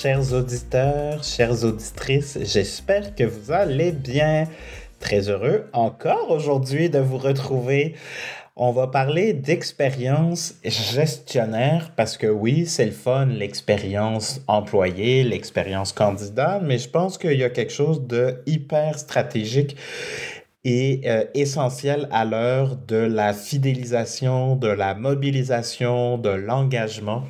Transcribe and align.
Chers 0.00 0.32
auditeurs, 0.32 1.24
chères 1.24 1.64
auditrices, 1.64 2.38
j'espère 2.40 3.16
que 3.16 3.24
vous 3.24 3.50
allez 3.50 3.90
bien. 3.90 4.44
Très 5.00 5.28
heureux 5.28 5.64
encore 5.72 6.30
aujourd'hui 6.30 6.88
de 6.88 7.00
vous 7.00 7.18
retrouver. 7.18 7.96
On 8.54 8.70
va 8.70 8.86
parler 8.86 9.32
d'expérience 9.32 10.54
gestionnaire 10.62 11.90
parce 11.96 12.16
que 12.16 12.28
oui, 12.28 12.64
c'est 12.66 12.84
le 12.84 12.92
fun, 12.92 13.26
l'expérience 13.26 14.40
employée, 14.46 15.24
l'expérience 15.24 15.92
candidat, 15.92 16.60
mais 16.62 16.78
je 16.78 16.88
pense 16.88 17.18
qu'il 17.18 17.36
y 17.36 17.42
a 17.42 17.50
quelque 17.50 17.72
chose 17.72 18.06
de 18.06 18.40
hyper 18.46 19.00
stratégique 19.00 19.76
et 20.62 21.00
euh, 21.06 21.24
essentiel 21.34 22.08
à 22.12 22.24
l'heure 22.24 22.76
de 22.76 22.98
la 22.98 23.32
fidélisation, 23.32 24.54
de 24.54 24.68
la 24.68 24.94
mobilisation, 24.94 26.18
de 26.18 26.30
l'engagement 26.30 27.24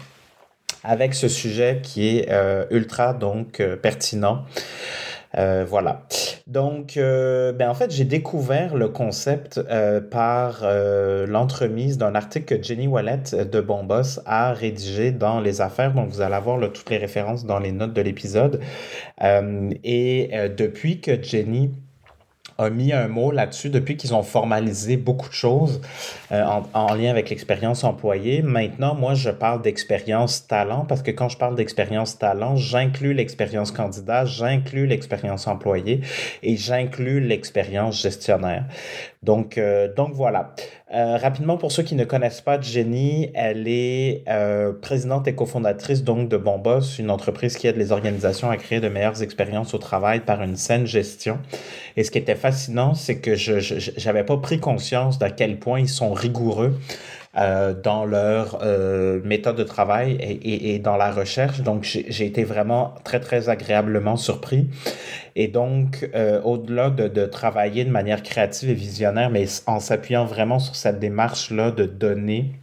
avec 0.85 1.15
ce 1.15 1.29
sujet 1.29 1.81
qui 1.83 2.19
est 2.19 2.31
euh, 2.31 2.65
ultra 2.71 3.15
donc 3.15 3.61
euh, 3.61 3.77
pertinent. 3.77 4.45
Euh, 5.37 5.67
voilà. 5.69 6.03
Donc, 6.47 6.95
ben 6.97 7.69
en 7.69 7.75
fait, 7.75 7.91
j'ai 7.91 8.07
découvert 8.07 8.75
le 8.75 8.89
concept 8.89 9.61
par 10.11 10.65
l'entremise 10.65 11.99
d'un 11.99 12.15
article 12.15 12.57
que 12.57 12.63
Jenny 12.63 12.87
Wallet 12.87 13.45
de 13.53 13.61
Bonboss 13.61 14.23
a 14.25 14.55
rédigé 14.55 15.13
dans 15.13 15.41
Les 15.41 15.61
Affaires. 15.61 15.93
Donc, 15.93 16.09
vous 16.09 16.23
allez 16.23 16.35
avoir 16.35 16.59
toutes 16.73 16.89
les 16.89 16.97
références 16.97 17.45
dans 17.45 17.59
les 17.59 17.73
notes 17.73 17.93
de 17.93 18.01
l'épisode. 18.01 18.63
et 19.21 20.31
depuis 20.57 21.03
que 21.03 21.23
Jenny 21.23 21.73
a 22.59 22.71
mis 22.71 22.93
un 22.93 23.07
mot 23.07 23.31
là-dessus 23.31 23.71
depuis 23.71 23.97
qu'ils 23.97 24.15
ont 24.15 24.25
formalisé 24.25 24.97
beaucoup 24.97 25.29
de 25.29 25.35
choses 25.35 25.81
euh, 26.33 26.45
en, 26.75 26.95
lien 26.95 27.11
avec 27.11 27.31
l'expérience 27.31 27.85
employée. 27.85 28.43
Maintenant, 28.43 28.95
moi, 28.97 29.15
je 29.15 29.31
parle 29.31 29.63
d'expérience 29.63 30.47
talent 30.47 30.85
parce 30.85 31.03
que 31.03 31.13
quand 31.13 31.29
je 31.29 31.39
parle 31.39 31.55
d'expérience 31.55 32.19
talent, 32.19 32.57
j'inclus 32.57 33.15
l'expérience 33.15 33.71
candidat, 33.71 34.25
j'inclus 34.25 34.87
l'expérience 34.87 35.47
employée 35.47 36.01
et 36.43 36.57
j'inclus 36.57 37.21
l'expérience 37.21 38.03
gestionnaire. 38.03 38.65
Donc, 39.23 39.57
euh, 39.57 39.93
donc 39.95 40.13
voilà. 40.15 40.55
Euh, 40.95 41.19
rapidement, 41.19 41.59
pour 41.59 41.71
ceux 41.71 41.83
qui 41.83 41.95
ne 41.95 42.05
connaissent 42.05 42.41
pas 42.41 42.59
Jenny, 42.59 43.31
elle 43.35 43.69
est 43.69 44.23
euh, 44.27 44.73
présidente 44.73 45.29
et 45.29 45.35
cofondatrice 45.35 46.03
donc 46.03 46.31
de 46.31 46.39
Bonboss, 46.39 46.99
une 46.99 47.11
entreprise 47.11 47.59
qui 47.59 47.67
aide 47.67 47.77
les 47.77 47.93
organisations 47.93 48.49
à 48.49 48.57
créer 48.57 48.81
de 48.81 48.89
meilleures 48.89 49.23
expériences 49.23 49.75
au 49.75 49.79
travail 49.79 50.21
par 50.21 50.43
une 50.43 50.57
saine 50.57 50.87
gestion. 50.87 51.41
Et 51.99 52.05
ce 52.05 52.11
qui 52.11 52.17
était 52.17 52.37
fascinant, 52.37 52.95
c'est 52.95 53.19
que 53.19 53.35
je 53.35 54.07
n'avais 54.07 54.25
pas 54.25 54.39
pris 54.39 54.61
conscience 54.61 55.19
d'à 55.19 55.31
quel 55.31 55.59
point 55.59 55.81
ils 55.81 55.91
sont 55.91 56.15
rigoureux 56.15 56.75
euh, 57.39 57.73
dans 57.73 58.05
leur 58.05 58.59
euh, 58.63 59.21
méthode 59.23 59.57
de 59.57 59.63
travail 59.63 60.17
et, 60.21 60.75
et, 60.75 60.79
dans 60.81 60.97
la 60.97 61.13
recherche. 61.13 61.61
Donc, 61.61 61.85
j'ai 61.85 62.27
été 62.27 62.43
vraiment 62.43 62.95
très, 63.05 63.21
très 63.21 63.49
agréablement 63.49 64.17
surpris. 64.17 64.69
Et 65.37 65.47
donc, 65.47 66.09
euh, 66.17 66.41
au-delà 66.43 66.91
de, 66.91 67.07
de, 67.07 67.27
travailler 67.27 67.85
de 67.85 67.91
manière 67.91 68.25
créative 68.25 68.71
et 68.71 68.75
visionnaire, 68.75 69.31
mais 69.31 69.45
en 69.67 69.79
s'appuyant 69.79 70.25
vraiment 70.25 70.59
sur 70.59 70.75
cette 70.75 70.99
démarche-là 70.99 71.71
de 71.71 71.85
donner 71.85 72.57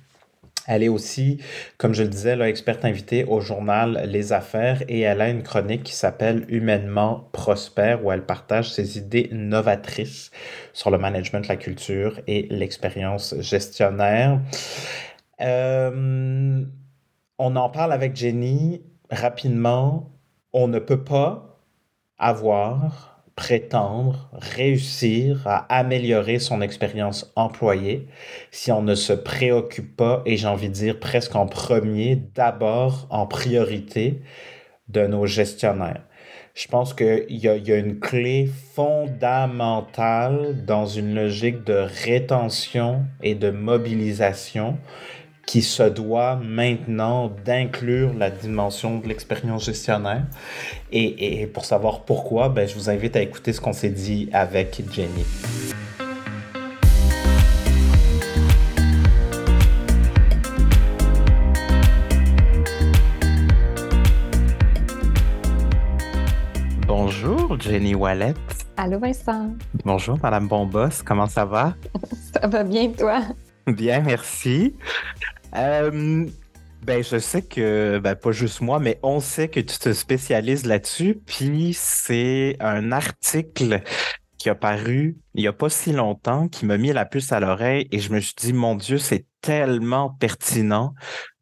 elle 0.67 0.83
est 0.83 0.89
aussi, 0.89 1.39
comme 1.77 1.93
je 1.93 2.03
le 2.03 2.09
disais, 2.09 2.35
là, 2.35 2.49
experte 2.49 2.85
invitée 2.85 3.23
au 3.25 3.39
journal 3.39 4.03
Les 4.07 4.33
Affaires 4.33 4.83
et 4.87 5.01
elle 5.01 5.21
a 5.21 5.29
une 5.29 5.43
chronique 5.43 5.83
qui 5.83 5.93
s'appelle 5.93 6.45
Humainement 6.49 7.29
prospère 7.31 8.03
où 8.03 8.11
elle 8.11 8.25
partage 8.25 8.71
ses 8.71 8.97
idées 8.97 9.29
novatrices 9.31 10.31
sur 10.73 10.89
le 10.89 10.97
management, 10.97 11.47
la 11.47 11.55
culture 11.55 12.19
et 12.27 12.47
l'expérience 12.49 13.35
gestionnaire. 13.39 14.39
Euh, 15.41 16.63
on 17.37 17.55
en 17.55 17.69
parle 17.69 17.93
avec 17.93 18.15
Jenny 18.15 18.81
rapidement. 19.09 20.11
On 20.53 20.67
ne 20.67 20.79
peut 20.79 21.03
pas 21.03 21.59
avoir 22.17 23.14
prétendre 23.35 24.29
réussir 24.33 25.41
à 25.45 25.65
améliorer 25.75 26.39
son 26.39 26.61
expérience 26.61 27.31
employée 27.35 28.07
si 28.51 28.71
on 28.71 28.81
ne 28.81 28.95
se 28.95 29.13
préoccupe 29.13 29.95
pas, 29.95 30.21
et 30.25 30.37
j'ai 30.37 30.47
envie 30.47 30.69
de 30.69 30.73
dire 30.73 30.99
presque 30.99 31.35
en 31.35 31.45
premier, 31.45 32.15
d'abord 32.15 33.07
en 33.09 33.27
priorité 33.27 34.21
de 34.87 35.05
nos 35.05 35.25
gestionnaires. 35.25 36.03
Je 36.53 36.67
pense 36.69 36.93
qu'il 36.93 37.25
y, 37.27 37.47
y 37.47 37.71
a, 37.71 37.75
une 37.75 37.99
clé 37.99 38.49
fondamentale 38.75 40.63
dans 40.65 40.85
une 40.85 41.13
logique 41.13 41.65
de 41.65 41.85
rétention 42.05 43.03
et 43.21 43.35
de 43.35 43.49
mobilisation 43.49 44.77
qui 45.45 45.61
se 45.61 45.83
doit 45.83 46.35
maintenant 46.37 47.31
d'inclure 47.45 48.13
la 48.13 48.29
dimension 48.29 48.99
de 48.99 49.07
l'expérience 49.07 49.65
gestionnaire. 49.65 50.23
Et, 50.91 51.41
et, 51.41 51.47
pour 51.47 51.65
savoir 51.65 52.01
pourquoi, 52.01 52.49
ben, 52.49 52.67
je 52.67 52.75
vous 52.75 52.89
invite 52.89 53.15
à 53.15 53.21
écouter 53.21 53.53
ce 53.53 53.61
qu'on 53.61 53.73
s'est 53.73 53.89
dit 53.89 54.29
avec 54.33 54.81
Jenny. 54.91 55.25
Bonjour 66.87 67.59
Jenny 67.59 67.95
Wallet. 67.95 68.33
Allô 68.77 68.99
Vincent. 68.99 69.51
Bonjour 69.83 70.17
Madame 70.21 70.47
Bonboss, 70.47 71.01
comment 71.01 71.27
ça 71.27 71.45
va? 71.45 71.75
ça 72.33 72.47
va 72.47 72.63
bien 72.63 72.91
toi? 72.91 73.21
Bien, 73.67 74.01
merci. 74.01 74.75
Euh, 75.55 76.25
ben, 76.83 77.03
je 77.03 77.17
sais 77.17 77.41
que, 77.41 77.99
ben, 77.99 78.15
pas 78.15 78.31
juste 78.31 78.61
moi, 78.61 78.79
mais 78.79 78.99
on 79.03 79.19
sait 79.19 79.47
que 79.47 79.59
tu 79.59 79.77
te 79.77 79.93
spécialises 79.93 80.65
là-dessus. 80.65 81.19
Puis 81.25 81.73
c'est 81.73 82.57
un 82.59 82.91
article 82.91 83.81
qui 84.37 84.49
a 84.49 84.55
paru 84.55 85.17
il 85.33 85.41
n'y 85.41 85.47
a 85.47 85.53
pas 85.53 85.69
si 85.69 85.91
longtemps 85.91 86.47
qui 86.47 86.65
m'a 86.65 86.77
mis 86.77 86.93
la 86.93 87.05
puce 87.05 87.31
à 87.31 87.39
l'oreille 87.39 87.87
et 87.91 87.99
je 87.99 88.13
me 88.13 88.19
suis 88.19 88.35
dit, 88.37 88.53
mon 88.53 88.75
Dieu, 88.75 88.97
c'est 88.97 89.25
tellement 89.41 90.09
pertinent 90.09 90.93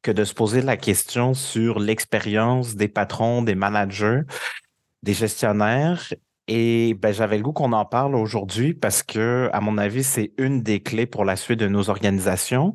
que 0.01 0.11
de 0.11 0.23
se 0.23 0.33
poser 0.33 0.61
la 0.61 0.77
question 0.77 1.33
sur 1.33 1.79
l'expérience 1.79 2.75
des 2.75 2.87
patrons, 2.87 3.43
des 3.43 3.55
managers, 3.55 4.21
des 5.03 5.13
gestionnaires. 5.13 6.13
Et 6.47 6.95
ben, 6.95 7.13
j'avais 7.13 7.37
le 7.37 7.43
goût 7.43 7.53
qu'on 7.53 7.71
en 7.71 7.85
parle 7.85 8.15
aujourd'hui 8.15 8.73
parce 8.73 9.03
que, 9.03 9.49
à 9.53 9.61
mon 9.61 9.77
avis, 9.77 10.03
c'est 10.03 10.33
une 10.37 10.63
des 10.63 10.81
clés 10.81 11.05
pour 11.05 11.23
la 11.23 11.35
suite 11.35 11.59
de 11.59 11.67
nos 11.67 11.89
organisations. 11.89 12.73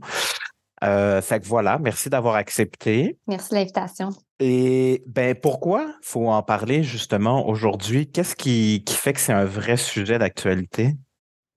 Euh, 0.85 1.21
fait 1.21 1.41
que 1.41 1.47
voilà, 1.47 1.79
merci 1.79 2.09
d'avoir 2.09 2.37
accepté. 2.37 3.19
Merci 3.27 3.51
de 3.51 3.55
l'invitation. 3.57 4.11
Et 4.41 5.03
ben 5.07 5.35
pourquoi 5.35 5.87
faut 6.03 6.29
en 6.29 6.43
parler 6.43 6.83
justement 6.83 7.49
aujourd'hui? 7.49 8.11
Qu'est-ce 8.11 8.37
qui, 8.37 8.85
qui 8.85 8.95
fait 8.95 9.13
que 9.13 9.21
c'est 9.21 9.33
un 9.33 9.45
vrai 9.45 9.77
sujet 9.77 10.19
d'actualité? 10.19 10.95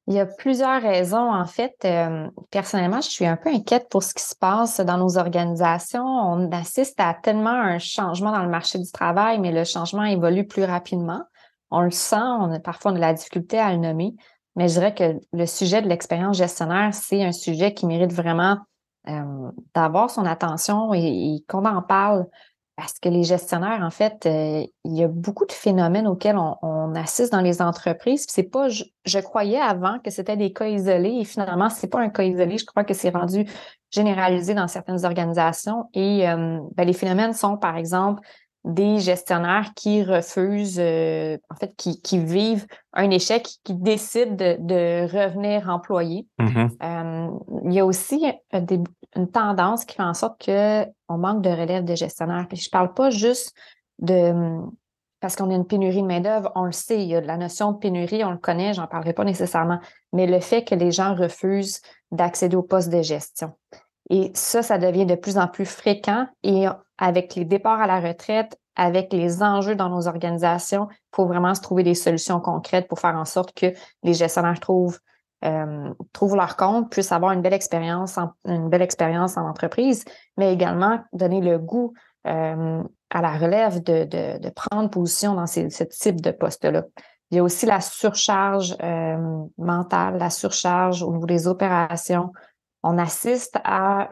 Il 0.08 0.16
y 0.16 0.20
a 0.20 0.26
plusieurs 0.26 0.82
raisons. 0.82 1.32
En 1.32 1.46
fait, 1.46 1.76
euh, 1.86 2.28
personnellement, 2.50 3.02
je 3.02 3.10
suis 3.10 3.26
un 3.26 3.38
peu 3.38 3.50
inquiète 3.50 3.88
pour 3.90 4.02
ce 4.02 4.14
qui 4.14 4.24
se 4.24 4.36
passe 4.36 4.80
dans 4.80 4.98
nos 4.98 5.18
organisations. 5.18 6.04
On 6.04 6.52
assiste 6.52 7.00
à 7.00 7.14
tellement 7.14 7.52
un 7.52 7.78
changement 7.78 8.32
dans 8.32 8.44
le 8.44 8.50
marché 8.50 8.80
du 8.80 8.92
travail, 8.92 9.40
mais 9.40 9.52
le 9.52 9.64
changement 9.64 10.04
évolue 10.04 10.48
plus 10.48 10.64
rapidement. 10.64 11.22
On 11.70 11.82
le 11.82 11.92
sent, 11.92 12.16
on 12.16 12.52
a 12.52 12.60
parfois 12.60 12.92
de 12.92 13.00
la 13.00 13.14
difficulté 13.14 13.60
à 13.60 13.72
le 13.72 13.78
nommer, 13.78 14.14
mais 14.58 14.68
je 14.68 14.74
dirais 14.74 14.94
que 14.94 15.20
le 15.32 15.46
sujet 15.46 15.82
de 15.82 15.88
l'expérience 15.88 16.38
gestionnaire, 16.38 16.94
c'est 16.94 17.24
un 17.24 17.32
sujet 17.32 17.74
qui 17.74 17.86
mérite 17.86 18.12
vraiment 18.12 18.58
euh, 19.08 19.52
d'avoir 19.74 20.10
son 20.10 20.26
attention 20.26 20.94
et, 20.94 21.44
qu'on 21.48 21.66
en 21.66 21.82
parle 21.82 22.28
parce 22.76 23.00
que 23.00 23.10
les 23.10 23.24
gestionnaires, 23.24 23.82
en 23.84 23.92
fait, 23.92 24.26
euh, 24.26 24.64
il 24.86 24.98
y 24.98 25.04
a 25.04 25.08
beaucoup 25.08 25.46
de 25.46 25.52
phénomènes 25.52 26.08
auxquels 26.08 26.38
on, 26.38 26.96
assiste 26.96 27.32
dans 27.32 27.42
les 27.42 27.62
entreprises. 27.62 28.26
C'est 28.28 28.44
pas, 28.44 28.68
je, 28.70 29.20
croyais 29.20 29.60
avant 29.60 30.00
que 30.00 30.10
c'était 30.10 30.36
des 30.36 30.52
cas 30.52 30.68
isolés 30.68 31.20
et 31.22 31.26
finalement, 31.26 31.70
c'est 31.70 31.88
pas 31.88 32.00
un 32.00 32.10
cas 32.10 32.24
isolé. 32.24 32.58
Je 32.58 32.66
crois 32.66 32.84
que 32.84 32.94
c'est 32.94 33.10
rendu 33.10 33.46
généralisé 33.92 34.54
dans 34.54 34.68
certaines 34.68 35.06
organisations. 35.06 35.90
Et 35.94 36.28
euh, 36.28 36.60
ben, 36.76 36.86
les 36.86 36.94
phénomènes 36.94 37.34
sont, 37.34 37.58
par 37.58 37.78
exemple, 37.78 38.22
des 38.64 39.00
gestionnaires 39.00 39.72
qui 39.76 40.04
refusent, 40.04 40.80
euh, 40.80 41.38
en 41.50 41.56
fait, 41.56 41.76
qui, 41.76 42.02
qui, 42.02 42.20
vivent 42.20 42.68
un 42.94 43.10
échec, 43.10 43.48
qui 43.64 43.74
décident 43.74 44.36
de, 44.36 44.58
de 44.60 45.12
revenir 45.12 45.68
employés. 45.70 46.28
Mm-hmm. 46.40 46.70
Euh, 46.84 47.60
il 47.66 47.74
y 47.74 47.80
a 47.80 47.86
aussi 47.86 48.24
une 49.16 49.32
tendance 49.32 49.86
qui 49.86 49.96
fait 49.96 50.04
en 50.04 50.14
sorte 50.14 50.46
qu'on 50.46 51.18
manque 51.18 51.42
de 51.42 51.50
relève 51.50 51.86
de 51.86 51.96
gestionnaires. 51.96 52.46
Puis 52.48 52.58
je 52.58 52.70
parle 52.70 52.94
pas 52.94 53.10
juste 53.10 53.56
de 54.00 54.62
parce 55.22 55.36
qu'on 55.36 55.52
a 55.52 55.54
une 55.54 55.68
pénurie 55.68 56.02
de 56.02 56.08
main-d'œuvre, 56.08 56.52
on 56.56 56.66
le 56.66 56.72
sait, 56.72 57.02
il 57.02 57.08
y 57.08 57.16
a 57.16 57.22
la 57.22 57.38
notion 57.38 57.72
de 57.72 57.78
pénurie, 57.78 58.24
on 58.24 58.32
le 58.32 58.40
connaît, 58.40 58.74
j'en 58.74 58.88
parlerai 58.88 59.14
pas 59.14 59.24
nécessairement, 59.24 59.80
mais 60.12 60.26
le 60.26 60.40
fait 60.40 60.64
que 60.64 60.74
les 60.74 60.92
gens 60.92 61.16
refusent 61.16 61.82
d'accéder 62.12 62.56
au 62.56 62.64
poste 62.64 62.90
de 62.90 63.04
gestion. 63.04 63.54
Et 64.12 64.30
ça, 64.36 64.62
ça 64.62 64.78
devient 64.78 65.06
de 65.06 65.16
plus 65.16 65.38
en 65.38 65.48
plus 65.48 65.66
fréquent 65.66 66.28
et 66.44 66.66
avec 66.98 67.34
les 67.36 67.46
départs 67.46 67.82
à 67.82 67.88
la 67.88 68.02
retraite, 68.02 68.60
avec 68.76 69.14
les 69.14 69.42
enjeux 69.42 69.76
dans 69.76 69.88
nos 69.88 70.08
organisations, 70.08 70.88
il 70.92 71.16
faut 71.16 71.26
vraiment 71.26 71.56
se 71.56 71.62
trouver 71.62 71.84
des 71.84 71.96
solutions 71.96 72.42
concrètes 72.42 72.90
pour 72.90 73.00
faire 73.00 73.16
en 73.16 73.24
sorte 73.24 73.54
que 73.54 73.68
les 74.04 74.14
gestionnaires 74.14 74.60
trouvent, 74.60 75.00
euh, 75.46 75.94
trouvent 76.12 76.36
leur 76.36 76.58
compte, 76.58 76.92
puissent 76.92 77.14
avoir 77.14 77.32
une 77.32 77.42
belle 77.42 77.54
expérience, 77.54 78.18
en, 78.18 78.32
une 78.46 78.70
belle 78.70 78.82
expérience 78.82 79.38
en 79.38 79.48
entreprise, 79.48 80.04
mais 80.38 80.54
également 80.54 81.00
donner 81.14 81.40
le 81.40 81.58
goût 81.58 81.94
euh, 82.28 82.84
à 83.10 83.22
la 83.22 83.38
relève 83.38 83.82
de, 83.82 84.50
prendre 84.50 84.90
position 84.90 85.36
dans 85.36 85.48
ce 85.48 85.84
type 85.84 86.20
de 86.20 86.32
poste-là. 86.32 86.84
Il 87.32 87.38
y 87.38 87.40
a 87.40 87.44
aussi 87.44 87.66
la 87.66 87.80
surcharge 87.80 88.76
euh, 88.84 89.46
mentale, 89.58 90.18
la 90.18 90.30
surcharge 90.30 91.02
au 91.02 91.14
niveau 91.14 91.26
des 91.26 91.48
opérations. 91.48 92.34
On 92.84 92.98
assiste 92.98 93.60
à 93.64 94.10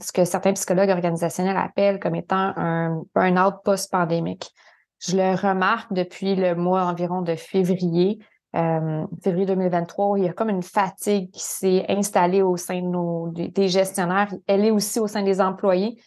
ce 0.00 0.10
que 0.12 0.24
certains 0.24 0.52
psychologues 0.54 0.90
organisationnels 0.90 1.56
appellent 1.56 2.00
comme 2.00 2.16
étant 2.16 2.52
un 2.56 3.02
burn-out 3.14 3.62
post-pandémique. 3.64 4.50
Je 4.98 5.16
le 5.16 5.34
remarque 5.34 5.92
depuis 5.92 6.34
le 6.34 6.54
mois 6.54 6.82
environ 6.82 7.22
de 7.22 7.36
février, 7.36 8.18
euh, 8.56 9.06
février 9.22 9.46
2023, 9.46 10.18
il 10.18 10.24
y 10.24 10.28
a 10.28 10.32
comme 10.32 10.50
une 10.50 10.62
fatigue 10.62 11.30
qui 11.30 11.42
s'est 11.42 11.84
installée 11.88 12.42
au 12.42 12.56
sein 12.56 12.80
de 12.80 12.86
nos, 12.86 13.28
des 13.28 13.68
gestionnaires. 13.68 14.32
Elle 14.46 14.64
est 14.64 14.70
aussi 14.70 14.98
au 14.98 15.06
sein 15.06 15.22
des 15.22 15.40
employés. 15.40 16.02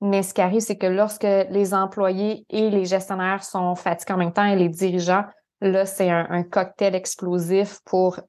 Mais 0.00 0.22
ce 0.22 0.32
qui 0.32 0.40
arrive, 0.40 0.60
c'est 0.60 0.78
que 0.78 0.86
lorsque 0.86 1.24
les 1.24 1.74
employés 1.74 2.46
et 2.50 2.70
les 2.70 2.84
gestionnaires 2.84 3.42
sont 3.42 3.74
fatigués 3.74 4.14
en 4.14 4.18
même 4.18 4.32
temps 4.32 4.44
et 4.44 4.54
les 4.54 4.68
dirigeants, 4.68 5.24
là, 5.60 5.86
c'est 5.86 6.08
un, 6.08 6.44
cocktail 6.44 6.94
explosif 6.94 7.80
pour, 7.84 8.20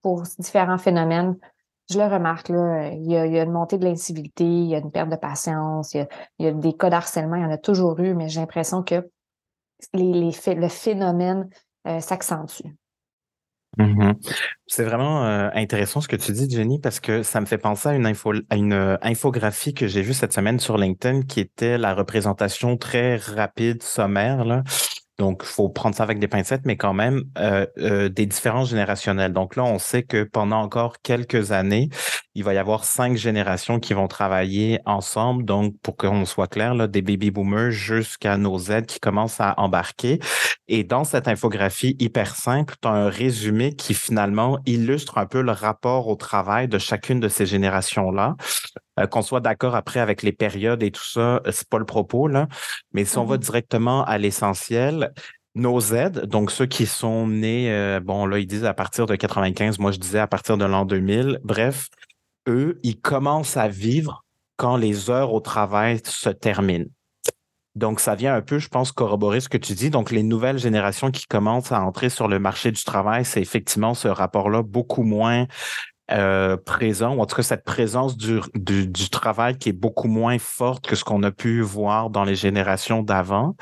pour 0.00 0.22
différents 0.38 0.78
phénomènes. 0.78 1.36
Je 1.90 1.98
le 1.98 2.04
remarque, 2.04 2.50
là, 2.50 2.90
il 2.92 3.10
y 3.10 3.16
a, 3.16 3.24
une 3.24 3.52
montée 3.52 3.78
de 3.78 3.84
l'incivilité, 3.84 4.44
il 4.44 4.66
y 4.66 4.74
a 4.74 4.78
une 4.78 4.90
perte 4.90 5.08
de 5.08 5.16
patience, 5.16 5.94
il 5.94 6.06
y 6.38 6.46
a, 6.46 6.52
des 6.52 6.74
cas 6.74 6.90
d'harcèlement, 6.90 7.36
il 7.36 7.42
y 7.42 7.46
en 7.46 7.50
a 7.50 7.58
toujours 7.58 7.98
eu, 8.00 8.14
mais 8.14 8.28
j'ai 8.28 8.40
l'impression 8.40 8.82
que 8.82 9.08
le 9.94 10.68
phénomène 10.68 11.48
euh, 11.86 12.00
s'accentue. 12.00 12.66
Mm-hmm. 13.78 14.14
C'est 14.66 14.84
vraiment 14.84 15.24
euh, 15.24 15.50
intéressant 15.54 16.00
ce 16.00 16.08
que 16.08 16.16
tu 16.16 16.32
dis, 16.32 16.50
Jenny, 16.50 16.80
parce 16.80 17.00
que 17.00 17.22
ça 17.22 17.40
me 17.40 17.46
fait 17.46 17.58
penser 17.58 17.88
à 17.88 17.94
une, 17.94 18.06
info, 18.06 18.32
une 18.52 18.72
euh, 18.72 18.96
infographie 19.02 19.72
que 19.72 19.86
j'ai 19.86 20.02
vue 20.02 20.14
cette 20.14 20.32
semaine 20.32 20.58
sur 20.58 20.76
LinkedIn 20.76 21.22
qui 21.22 21.40
était 21.40 21.78
la 21.78 21.94
représentation 21.94 22.76
très 22.76 23.16
rapide, 23.16 23.82
sommaire, 23.82 24.44
là, 24.44 24.64
donc, 25.18 25.42
il 25.44 25.48
faut 25.48 25.68
prendre 25.68 25.96
ça 25.96 26.04
avec 26.04 26.20
des 26.20 26.28
pincettes, 26.28 26.62
mais 26.64 26.76
quand 26.76 26.94
même 26.94 27.24
euh, 27.38 27.66
euh, 27.78 28.08
des 28.08 28.24
différences 28.24 28.70
générationnelles. 28.70 29.32
Donc 29.32 29.56
là, 29.56 29.64
on 29.64 29.80
sait 29.80 30.04
que 30.04 30.22
pendant 30.22 30.60
encore 30.60 31.02
quelques 31.02 31.50
années, 31.50 31.88
il 32.36 32.44
va 32.44 32.54
y 32.54 32.58
avoir 32.58 32.84
cinq 32.84 33.16
générations 33.16 33.80
qui 33.80 33.94
vont 33.94 34.06
travailler 34.06 34.78
ensemble. 34.86 35.44
Donc, 35.44 35.74
pour 35.82 35.96
qu'on 35.96 36.24
soit 36.24 36.46
clair, 36.46 36.74
là, 36.74 36.86
des 36.86 37.02
baby 37.02 37.32
boomers 37.32 37.72
jusqu'à 37.72 38.36
nos 38.36 38.58
Z 38.58 38.82
qui 38.86 39.00
commencent 39.00 39.40
à 39.40 39.54
embarquer. 39.58 40.20
Et 40.68 40.84
dans 40.84 41.02
cette 41.02 41.26
infographie 41.26 41.96
hyper 41.98 42.36
simple, 42.36 42.74
tu 42.80 42.86
as 42.86 42.92
un 42.92 43.08
résumé 43.08 43.74
qui 43.74 43.94
finalement 43.94 44.60
illustre 44.66 45.18
un 45.18 45.26
peu 45.26 45.42
le 45.42 45.50
rapport 45.50 46.06
au 46.06 46.14
travail 46.14 46.68
de 46.68 46.78
chacune 46.78 47.18
de 47.18 47.28
ces 47.28 47.44
générations-là. 47.44 48.36
Euh, 48.98 49.06
qu'on 49.06 49.22
soit 49.22 49.40
d'accord 49.40 49.74
après 49.74 50.00
avec 50.00 50.22
les 50.22 50.32
périodes 50.32 50.82
et 50.82 50.90
tout 50.90 51.04
ça, 51.04 51.40
euh, 51.46 51.52
c'est 51.52 51.68
pas 51.68 51.78
le 51.78 51.84
propos, 51.84 52.28
là. 52.28 52.48
Mais 52.92 53.04
si 53.04 53.18
on 53.18 53.24
va 53.24 53.36
mm-hmm. 53.36 53.40
directement 53.40 54.04
à 54.04 54.18
l'essentiel, 54.18 55.12
nos 55.54 55.80
Z, 55.80 56.26
donc 56.26 56.50
ceux 56.50 56.66
qui 56.66 56.86
sont 56.86 57.26
nés, 57.26 57.70
euh, 57.70 58.00
bon, 58.00 58.26
là, 58.26 58.38
ils 58.38 58.46
disent 58.46 58.64
à 58.64 58.74
partir 58.74 59.06
de 59.06 59.16
95, 59.16 59.78
moi 59.78 59.92
je 59.92 59.98
disais 59.98 60.18
à 60.18 60.26
partir 60.26 60.56
de 60.56 60.64
l'an 60.64 60.84
2000. 60.84 61.40
Bref, 61.44 61.88
eux, 62.48 62.78
ils 62.82 63.00
commencent 63.00 63.56
à 63.56 63.68
vivre 63.68 64.24
quand 64.56 64.76
les 64.76 65.10
heures 65.10 65.32
au 65.32 65.40
travail 65.40 66.00
se 66.04 66.30
terminent. 66.30 66.86
Donc, 67.76 68.00
ça 68.00 68.16
vient 68.16 68.34
un 68.34 68.42
peu, 68.42 68.58
je 68.58 68.68
pense, 68.68 68.90
corroborer 68.90 69.40
ce 69.40 69.48
que 69.48 69.58
tu 69.58 69.74
dis. 69.74 69.88
Donc, 69.88 70.10
les 70.10 70.24
nouvelles 70.24 70.58
générations 70.58 71.12
qui 71.12 71.26
commencent 71.26 71.70
à 71.70 71.80
entrer 71.80 72.08
sur 72.08 72.26
le 72.26 72.40
marché 72.40 72.72
du 72.72 72.82
travail, 72.82 73.24
c'est 73.24 73.40
effectivement 73.40 73.94
ce 73.94 74.08
rapport-là 74.08 74.62
beaucoup 74.62 75.04
moins 75.04 75.46
euh, 76.10 76.56
présent, 76.56 77.14
ou 77.14 77.20
en 77.20 77.26
tout 77.26 77.36
cas 77.36 77.42
cette 77.42 77.64
présence 77.64 78.16
du, 78.16 78.40
du, 78.54 79.10
travail 79.10 79.58
qui 79.58 79.68
est 79.68 79.72
beaucoup 79.72 80.08
moins 80.08 80.38
forte 80.38 80.86
que 80.86 80.96
ce 80.96 81.04
qu'on 81.04 81.22
a 81.22 81.30
pu 81.30 81.60
voir 81.60 82.08
dans 82.08 82.24
les 82.24 82.34
générations 82.34 83.02
d'avant. 83.02 83.56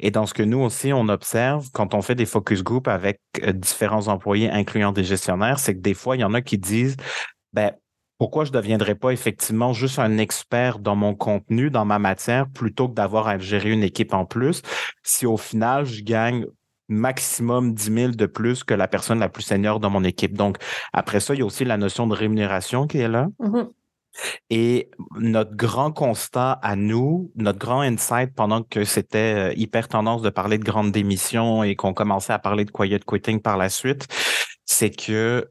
Et 0.00 0.10
dans 0.10 0.26
ce 0.26 0.34
que 0.34 0.42
nous 0.42 0.58
aussi, 0.58 0.92
on 0.92 1.08
observe 1.08 1.70
quand 1.72 1.94
on 1.94 2.02
fait 2.02 2.16
des 2.16 2.26
focus 2.26 2.62
group 2.64 2.88
avec 2.88 3.20
euh, 3.42 3.52
différents 3.52 4.08
employés, 4.08 4.50
incluant 4.50 4.92
des 4.92 5.04
gestionnaires, 5.04 5.58
c'est 5.58 5.74
que 5.74 5.80
des 5.80 5.94
fois, 5.94 6.16
il 6.16 6.20
y 6.20 6.24
en 6.24 6.34
a 6.34 6.42
qui 6.42 6.58
disent, 6.58 6.96
ben, 7.52 7.72
pourquoi 8.18 8.44
je 8.44 8.50
ne 8.50 8.54
deviendrais 8.54 8.94
pas 8.94 9.10
effectivement 9.10 9.72
juste 9.72 9.98
un 9.98 10.18
expert 10.18 10.78
dans 10.78 10.96
mon 10.96 11.14
contenu, 11.14 11.70
dans 11.70 11.84
ma 11.84 11.98
matière, 11.98 12.48
plutôt 12.48 12.88
que 12.88 12.94
d'avoir 12.94 13.28
à 13.28 13.38
gérer 13.38 13.70
une 13.70 13.82
équipe 13.82 14.14
en 14.14 14.24
plus, 14.24 14.62
si 15.02 15.26
au 15.26 15.36
final, 15.36 15.84
je 15.84 16.02
gagne 16.02 16.46
maximum 16.88 17.74
10 17.74 17.94
000 17.94 18.12
de 18.12 18.26
plus 18.26 18.64
que 18.64 18.74
la 18.74 18.88
personne 18.88 19.18
la 19.18 19.28
plus 19.28 19.42
senior 19.42 19.80
dans 19.80 19.90
mon 19.90 20.04
équipe. 20.04 20.36
Donc, 20.36 20.58
après 20.92 21.20
ça, 21.20 21.34
il 21.34 21.40
y 21.40 21.42
a 21.42 21.46
aussi 21.46 21.64
la 21.64 21.76
notion 21.76 22.06
de 22.06 22.14
rémunération 22.14 22.86
qui 22.86 22.98
est 22.98 23.08
là. 23.08 23.28
Mm-hmm. 23.40 23.68
Et 24.50 24.90
notre 25.18 25.54
grand 25.56 25.90
constat 25.90 26.52
à 26.62 26.76
nous, 26.76 27.32
notre 27.34 27.58
grand 27.58 27.80
insight 27.80 28.32
pendant 28.34 28.62
que 28.62 28.84
c'était 28.84 29.50
euh, 29.50 29.54
hyper 29.56 29.88
tendance 29.88 30.22
de 30.22 30.30
parler 30.30 30.58
de 30.58 30.64
grandes 30.64 30.92
démissions 30.92 31.64
et 31.64 31.74
qu'on 31.74 31.94
commençait 31.94 32.32
à 32.32 32.38
parler 32.38 32.64
de 32.64 32.70
quiet 32.70 33.00
quitting 33.00 33.40
par 33.40 33.56
la 33.56 33.68
suite, 33.68 34.06
c'est 34.64 34.90
que 34.90 35.50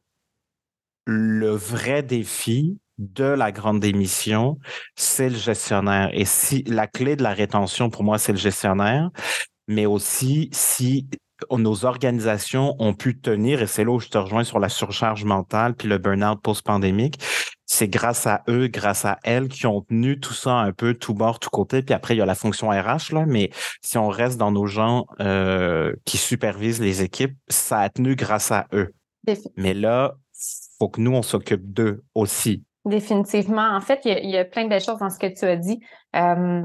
le 1.05 1.49
vrai 1.49 2.03
défi 2.03 2.77
de 2.97 3.25
la 3.25 3.51
grande 3.51 3.79
démission, 3.79 4.59
c'est 4.95 5.29
le 5.29 5.35
gestionnaire. 5.35 6.09
Et 6.13 6.25
si 6.25 6.63
la 6.63 6.87
clé 6.87 7.15
de 7.15 7.23
la 7.23 7.33
rétention, 7.33 7.89
pour 7.89 8.03
moi, 8.03 8.17
c'est 8.17 8.31
le 8.31 8.37
gestionnaire, 8.37 9.09
mais 9.67 9.85
aussi 9.85 10.49
si 10.51 11.07
nos 11.51 11.85
organisations 11.85 12.75
ont 12.79 12.93
pu 12.93 13.19
tenir, 13.19 13.61
et 13.61 13.67
c'est 13.67 13.83
là 13.83 13.91
où 13.91 13.99
je 13.99 14.09
te 14.09 14.17
rejoins 14.17 14.43
sur 14.43 14.59
la 14.59 14.69
surcharge 14.69 15.25
mentale 15.25 15.75
puis 15.75 15.87
le 15.87 15.97
burn-out 15.97 16.41
post-pandémique, 16.41 17.19
c'est 17.65 17.87
grâce 17.87 18.27
à 18.27 18.43
eux, 18.49 18.67
grâce 18.67 19.05
à 19.05 19.19
elles 19.23 19.47
qui 19.47 19.65
ont 19.65 19.81
tenu 19.81 20.19
tout 20.19 20.33
ça 20.33 20.55
un 20.55 20.71
peu 20.71 20.93
tout 20.93 21.13
bord, 21.13 21.39
tout 21.39 21.49
côté. 21.49 21.81
Puis 21.81 21.93
après, 21.93 22.13
il 22.13 22.17
y 22.19 22.21
a 22.21 22.25
la 22.25 22.35
fonction 22.35 22.69
RH, 22.69 23.13
là, 23.13 23.25
mais 23.25 23.49
si 23.81 23.97
on 23.97 24.09
reste 24.09 24.37
dans 24.37 24.51
nos 24.51 24.67
gens 24.67 25.05
euh, 25.19 25.93
qui 26.05 26.17
supervisent 26.17 26.81
les 26.81 27.01
équipes, 27.01 27.35
ça 27.47 27.79
a 27.79 27.89
tenu 27.89 28.15
grâce 28.15 28.51
à 28.51 28.67
eux. 28.73 28.93
Mais 29.55 29.73
là, 29.73 30.15
faut 30.77 30.89
que 30.89 31.01
nous, 31.01 31.13
on 31.13 31.21
s'occupe 31.21 31.71
d'eux 31.71 32.03
aussi. 32.13 32.63
Définitivement. 32.85 33.75
En 33.75 33.79
fait, 33.79 34.01
il 34.03 34.29
y, 34.29 34.37
a, 34.37 34.43
plein 34.43 34.65
de 34.65 34.69
belles 34.69 34.83
choses 34.83 34.99
dans 34.99 35.09
ce 35.09 35.17
que 35.17 35.33
tu 35.33 35.45
as 35.45 35.55
dit. 35.55 35.79
Euh, 36.15 36.63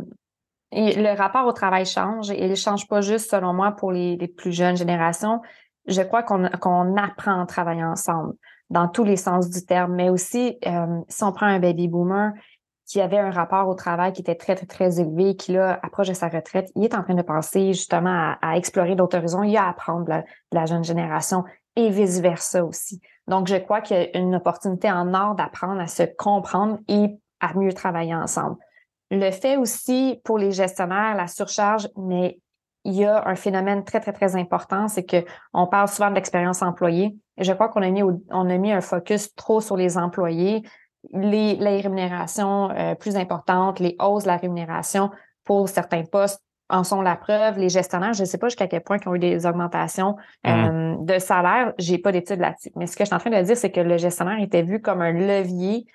le 0.72 1.16
rapport 1.16 1.46
au 1.46 1.52
travail 1.52 1.86
change 1.86 2.30
et 2.30 2.46
il 2.46 2.56
change 2.56 2.86
pas 2.88 3.00
juste, 3.00 3.30
selon 3.30 3.52
moi, 3.52 3.72
pour 3.72 3.92
les, 3.92 4.16
plus 4.28 4.52
jeunes 4.52 4.76
générations. 4.76 5.40
Je 5.86 6.02
crois 6.02 6.22
qu'on 6.22 6.44
apprend 6.44 7.42
à 7.42 7.46
travailler 7.46 7.84
ensemble 7.84 8.34
dans 8.70 8.88
tous 8.88 9.04
les 9.04 9.16
sens 9.16 9.48
du 9.48 9.64
terme, 9.64 9.94
mais 9.94 10.10
aussi 10.10 10.58
euh, 10.66 11.00
si 11.08 11.24
on 11.24 11.32
prend 11.32 11.46
un 11.46 11.58
baby 11.58 11.88
boomer 11.88 12.32
qui 12.88 13.02
avait 13.02 13.18
un 13.18 13.30
rapport 13.30 13.68
au 13.68 13.74
travail 13.74 14.12
qui 14.12 14.22
était 14.22 14.34
très, 14.34 14.56
très, 14.56 14.66
très 14.66 14.98
élevé, 14.98 15.36
qui 15.36 15.52
là 15.52 15.78
approche 15.82 16.08
de 16.08 16.14
sa 16.14 16.28
retraite, 16.28 16.70
il 16.74 16.84
est 16.84 16.94
en 16.94 17.02
train 17.02 17.14
de 17.14 17.22
penser 17.22 17.74
justement 17.74 18.34
à, 18.40 18.56
explorer 18.56 18.96
d'autres 18.96 19.18
horizons, 19.18 19.42
il 19.42 19.56
a 19.56 19.64
à 19.64 19.70
apprendre 19.70 20.06
de 20.06 20.22
la, 20.52 20.66
jeune 20.66 20.84
génération 20.84 21.44
et 21.76 21.90
vice-versa 21.90 22.64
aussi. 22.64 23.00
Donc, 23.26 23.46
je 23.46 23.56
crois 23.56 23.82
qu'il 23.82 23.96
y 23.96 24.00
a 24.00 24.18
une 24.18 24.34
opportunité 24.34 24.90
en 24.90 25.12
or 25.12 25.34
d'apprendre 25.34 25.80
à 25.80 25.86
se 25.86 26.02
comprendre 26.02 26.78
et 26.88 27.18
à 27.40 27.52
mieux 27.54 27.74
travailler 27.74 28.14
ensemble. 28.14 28.56
Le 29.10 29.30
fait 29.30 29.56
aussi 29.56 30.20
pour 30.24 30.38
les 30.38 30.52
gestionnaires, 30.52 31.14
la 31.14 31.26
surcharge, 31.26 31.88
mais 31.96 32.38
il 32.84 32.94
y 32.94 33.04
a 33.04 33.26
un 33.26 33.34
phénomène 33.34 33.84
très, 33.84 34.00
très, 34.00 34.12
très 34.12 34.36
important, 34.36 34.88
c'est 34.88 35.04
qu'on 35.04 35.66
parle 35.66 35.88
souvent 35.88 36.10
de 36.10 36.14
l'expérience 36.14 36.62
employée. 36.62 37.16
Et 37.36 37.44
je 37.44 37.52
crois 37.52 37.68
qu'on 37.68 37.82
a 37.82 37.90
mis, 37.90 38.02
on 38.02 38.50
a 38.50 38.58
mis 38.58 38.72
un 38.72 38.80
focus 38.80 39.34
trop 39.34 39.60
sur 39.60 39.76
les 39.76 39.98
employés, 39.98 40.62
les, 41.12 41.56
les 41.56 41.80
rémunérations 41.80 42.70
euh, 42.70 42.94
plus 42.94 43.16
importantes, 43.16 43.78
les 43.80 43.96
hausses 44.00 44.24
de 44.24 44.28
la 44.28 44.36
rémunération 44.36 45.10
pour 45.44 45.68
certains 45.68 46.04
postes 46.04 46.42
en 46.68 46.84
sont 46.84 47.00
la 47.00 47.16
preuve. 47.16 47.58
Les 47.58 47.68
gestionnaires, 47.68 48.12
je 48.12 48.22
ne 48.22 48.26
sais 48.26 48.38
pas 48.38 48.48
jusqu'à 48.48 48.66
quel 48.66 48.82
point 48.82 48.98
ils 49.02 49.08
ont 49.08 49.14
eu 49.14 49.18
des 49.18 49.46
augmentations 49.46 50.16
mmh. 50.44 50.48
euh, 50.48 50.96
de 51.00 51.18
salaire. 51.18 51.72
J'ai 51.78 51.98
pas 51.98 52.12
d'études 52.12 52.40
là-dessus. 52.40 52.70
Mais 52.76 52.86
ce 52.86 52.96
que 52.96 53.04
je 53.04 53.06
suis 53.06 53.14
en 53.14 53.18
train 53.18 53.30
de 53.30 53.42
dire, 53.42 53.56
c'est 53.56 53.70
que 53.70 53.80
le 53.80 53.96
gestionnaire 53.96 54.40
était 54.40 54.62
vu 54.62 54.80
comme 54.80 55.00
un 55.00 55.12
levier 55.12 55.86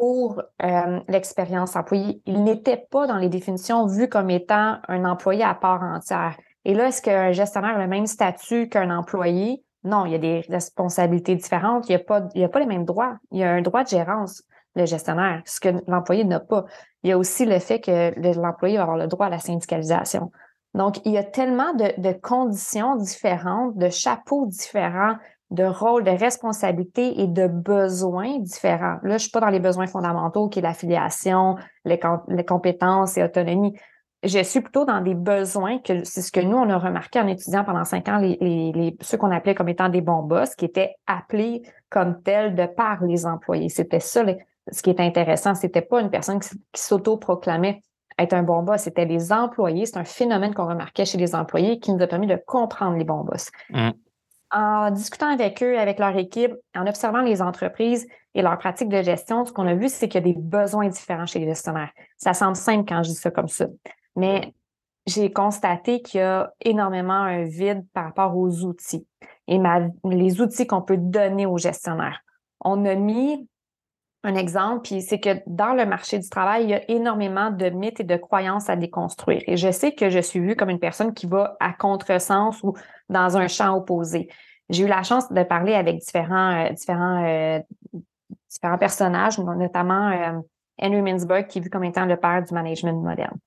pour 0.00 0.40
euh, 0.62 1.00
l'expérience 1.08 1.76
employée. 1.76 2.22
Il 2.24 2.42
n'était 2.42 2.86
pas 2.90 3.06
dans 3.06 3.18
les 3.18 3.28
définitions 3.28 3.84
vu 3.84 4.08
comme 4.08 4.30
étant 4.30 4.78
un 4.88 5.04
employé 5.04 5.44
à 5.44 5.54
part 5.54 5.82
entière. 5.82 6.38
Et 6.64 6.72
là, 6.72 6.88
est-ce 6.88 7.02
qu'un 7.02 7.32
gestionnaire 7.32 7.76
a 7.76 7.82
le 7.82 7.86
même 7.86 8.06
statut 8.06 8.70
qu'un 8.70 8.90
employé? 8.96 9.62
Non, 9.84 10.06
il 10.06 10.12
y 10.12 10.14
a 10.14 10.18
des 10.18 10.40
responsabilités 10.48 11.34
différentes. 11.34 11.86
Il 11.90 11.92
n'y 11.92 11.96
a, 11.96 11.98
pas, 11.98 12.22
a 12.34 12.48
pas 12.48 12.60
les 12.60 12.66
mêmes 12.66 12.86
droits. 12.86 13.18
Il 13.30 13.40
y 13.40 13.44
a 13.44 13.50
un 13.50 13.60
droit 13.60 13.84
de 13.84 13.88
gérance, 13.88 14.42
le 14.74 14.86
gestionnaire, 14.86 15.42
ce 15.44 15.60
que 15.60 15.68
l'employé 15.86 16.24
n'a 16.24 16.40
pas. 16.40 16.64
Il 17.02 17.10
y 17.10 17.12
a 17.12 17.18
aussi 17.18 17.44
le 17.44 17.58
fait 17.58 17.80
que 17.80 18.40
l'employé 18.40 18.78
va 18.78 18.84
avoir 18.84 18.96
le 18.96 19.06
droit 19.06 19.26
à 19.26 19.30
la 19.30 19.38
syndicalisation. 19.38 20.32
Donc, 20.72 21.04
il 21.04 21.12
y 21.12 21.18
a 21.18 21.24
tellement 21.24 21.74
de 21.74 22.12
conditions 22.12 22.96
différentes, 22.96 23.76
de 23.76 23.90
chapeaux 23.90 24.46
différents 24.46 25.16
de 25.50 25.64
rôles, 25.64 26.04
de 26.04 26.10
responsabilités 26.10 27.20
et 27.20 27.26
de 27.26 27.46
besoins 27.48 28.38
différents. 28.38 28.98
Là, 29.02 29.18
je 29.18 29.22
suis 29.22 29.30
pas 29.30 29.40
dans 29.40 29.48
les 29.48 29.60
besoins 29.60 29.86
fondamentaux 29.86 30.48
qui 30.48 30.60
est 30.60 30.62
l'affiliation, 30.62 31.56
les, 31.84 31.98
compétences 32.46 33.16
et 33.18 33.24
autonomie. 33.24 33.76
Je 34.22 34.42
suis 34.42 34.60
plutôt 34.60 34.84
dans 34.84 35.00
des 35.00 35.14
besoins 35.14 35.78
que 35.78 36.04
c'est 36.04 36.22
ce 36.22 36.30
que 36.30 36.40
nous, 36.40 36.56
on 36.56 36.68
a 36.68 36.78
remarqué 36.78 37.18
en 37.20 37.26
étudiant 37.26 37.64
pendant 37.64 37.84
cinq 37.84 38.08
ans 38.08 38.18
les, 38.18 38.96
ceux 39.00 39.16
qu'on 39.16 39.30
appelait 39.30 39.54
comme 39.54 39.68
étant 39.68 39.88
des 39.88 40.02
bons 40.02 40.22
boss, 40.22 40.54
qui 40.54 40.66
étaient 40.66 40.94
appelés 41.06 41.62
comme 41.88 42.22
tels 42.22 42.54
de 42.54 42.66
par 42.66 43.02
les 43.04 43.26
employés. 43.26 43.70
C'était 43.70 44.00
ça 44.00 44.22
ce 44.70 44.82
qui 44.82 44.90
est 44.90 45.00
intéressant. 45.00 45.54
C'était 45.54 45.80
pas 45.80 46.00
une 46.00 46.10
personne 46.10 46.38
qui, 46.38 46.50
qui 46.72 46.82
s'auto-proclamait 46.82 47.80
être 48.18 48.34
un 48.34 48.42
bon 48.42 48.62
boss, 48.62 48.82
c'était 48.82 49.06
les 49.06 49.32
employés. 49.32 49.86
C'est 49.86 49.96
un 49.96 50.04
phénomène 50.04 50.54
qu'on 50.54 50.68
remarquait 50.68 51.06
chez 51.06 51.18
les 51.18 51.34
employés 51.34 51.80
qui 51.80 51.92
nous 51.92 52.02
a 52.02 52.06
permis 52.06 52.26
de 52.26 52.38
comprendre 52.46 52.96
les 52.96 53.04
bons 53.04 53.24
boss. 53.24 53.50
Mm. 53.70 53.90
En 54.52 54.90
discutant 54.90 55.28
avec 55.28 55.62
eux, 55.62 55.78
avec 55.78 55.98
leur 55.98 56.16
équipe, 56.16 56.52
en 56.74 56.86
observant 56.86 57.22
les 57.22 57.40
entreprises 57.40 58.08
et 58.34 58.42
leurs 58.42 58.58
pratiques 58.58 58.88
de 58.88 59.02
gestion, 59.02 59.44
ce 59.44 59.52
qu'on 59.52 59.66
a 59.66 59.74
vu, 59.74 59.88
c'est 59.88 60.08
qu'il 60.08 60.26
y 60.26 60.30
a 60.30 60.32
des 60.32 60.38
besoins 60.38 60.88
différents 60.88 61.26
chez 61.26 61.38
les 61.38 61.46
gestionnaires. 61.46 61.90
Ça 62.16 62.34
semble 62.34 62.56
simple 62.56 62.84
quand 62.88 63.02
je 63.02 63.10
dis 63.10 63.16
ça 63.16 63.30
comme 63.30 63.48
ça. 63.48 63.66
Mais 64.16 64.52
j'ai 65.06 65.32
constaté 65.32 66.02
qu'il 66.02 66.20
y 66.20 66.22
a 66.22 66.52
énormément 66.60 67.12
un 67.12 67.44
vide 67.44 67.84
par 67.92 68.04
rapport 68.04 68.36
aux 68.36 68.64
outils 68.64 69.06
et 69.46 69.58
les 70.04 70.40
outils 70.40 70.66
qu'on 70.66 70.82
peut 70.82 70.96
donner 70.96 71.46
aux 71.46 71.58
gestionnaires. 71.58 72.20
On 72.60 72.84
a 72.84 72.94
mis 72.94 73.48
un 74.22 74.34
exemple, 74.34 74.82
puis 74.82 75.00
c'est 75.00 75.18
que 75.18 75.40
dans 75.46 75.72
le 75.72 75.86
marché 75.86 76.18
du 76.18 76.28
travail, 76.28 76.64
il 76.64 76.70
y 76.70 76.74
a 76.74 76.90
énormément 76.90 77.50
de 77.50 77.70
mythes 77.70 78.00
et 78.00 78.04
de 78.04 78.16
croyances 78.16 78.68
à 78.68 78.76
déconstruire. 78.76 79.42
Et 79.46 79.56
je 79.56 79.70
sais 79.70 79.92
que 79.92 80.10
je 80.10 80.18
suis 80.18 80.40
vue 80.40 80.56
comme 80.56 80.68
une 80.68 80.78
personne 80.78 81.14
qui 81.14 81.26
va 81.26 81.56
à 81.58 81.72
contresens 81.72 82.62
ou 82.62 82.74
dans 83.08 83.36
un 83.38 83.48
champ 83.48 83.74
opposé. 83.74 84.28
J'ai 84.68 84.84
eu 84.84 84.88
la 84.88 85.02
chance 85.02 85.32
de 85.32 85.42
parler 85.42 85.74
avec 85.74 85.98
différents, 85.98 86.66
euh, 86.66 86.70
différents, 86.70 87.24
euh, 87.24 87.60
différents 88.50 88.78
personnages, 88.78 89.38
notamment 89.38 90.10
euh, 90.10 90.40
Henry 90.80 91.00
Mintzberg, 91.00 91.46
qui 91.46 91.58
est 91.58 91.62
vu 91.62 91.70
comme 91.70 91.84
étant 91.84 92.04
le 92.04 92.16
père 92.16 92.44
du 92.44 92.52
management 92.52 93.02
moderne 93.02 93.38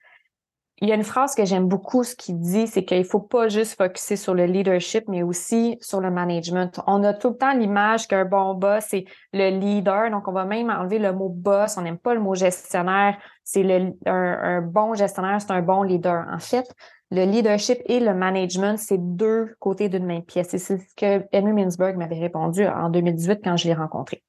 il 0.84 0.90
y 0.90 0.92
a 0.92 0.96
une 0.96 1.06
phrase 1.06 1.34
que 1.34 1.46
j'aime 1.46 1.70
beaucoup, 1.70 2.04
ce 2.04 2.14
qu'il 2.14 2.42
dit, 2.42 2.68
c'est 2.68 2.84
qu'il 2.84 3.00
ne 3.00 3.04
faut 3.06 3.22
pas 3.22 3.48
juste 3.48 3.78
focuser 3.78 4.18
sur 4.18 4.34
le 4.34 4.44
leadership, 4.44 5.06
mais 5.08 5.24
aussi 5.24 5.78
sur 5.80 6.02
le 6.02 6.12
management. 6.12 6.82
On 6.88 7.06
a 7.06 7.14
tout 7.14 7.30
le 7.30 7.38
temps 7.38 7.54
l'image 7.54 8.06
qu'un 8.06 8.26
bon 8.26 8.54
boss, 8.54 8.84
c'est 8.90 9.06
le 9.32 9.58
leader. 9.58 10.12
Donc, 10.12 10.28
on 10.28 10.34
va 10.34 10.44
même 10.44 10.70
enlever 10.70 11.00
le 11.00 11.14
mot 11.14 11.30
boss. 11.30 11.78
On 11.78 11.84
n'aime 11.84 11.98
pas 11.98 12.14
le 12.14 12.20
mot 12.20 12.36
gestionnaire. 12.36 13.18
C'est 13.46 13.64
le, 13.64 13.94
un, 14.06 14.60
bon 14.60 14.94
gestionnaire, 14.94 15.40
c'est 15.40 15.52
un 15.52 15.62
bon 15.62 15.84
leader. 15.84 16.26
En 16.30 16.40
fait, 16.40 16.70
le 17.12 17.24
leadership 17.24 17.78
et 17.86 18.02
le 18.02 18.14
management, 18.14 18.78
c'est 18.78 19.00
deux 19.00 19.56
côtés 19.60 19.88
d'une 19.88 20.06
même 20.06 20.24
pièce. 20.24 20.54
Et 20.54 20.58
c'est 20.58 20.80
ce 20.80 20.96
que 20.98 21.26
Henry 21.34 21.54
Mintzberg 21.54 21.96
m'avait 21.96 22.20
répondu 22.20 22.68
en 22.68 22.90
2018 22.90 23.40
quand 23.42 23.56
je 23.56 23.70
l'ai 23.70 23.74
rencontré. 23.74 24.22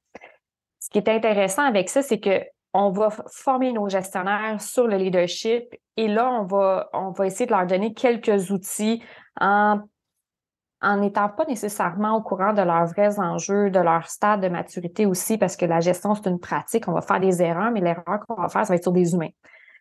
Ce 0.79 0.89
qui 0.89 0.99
est 0.99 1.09
intéressant 1.09 1.63
avec 1.63 1.89
ça, 1.89 2.01
c'est 2.01 2.21
que 2.21 2.45
on 2.77 2.91
va 2.91 3.09
former 3.31 3.71
nos 3.71 3.87
gestionnaires 3.87 4.61
sur 4.61 4.85
le 4.85 4.97
leadership 4.97 5.73
et 5.95 6.09
là, 6.09 6.29
on 6.29 6.43
va, 6.43 6.89
on 6.91 7.11
va 7.11 7.25
essayer 7.25 7.45
de 7.45 7.51
leur 7.51 7.65
donner 7.65 7.93
quelques 7.93 8.51
outils 8.51 9.01
en 9.39 9.79
en 10.81 10.97
n'étant 10.97 11.29
pas 11.29 11.45
nécessairement 11.45 12.17
au 12.17 12.21
courant 12.21 12.53
de 12.53 12.61
leurs 12.61 12.85
vrais 12.85 13.17
enjeux, 13.19 13.71
de 13.71 13.79
leur 13.79 14.07
stade 14.07 14.41
de 14.41 14.49
maturité 14.49 15.07
aussi, 15.07 15.37
parce 15.37 15.55
que 15.55 15.65
la 15.65 15.79
gestion, 15.79 16.13
c'est 16.13 16.29
une 16.29 16.39
pratique. 16.39 16.87
On 16.87 16.91
va 16.91 17.01
faire 17.01 17.19
des 17.19 17.41
erreurs, 17.41 17.71
mais 17.71 17.79
l'erreur 17.79 18.19
qu'on 18.27 18.39
va 18.39 18.49
faire, 18.49 18.67
ça 18.67 18.73
va 18.73 18.75
être 18.75 18.83
sur 18.83 18.91
des 18.91 19.13
humains. 19.13 19.31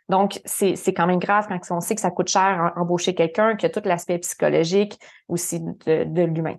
Donc, 0.08 0.40
c'est 0.46 0.94
quand 0.94 1.06
même 1.06 1.18
grave 1.18 1.46
quand 1.48 1.58
on 1.76 1.80
sait 1.80 1.94
que 1.94 2.00
ça 2.00 2.10
coûte 2.10 2.28
cher 2.28 2.72
embaucher 2.76 3.14
quelqu'un, 3.14 3.56
qu'il 3.56 3.68
y 3.68 3.72
a 3.72 3.74
tout 3.74 3.86
l'aspect 3.86 4.18
psychologique 4.18 4.98
aussi 5.28 5.60
de, 5.60 6.04
de 6.04 6.22
l'humain. 6.22 6.56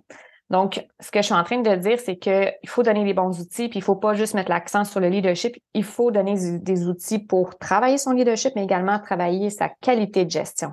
Donc, 0.50 0.86
ce 1.00 1.10
que 1.10 1.20
je 1.20 1.26
suis 1.26 1.34
en 1.34 1.42
train 1.42 1.60
de 1.60 1.74
dire, 1.74 1.98
c'est 1.98 2.16
qu'il 2.16 2.54
faut 2.66 2.84
donner 2.84 3.04
les 3.04 3.14
bons 3.14 3.40
outils, 3.40 3.68
puis 3.68 3.78
il 3.78 3.82
ne 3.82 3.84
faut 3.84 3.96
pas 3.96 4.14
juste 4.14 4.34
mettre 4.34 4.50
l'accent 4.50 4.84
sur 4.84 5.00
le 5.00 5.08
leadership. 5.08 5.56
Il 5.74 5.82
faut 5.82 6.12
donner 6.12 6.58
des 6.58 6.86
outils 6.86 7.18
pour 7.18 7.58
travailler 7.58 7.98
son 7.98 8.12
leadership, 8.12 8.52
mais 8.54 8.62
également 8.62 9.00
travailler 9.00 9.50
sa 9.50 9.68
qualité 9.68 10.24
de 10.24 10.30
gestion. 10.30 10.72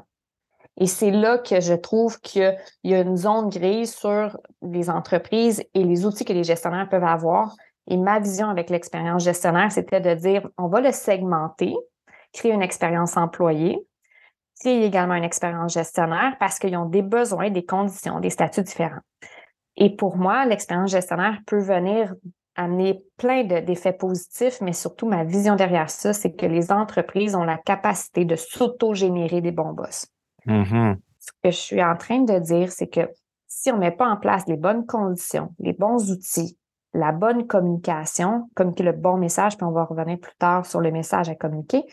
Et 0.77 0.87
c'est 0.87 1.11
là 1.11 1.37
que 1.37 1.59
je 1.59 1.73
trouve 1.73 2.19
qu'il 2.19 2.55
y 2.83 2.93
a 2.93 3.01
une 3.01 3.17
zone 3.17 3.49
grise 3.49 3.95
sur 3.95 4.37
les 4.61 4.89
entreprises 4.89 5.63
et 5.73 5.83
les 5.83 6.05
outils 6.05 6.25
que 6.25 6.33
les 6.33 6.43
gestionnaires 6.43 6.89
peuvent 6.89 7.03
avoir. 7.03 7.55
Et 7.87 7.97
ma 7.97 8.19
vision 8.19 8.49
avec 8.49 8.69
l'expérience 8.69 9.23
gestionnaire, 9.23 9.71
c'était 9.71 10.01
de 10.01 10.13
dire, 10.13 10.47
on 10.57 10.67
va 10.67 10.81
le 10.81 10.91
segmenter, 10.91 11.75
créer 12.31 12.53
une 12.53 12.61
expérience 12.61 13.17
employée, 13.17 13.77
créer 14.59 14.85
également 14.85 15.15
une 15.15 15.23
expérience 15.23 15.73
gestionnaire 15.73 16.35
parce 16.39 16.57
qu'ils 16.57 16.75
ont 16.77 16.85
des 16.85 17.01
besoins, 17.01 17.49
des 17.49 17.65
conditions, 17.65 18.19
des 18.19 18.29
statuts 18.29 18.63
différents. 18.63 19.01
Et 19.75 19.95
pour 19.95 20.17
moi, 20.17 20.45
l'expérience 20.45 20.91
gestionnaire 20.91 21.39
peut 21.45 21.59
venir 21.59 22.13
amener 22.55 23.03
plein 23.17 23.43
d'effets 23.43 23.93
positifs, 23.93 24.61
mais 24.61 24.73
surtout 24.73 25.07
ma 25.07 25.23
vision 25.23 25.55
derrière 25.55 25.89
ça, 25.89 26.13
c'est 26.13 26.33
que 26.33 26.45
les 26.45 26.71
entreprises 26.71 27.35
ont 27.35 27.43
la 27.43 27.57
capacité 27.57 28.25
de 28.25 28.35
s'auto-générer 28.35 29.41
des 29.41 29.51
bons 29.51 29.73
boss. 29.73 30.07
Mm-hmm. 30.45 30.97
Ce 31.19 31.31
que 31.43 31.51
je 31.51 31.57
suis 31.57 31.83
en 31.83 31.95
train 31.95 32.19
de 32.19 32.37
dire, 32.39 32.71
c'est 32.71 32.87
que 32.87 33.09
si 33.47 33.71
on 33.71 33.75
ne 33.75 33.79
met 33.79 33.91
pas 33.91 34.07
en 34.07 34.17
place 34.17 34.45
les 34.47 34.57
bonnes 34.57 34.85
conditions, 34.85 35.55
les 35.59 35.73
bons 35.73 36.11
outils, 36.11 36.57
la 36.93 37.11
bonne 37.11 37.47
communication, 37.47 38.49
communiquer 38.55 38.83
le 38.83 38.91
bon 38.91 39.17
message, 39.17 39.57
puis 39.57 39.65
on 39.65 39.71
va 39.71 39.85
revenir 39.85 40.19
plus 40.19 40.35
tard 40.37 40.65
sur 40.65 40.79
le 40.79 40.91
message 40.91 41.29
à 41.29 41.35
communiquer, 41.35 41.83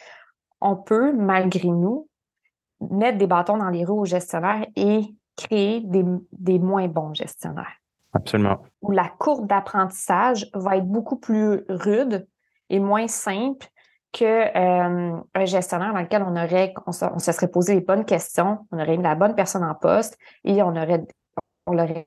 on 0.61 0.77
peut, 0.77 1.13
malgré 1.13 1.69
nous, 1.69 2.09
mettre 2.91 3.19
des 3.19 3.27
bâtons 3.27 3.57
dans 3.57 3.71
les 3.71 3.85
roues 3.85 4.01
aux 4.01 4.07
gestionnaires 4.07 4.67
et 4.77 5.01
créer 5.41 5.81
des, 5.81 6.59
moins 6.59 6.89
bons 6.89 7.15
gestionnaires. 7.15 7.77
Absolument. 8.13 8.59
Où 8.83 8.91
la 8.91 9.09
courbe 9.09 9.47
d'apprentissage 9.47 10.51
va 10.55 10.77
être 10.77 10.87
beaucoup 10.87 11.17
plus 11.17 11.65
rude 11.69 12.27
et 12.69 12.81
moins 12.81 13.09
simple 13.09 13.67
qu'un 14.13 15.23
euh, 15.37 15.47
gestionnaire 15.47 15.93
dans 15.93 16.01
lequel 16.01 16.23
on 16.23 16.33
aurait, 16.33 16.75
on 16.87 16.93
se, 16.93 17.33
serait 17.33 17.49
posé 17.49 17.75
les 17.75 17.81
bonnes 17.81 18.05
questions, 18.05 18.67
on 18.73 18.81
aurait 18.81 18.97
mis 18.97 19.05
la 19.05 19.15
bonne 19.15 19.37
personne 19.37 19.63
en 19.63 19.75
poste 19.75 20.19
et 20.45 20.63
on 20.63 20.75
aurait 20.75 21.05
on 21.67 21.79
aidé 21.79 22.05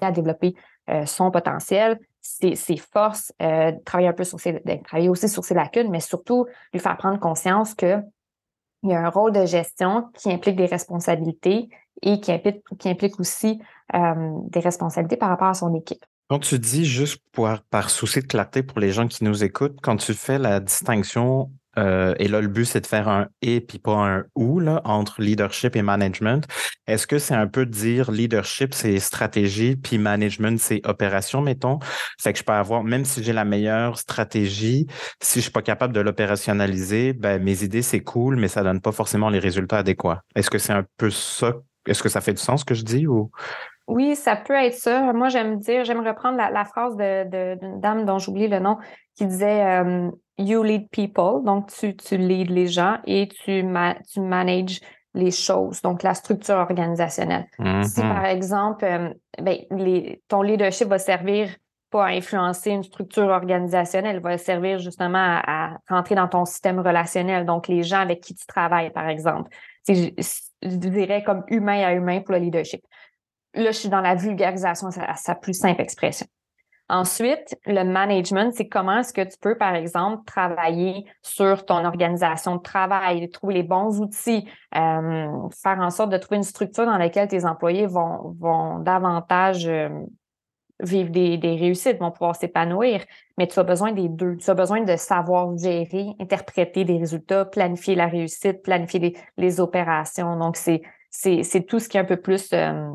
à 0.00 0.10
développer 0.10 0.56
euh, 0.90 1.06
son 1.06 1.30
potentiel, 1.30 2.00
ses, 2.20 2.56
forces, 2.76 3.32
euh, 3.40 3.70
travailler 3.84 4.08
un 4.08 4.12
peu 4.12 4.24
sur 4.24 4.40
ses, 4.40 4.60
ben, 4.64 4.82
travailler 4.82 5.08
aussi 5.08 5.28
sur 5.28 5.44
ses 5.44 5.54
lacunes, 5.54 5.90
mais 5.90 6.00
surtout 6.00 6.46
lui 6.72 6.80
faire 6.80 6.96
prendre 6.96 7.20
conscience 7.20 7.74
que 7.74 8.00
il 8.82 8.90
y 8.90 8.94
a 8.94 9.00
un 9.00 9.08
rôle 9.08 9.32
de 9.32 9.46
gestion 9.46 10.08
qui 10.14 10.32
implique 10.32 10.56
des 10.56 10.66
responsabilités 10.66 11.68
et 12.02 12.20
qui 12.20 12.32
implique, 12.32 12.62
qui 12.78 12.88
implique 12.88 13.18
aussi 13.20 13.60
euh, 13.94 14.32
des 14.48 14.60
responsabilités 14.60 15.16
par 15.16 15.28
rapport 15.28 15.48
à 15.48 15.54
son 15.54 15.74
équipe. 15.74 16.04
Quand 16.28 16.40
tu 16.40 16.58
dis 16.58 16.84
juste 16.84 17.22
pour, 17.32 17.48
par 17.70 17.90
souci 17.90 18.20
de 18.20 18.26
clarté 18.26 18.62
pour 18.62 18.80
les 18.80 18.90
gens 18.90 19.06
qui 19.06 19.22
nous 19.22 19.44
écoutent, 19.44 19.78
quand 19.80 19.96
tu 19.96 20.12
fais 20.12 20.38
la 20.38 20.58
distinction 20.58 21.50
euh, 21.78 22.14
et 22.18 22.28
là, 22.28 22.40
le 22.40 22.48
but, 22.48 22.64
c'est 22.64 22.80
de 22.80 22.86
faire 22.86 23.08
un 23.08 23.28
et 23.42 23.60
puis 23.60 23.78
pas 23.78 23.94
un 23.94 24.24
ou 24.34 24.60
là, 24.60 24.80
entre 24.84 25.20
leadership 25.20 25.76
et 25.76 25.82
management. 25.82 26.46
Est-ce 26.86 27.06
que 27.06 27.18
c'est 27.18 27.34
un 27.34 27.46
peu 27.46 27.66
dire 27.66 28.10
leadership, 28.10 28.72
c'est 28.72 28.98
stratégie, 28.98 29.76
puis 29.76 29.98
management, 29.98 30.58
c'est 30.58 30.80
opération, 30.86 31.42
mettons? 31.42 31.78
Fait 32.18 32.32
que 32.32 32.38
je 32.38 32.44
peux 32.44 32.52
avoir, 32.52 32.82
même 32.82 33.04
si 33.04 33.22
j'ai 33.22 33.32
la 33.32 33.44
meilleure 33.44 33.98
stratégie, 33.98 34.86
si 35.20 35.40
je 35.40 35.42
suis 35.42 35.52
pas 35.52 35.62
capable 35.62 35.92
de 35.92 36.00
l'opérationnaliser, 36.00 37.12
ben, 37.12 37.42
mes 37.42 37.62
idées, 37.62 37.82
c'est 37.82 38.00
cool, 38.00 38.36
mais 38.36 38.48
ça 38.48 38.62
donne 38.62 38.80
pas 38.80 38.92
forcément 38.92 39.28
les 39.28 39.38
résultats 39.38 39.78
adéquats. 39.78 40.22
Est-ce 40.34 40.50
que 40.50 40.58
c'est 40.58 40.72
un 40.72 40.84
peu 40.96 41.10
ça? 41.10 41.52
Est-ce 41.86 42.02
que 42.02 42.08
ça 42.08 42.20
fait 42.20 42.32
du 42.32 42.42
sens 42.42 42.60
ce 42.60 42.64
que 42.64 42.74
je 42.74 42.84
dis 42.84 43.06
ou? 43.06 43.30
Oui, 43.86 44.16
ça 44.16 44.34
peut 44.34 44.54
être 44.54 44.74
ça. 44.74 45.12
Moi, 45.12 45.28
j'aime 45.28 45.58
dire, 45.60 45.84
j'aime 45.84 46.04
reprendre 46.04 46.36
la, 46.36 46.64
phrase 46.64 46.96
d'une 46.96 47.30
de, 47.30 47.80
dame 47.80 48.04
dont 48.04 48.18
j'oublie 48.18 48.48
le 48.48 48.58
nom 48.58 48.78
qui 49.14 49.26
disait 49.26 49.64
euh, 49.64 50.10
You 50.38 50.62
lead 50.62 50.90
people, 50.90 51.44
donc 51.44 51.72
tu, 51.72 51.96
tu 51.96 52.16
leads 52.16 52.52
les 52.52 52.66
gens 52.66 52.98
et 53.06 53.28
tu, 53.28 53.64
tu 54.12 54.20
manages 54.20 54.80
les 55.14 55.30
choses, 55.30 55.80
donc 55.82 56.02
la 56.02 56.14
structure 56.14 56.56
organisationnelle. 56.56 57.46
Si 57.56 57.62
mm-hmm. 57.62 58.00
par 58.00 58.24
exemple, 58.26 58.84
euh, 58.84 59.10
ben, 59.40 59.58
les, 59.70 60.22
ton 60.28 60.42
leadership 60.42 60.88
va 60.88 60.98
servir 60.98 61.48
pas 61.90 62.06
à 62.06 62.08
influencer 62.10 62.70
une 62.70 62.82
structure 62.82 63.28
organisationnelle, 63.28 64.20
va 64.20 64.38
servir 64.38 64.78
justement 64.78 65.40
à, 65.44 65.78
rentrer 65.88 66.14
dans 66.14 66.28
ton 66.28 66.44
système 66.44 66.80
relationnel, 66.80 67.46
donc 67.46 67.68
les 67.68 67.82
gens 67.82 68.00
avec 68.00 68.20
qui 68.20 68.34
tu 68.34 68.46
travailles, 68.46 68.90
par 68.90 69.08
exemple. 69.08 69.50
Je, 69.88 70.10
je 70.62 70.76
dirais 70.76 71.22
comme 71.22 71.44
humain 71.48 71.82
à 71.84 71.92
humain 71.94 72.20
pour 72.20 72.32
le 72.34 72.40
leadership. 72.40 72.84
Là, 73.54 73.70
je 73.70 73.78
suis 73.78 73.88
dans 73.88 74.00
la 74.00 74.14
vulgarisation 74.14 74.88
à 74.88 75.14
sa 75.14 75.34
plus 75.34 75.54
simple 75.54 75.80
expression. 75.80 76.26
Ensuite, 76.88 77.58
le 77.66 77.82
management, 77.82 78.52
c'est 78.54 78.68
comment 78.68 78.98
est-ce 78.98 79.12
que 79.12 79.22
tu 79.22 79.36
peux, 79.40 79.58
par 79.58 79.74
exemple, 79.74 80.24
travailler 80.24 81.04
sur 81.20 81.66
ton 81.66 81.84
organisation 81.84 82.56
de 82.56 82.62
travail, 82.62 83.28
trouver 83.30 83.54
les 83.54 83.62
bons 83.64 84.00
outils, 84.00 84.48
euh, 84.76 85.48
faire 85.50 85.78
en 85.80 85.90
sorte 85.90 86.10
de 86.10 86.16
trouver 86.16 86.36
une 86.36 86.44
structure 86.44 86.86
dans 86.86 86.96
laquelle 86.96 87.26
tes 87.26 87.44
employés 87.44 87.86
vont, 87.86 88.36
vont 88.38 88.78
davantage 88.78 89.66
euh, 89.66 89.88
vivre 90.80 91.10
des, 91.10 91.38
des, 91.38 91.56
réussites, 91.56 91.98
vont 91.98 92.10
pouvoir 92.10 92.36
s'épanouir. 92.36 93.04
Mais 93.38 93.46
tu 93.46 93.58
as 93.58 93.64
besoin 93.64 93.92
des 93.92 94.08
deux. 94.08 94.36
Tu 94.36 94.50
as 94.50 94.54
besoin 94.54 94.82
de 94.82 94.96
savoir 94.96 95.56
gérer, 95.56 96.08
interpréter 96.20 96.84
des 96.84 96.98
résultats, 96.98 97.44
planifier 97.44 97.94
la 97.94 98.06
réussite, 98.06 98.62
planifier 98.62 99.00
les, 99.00 99.16
les 99.36 99.60
opérations. 99.60 100.38
Donc, 100.38 100.56
c'est, 100.56 100.82
c'est, 101.10 101.66
tout 101.66 101.78
ce 101.78 101.88
qui 101.88 101.96
est 101.96 102.00
un 102.00 102.04
peu 102.04 102.18
plus 102.18 102.50
euh, 102.52 102.90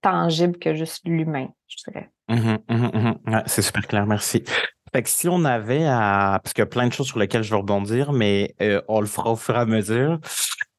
tangible 0.00 0.58
que 0.58 0.74
juste 0.74 1.02
l'humain, 1.06 1.48
je 1.68 1.76
dirais. 1.90 2.10
Mmh 2.28 2.58
mmh 2.68 3.12
mmh 3.24 3.42
c'est 3.46 3.62
super 3.62 3.86
clair, 3.86 4.06
merci. 4.06 4.44
Fait 4.92 5.02
que 5.02 5.08
si 5.08 5.28
on 5.28 5.44
avait 5.44 5.86
à. 5.86 6.40
Parce 6.42 6.52
qu'il 6.52 6.62
y 6.62 6.62
a 6.62 6.66
plein 6.66 6.86
de 6.86 6.92
choses 6.92 7.06
sur 7.06 7.18
lesquelles 7.18 7.42
je 7.42 7.50
vais 7.50 7.56
rebondir, 7.56 8.12
mais 8.12 8.54
euh, 8.60 8.82
on 8.88 9.00
le 9.00 9.06
fera 9.06 9.30
au 9.32 9.36
fur 9.36 9.56
et 9.56 9.60
à 9.60 9.64
mesure. 9.64 10.18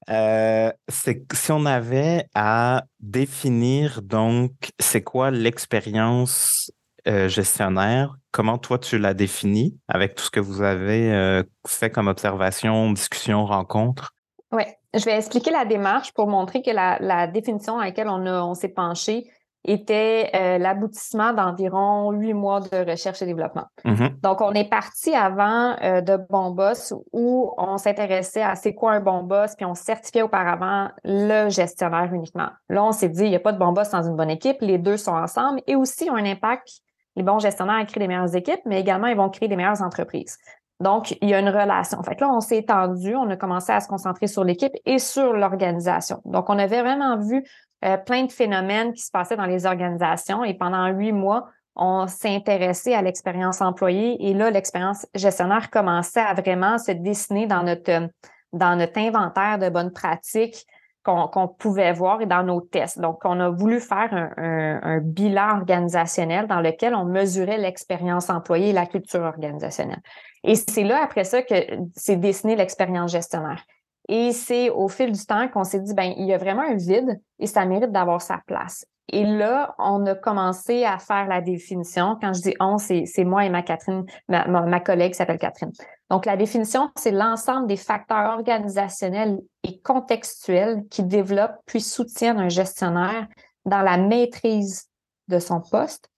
Euh, 0.10 0.72
c'est 0.90 1.26
si 1.34 1.52
on 1.52 1.66
avait 1.66 2.26
à 2.36 2.84
définir 3.00 4.02
donc 4.02 4.52
c'est 4.80 5.04
quoi 5.04 5.32
l'expérience 5.32 6.72
euh, 7.08 7.28
gestionnaire, 7.28 8.16
comment 8.32 8.58
toi 8.58 8.80
tu 8.80 8.98
l'as 8.98 9.14
définie 9.14 9.78
avec 9.88 10.16
tout 10.16 10.24
ce 10.24 10.32
que 10.32 10.40
vous 10.40 10.62
avez 10.62 11.12
euh, 11.14 11.44
fait 11.68 11.90
comme 11.90 12.08
observation, 12.08 12.92
discussion, 12.92 13.46
rencontre? 13.46 14.14
Oui, 14.52 14.64
je 14.94 15.04
vais 15.04 15.18
expliquer 15.18 15.52
la 15.52 15.66
démarche 15.66 16.14
pour 16.14 16.28
montrer 16.28 16.62
que 16.62 16.72
la, 16.72 17.28
définition 17.28 17.78
à 17.78 17.86
laquelle 17.86 18.08
on, 18.08 18.26
on 18.26 18.54
s'est 18.54 18.70
penché 18.70 19.30
était 19.66 20.30
euh, 20.36 20.58
l'aboutissement 20.58 21.34
d'environ 21.34 22.12
huit 22.12 22.34
mois 22.34 22.60
de 22.60 22.90
recherche 22.90 23.22
et 23.22 23.26
développement. 23.26 23.66
Mm-hmm. 23.86 24.22
Donc, 24.22 24.42
on 24.42 24.52
est 24.52 24.70
parti 24.70 25.14
avant 25.14 25.76
euh, 25.82 26.02
de 26.02 26.18
Bon 26.30 26.52
Boss 26.52 26.94
où 27.12 27.54
on 27.58 27.78
s'intéressait 27.78 28.42
à 28.42 28.56
c'est 28.56 28.74
quoi 28.74 28.94
un 28.94 29.00
bon 29.00 29.24
boss, 29.24 29.56
puis 29.56 29.66
on 29.66 29.76
certifiait 29.76 30.22
auparavant 30.22 30.90
le 31.04 31.50
gestionnaire 31.50 32.14
uniquement. 32.14 32.50
Là, 32.70 32.84
on 32.84 32.92
s'est 32.92 33.10
dit, 33.10 33.24
il 33.24 33.30
n'y 33.30 33.36
a 33.36 33.40
pas 33.40 33.54
de 33.54 33.60
bon 33.60 33.72
boss 33.72 33.90
dans 33.90 34.04
une 34.04 34.16
bonne 34.16 34.30
équipe, 34.30 34.58
les 34.62 34.78
deux 34.78 34.98
sont 34.98 35.14
ensemble 35.14 35.62
et 35.68 35.76
aussi 35.76 36.10
ont 36.10 36.16
un 36.16 36.26
impact. 36.26 36.68
Les 37.16 37.24
bons 37.24 37.40
gestionnaires 37.40 37.86
créent 37.86 38.00
des 38.00 38.08
meilleures 38.08 38.36
équipes, 38.36 38.62
mais 38.66 38.82
également, 38.82 39.08
ils 39.08 39.18
vont 39.18 39.30
créer 39.30 39.48
des 39.48 39.56
meilleures 39.56 39.82
entreprises. 39.82 40.38
Donc, 40.84 41.18
il 41.22 41.30
y 41.30 41.34
a 41.34 41.40
une 41.40 41.50
relation. 41.50 42.04
Fait 42.04 42.16
que 42.16 42.22
là, 42.26 42.30
on 42.30 42.42
s'est 42.42 42.58
étendu, 42.58 43.16
on 43.16 43.30
a 43.30 43.38
commencé 43.38 43.72
à 43.72 43.80
se 43.80 43.88
concentrer 43.88 44.28
sur 44.28 44.44
l'équipe 44.44 44.74
et 44.86 45.00
sur 45.00 45.32
l'organisation. 45.32 46.22
Donc, 46.26 46.50
on 46.50 46.60
avait 46.60 46.82
vraiment 46.82 47.18
vu 47.18 47.42
euh, 47.86 47.96
plein 47.96 48.26
de 48.26 48.32
phénomènes 48.32 48.92
qui 48.92 49.02
se 49.02 49.10
passaient 49.10 49.38
dans 49.38 49.46
les 49.46 49.66
organisations. 49.66 50.44
Et 50.44 50.54
pendant 50.54 50.86
huit 50.88 51.14
mois, 51.14 51.48
on 51.78 52.06
s'est 52.08 52.36
intéressé 52.36 52.94
à 52.94 53.02
l'expérience 53.02 53.62
employée. 53.62 54.18
Et 54.28 54.34
là, 54.34 54.52
l'expérience 54.52 55.08
gestionnaire 55.16 55.70
commençait 55.70 56.20
à 56.20 56.34
vraiment 56.34 56.78
se 56.78 56.92
dessiner 56.92 57.48
dans 57.48 57.64
notre, 57.64 58.10
dans 58.52 58.76
notre 58.76 59.00
inventaire 59.00 59.60
de 59.60 59.70
bonnes 59.70 59.94
pratiques 59.94 60.66
qu'on 61.06 61.50
pouvait 61.50 61.92
voir 61.92 62.22
et 62.22 62.26
dans 62.26 62.44
nos 62.44 62.62
tests. 62.62 63.00
Donc, 63.00 63.20
on 63.26 63.38
a 63.42 63.50
voulu 63.50 63.82
faire 63.82 64.34
un 64.38 65.00
bilan 65.00 65.58
organisationnel 65.58 66.48
dans 66.48 66.62
lequel 66.62 66.96
on 66.96 67.04
mesurait 67.04 67.58
l'expérience 67.58 68.30
employée 68.30 68.70
et 68.70 68.74
la 68.74 68.86
culture 68.86 69.20
organisationnelle. 69.22 70.02
Et 70.44 70.56
c'est 70.56 70.84
là, 70.84 71.02
après 71.04 71.24
ça, 71.24 71.42
que 71.42 71.54
s'est 71.96 72.18
dessiné 72.18 72.56
l'expérience 72.56 73.12
gestionnaire. 73.12 73.64
Et 74.10 74.34
c'est 74.34 74.70
au 74.70 74.90
fil 74.90 75.12
du 75.12 75.26
temps 75.26 75.48
qu'on 75.48 75.64
s'est 75.64 75.80
dit, 75.80 75.94
ben, 75.94 76.14
il 76.18 76.26
y 76.26 76.34
a 76.34 76.38
vraiment 76.38 76.64
un 76.64 76.76
vide 76.76 77.20
et 77.40 77.48
ça 77.48 77.66
mérite 77.66 77.92
d'avoir 77.92 78.22
sa 78.22 78.40
place. 78.46 78.86
Et 79.10 79.26
là, 79.26 79.76
on 79.80 80.06
a 80.06 80.16
commencé 80.16 80.84
à 80.86 80.98
faire 80.98 81.28
la 81.28 81.42
définition. 81.42 82.18
Quand 82.20 82.34
je 82.34 82.42
dis 82.42 82.56
on, 82.60 82.78
c'est 82.78 83.24
moi 83.24 83.46
et 83.46 83.50
ma 83.50 83.62
Catherine, 83.62 84.06
ma, 84.28 84.46
ma 84.48 84.80
collègue 84.80 85.12
qui 85.12 85.18
s'appelle 85.18 85.38
Catherine. 85.38 85.72
Donc, 86.10 86.26
la 86.26 86.38
définition, 86.38 86.90
c'est 86.98 87.12
l'ensemble 87.12 87.68
des 87.68 87.78
facteurs 87.78 88.34
organisationnels 88.34 89.40
et 89.64 89.80
contextuels 89.82 90.84
qui 90.90 91.04
développent 91.04 91.60
puis 91.66 91.82
soutiennent 91.82 92.40
un 92.40 92.50
gestionnaire 92.50 93.28
dans 93.66 93.82
la 93.82 93.98
maîtrise 93.98 94.90
de 95.28 95.40
son 95.40 95.62
poste 95.62 96.10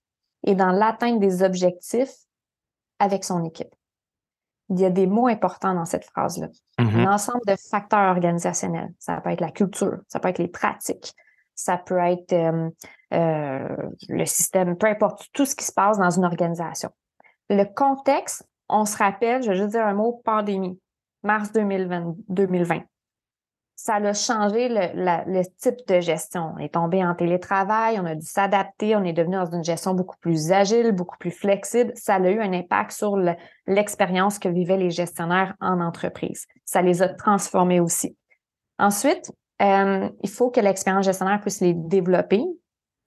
et 0.44 0.54
dans 0.54 0.70
l'atteinte 0.70 1.20
des 1.20 1.42
objectifs 1.42 2.14
avec 2.98 3.24
son 3.24 3.44
équipe 3.44 3.75
il 4.70 4.80
y 4.80 4.84
a 4.84 4.90
des 4.90 5.06
mots 5.06 5.28
importants 5.28 5.74
dans 5.74 5.84
cette 5.84 6.04
phrase-là. 6.04 6.48
Mm-hmm. 6.78 7.06
Un 7.06 7.12
ensemble 7.12 7.42
de 7.46 7.54
facteurs 7.70 8.10
organisationnels. 8.10 8.92
Ça 8.98 9.20
peut 9.20 9.30
être 9.30 9.40
la 9.40 9.50
culture, 9.50 9.98
ça 10.08 10.20
peut 10.20 10.28
être 10.28 10.38
les 10.38 10.48
pratiques, 10.48 11.14
ça 11.54 11.78
peut 11.78 11.98
être 11.98 12.32
euh, 12.32 12.68
euh, 13.14 13.76
le 14.08 14.24
système, 14.26 14.76
peu 14.76 14.88
importe 14.88 15.28
tout 15.32 15.44
ce 15.44 15.54
qui 15.54 15.64
se 15.64 15.72
passe 15.72 15.98
dans 15.98 16.10
une 16.10 16.24
organisation. 16.24 16.90
Le 17.48 17.64
contexte, 17.64 18.44
on 18.68 18.84
se 18.84 18.96
rappelle, 18.96 19.42
je 19.42 19.50
vais 19.50 19.56
juste 19.56 19.70
dire 19.70 19.86
un 19.86 19.94
mot, 19.94 20.20
pandémie, 20.24 20.80
mars 21.22 21.52
2020. 21.52 22.16
2020 22.28 22.82
ça 23.76 23.96
a 23.96 24.12
changé 24.14 24.68
le, 24.70 25.42
type 25.58 25.86
de 25.86 26.00
gestion. 26.00 26.54
On 26.56 26.58
est 26.58 26.72
tombé 26.72 27.04
en 27.04 27.14
télétravail, 27.14 28.00
on 28.00 28.06
a 28.06 28.14
dû 28.14 28.26
s'adapter, 28.26 28.96
on 28.96 29.04
est 29.04 29.12
devenu 29.12 29.36
dans 29.36 29.52
une 29.52 29.62
gestion 29.62 29.92
beaucoup 29.92 30.16
plus 30.16 30.50
agile, 30.50 30.92
beaucoup 30.92 31.18
plus 31.18 31.30
flexible. 31.30 31.92
Ça 31.94 32.14
a 32.14 32.28
eu 32.28 32.40
un 32.40 32.54
impact 32.54 32.92
sur 32.92 33.16
l'expérience 33.66 34.38
que 34.38 34.48
vivaient 34.48 34.78
les 34.78 34.90
gestionnaires 34.90 35.54
en 35.60 35.80
entreprise. 35.80 36.46
Ça 36.64 36.80
les 36.80 37.02
a 37.02 37.10
transformés 37.10 37.78
aussi. 37.78 38.16
Ensuite, 38.78 39.30
euh, 39.60 40.08
il 40.22 40.30
faut 40.30 40.50
que 40.50 40.60
l'expérience 40.60 41.04
gestionnaire 41.04 41.40
puisse 41.42 41.60
les 41.60 41.74
développer, 41.74 42.42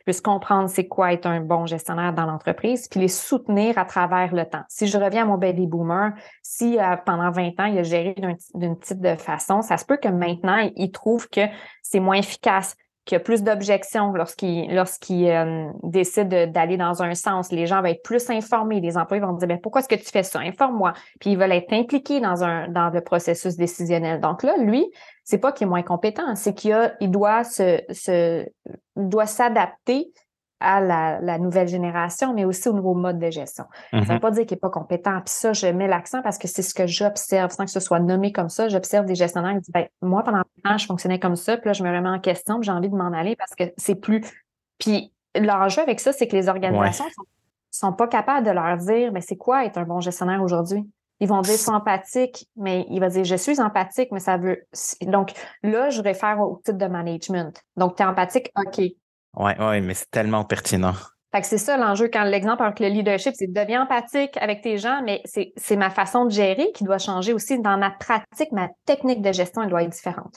puisse 0.10 0.22
comprendre 0.22 0.72
c'est 0.72 0.88
quoi 0.88 1.14
être 1.14 1.28
un 1.28 1.40
bon 1.40 1.68
gestionnaire 1.68 2.14
dans 2.14 2.26
l'entreprise, 2.26 2.88
puis 2.88 3.00
les 3.00 3.08
soutenir 3.08 3.78
à 3.78 3.86
travers 3.86 4.34
le 4.34 4.44
temps. 4.44 4.64
Si 4.68 4.88
je 4.88 4.98
reviens 4.98 5.22
à 5.22 5.26
mon 5.26 5.38
baby 5.38 5.68
boomer, 5.68 6.14
si 6.42 6.80
euh, 6.80 6.96
pendant 7.06 7.30
20 7.30 7.60
ans, 7.60 7.66
il 7.66 7.78
a 7.78 7.84
géré 7.84 8.16
d'une 8.56 8.76
de 8.76 9.16
façon, 9.18 9.62
ça 9.62 9.78
se 9.78 9.86
peut 9.86 9.98
que 9.98 10.08
maintenant, 10.08 10.68
il 10.76 10.92
trouve 10.92 11.30
que 11.30 11.42
c'est 11.84 12.00
moins 12.00 12.16
efficace, 12.16 12.76
qu'il 13.10 13.16
y 13.16 13.22
a 13.22 13.24
plus 13.24 13.42
d'objections 13.42 14.14
lorsqu'il 14.14 14.72
lorsqu'il 14.72 15.28
euh, 15.28 15.72
décide 15.82 16.52
d'aller 16.52 16.78
dans 16.78 17.02
un 17.02 17.16
sens. 17.16 17.52
Les 17.52 17.66
gens 17.66 17.82
vont 17.82 17.88
être 17.88 18.04
plus 18.04 18.30
informés. 18.30 18.80
Les 18.82 18.98
employés 18.98 19.22
vont 19.22 19.34
dire 19.34 19.48
ben, 19.48 19.60
pourquoi 19.60 19.82
est-ce 19.82 19.90
que 19.90 19.96
tu 19.96 20.10
fais 20.12 20.22
ça? 20.22 20.40
Informe-moi. 20.40 20.94
Puis 21.20 21.32
ils 21.32 21.38
veulent 21.38 21.52
être 21.52 21.74
impliqués 21.74 22.20
dans 22.20 22.44
un 22.44 22.68
dans 22.68 22.92
le 22.92 23.02
processus 23.02 23.56
décisionnel. 23.56 24.22
Donc 24.22 24.44
là, 24.44 24.58
lui, 24.58 24.86
c'est 25.24 25.40
pas 25.40 25.52
qu'il 25.52 25.66
est 25.66 25.70
moins 25.70 25.82
compétent, 25.82 26.36
c'est 26.36 26.54
qu'il 26.54 26.96
il 27.02 27.10
doit 27.10 27.44
se, 27.44 27.82
se 27.90 28.46
doit 28.96 29.26
s'adapter 29.26 30.14
à 30.60 30.82
la, 30.82 31.38
nouvelle 31.38 31.68
génération, 31.68 32.34
mais 32.34 32.46
aussi 32.46 32.68
au 32.68 32.74
nouveau 32.74 32.94
mode 32.94 33.20
de 33.20 33.30
gestion. 33.30 33.66
Ça 33.92 33.98
ne 33.98 34.04
veut 34.04 34.14
mm-hmm. 34.14 34.20
pas 34.20 34.32
dire 34.32 34.46
qu'il 34.46 34.56
n'est 34.56 34.60
pas 34.60 34.70
compétent. 34.70 35.22
Puis 35.26 35.34
ça, 35.34 35.54
je 35.54 35.68
mets 35.68 35.88
l'accent 35.88 36.22
parce 36.22 36.38
que 36.38 36.48
c'est 36.48 36.62
ce 36.62 36.74
que 36.74 36.86
j'observe, 36.86 37.52
sans 37.52 37.66
que 37.66 37.72
ce 37.72 37.80
soit 37.80 38.00
nommé 38.00 38.32
comme 38.32 38.50
ça. 38.50 38.68
J'observe 38.68 39.06
des 39.06 39.16
gestionnaires 39.16 39.54
qui 39.54 39.62
disent 39.62 39.74
ben, 39.74 39.88
Moi, 40.02 40.24
pendant 40.24 40.40
longtemps, 40.40 40.78
je 40.78 40.86
fonctionnais 40.86 41.20
comme 41.20 41.36
ça, 41.36 41.58
puis 41.58 41.68
là, 41.68 41.74
je 41.74 41.84
me 41.84 41.90
remets 41.90 42.10
en 42.10 42.20
question, 42.20 42.60
puis 42.60 42.66
j'ai 42.66 42.72
envie 42.72 42.90
de 42.90 42.96
m'en 42.96 43.14
aller 43.14 43.36
parce 43.36 43.56
que 43.56 43.64
c'est 43.78 43.96
plus. 43.96 44.22
Puis 44.80 45.14
l'enjeu 45.36 45.82
avec 45.82 46.00
ça, 46.00 46.12
c'est 46.12 46.28
que 46.28 46.36
les 46.36 46.50
organisations 46.50 47.06
ne 47.06 47.12
sont, 47.72 47.94
pas 47.94 48.08
capables 48.08 48.46
de 48.46 48.52
leur 48.52 48.78
dire 48.78 49.12
Mais 49.12 49.22
c'est 49.22 49.38
quoi 49.38 49.66
être 49.66 49.78
un 49.78 49.86
bon 49.86 50.02
gestionnaire 50.02 50.42
aujourd'hui? 50.42 50.84
Ils 51.22 51.28
vont 51.28 51.42
dire 51.42 51.58
empathique, 51.68 52.48
mais 52.56 52.86
il 52.90 53.00
va 53.00 53.10
dire 53.10 53.26
je 53.26 53.36
suis 53.36 53.60
empathique, 53.60 54.10
mais 54.12 54.20
ça 54.20 54.38
veut. 54.38 54.66
Donc 55.02 55.34
là, 55.64 55.90
je 55.90 56.02
réfère 56.02 56.40
au 56.40 56.62
titre 56.64 56.78
de 56.78 56.88
management. 56.88 57.62
Donc, 57.76 57.96
tu 57.96 58.04
es 58.04 58.06
empathique, 58.06 58.52
OK. 58.58 58.82
Oui, 59.40 59.52
ouais, 59.58 59.82
mais 59.82 59.94
c'est 59.94 60.12
tellement 60.12 60.44
pertinent. 60.44 60.94
Fait 61.32 61.42
que 61.42 61.48
c'est 61.48 61.60
ça 61.60 61.78
l'enjeu 61.78 62.10
quand 62.12 62.24
l'exemple 62.24 62.64
avec 62.64 62.80
le 62.80 62.88
leadership, 62.88 63.34
c'est 63.36 63.48
deviens 63.48 63.84
empathique 63.84 64.36
avec 64.38 64.62
tes 64.62 64.78
gens, 64.78 65.02
mais 65.04 65.22
c'est 65.26 65.76
ma 65.76 65.90
façon 65.90 66.26
de 66.26 66.32
gérer 66.32 66.72
qui 66.74 66.84
doit 66.84 66.98
changer 66.98 67.34
aussi. 67.34 67.60
Dans 67.60 67.78
ma 67.78 67.92
pratique, 67.92 68.52
ma 68.52 68.70
technique 68.86 69.22
de 69.22 69.32
gestion, 69.32 69.62
elle 69.62 69.70
doit 69.70 69.84
être 69.84 69.92
différente. 69.92 70.36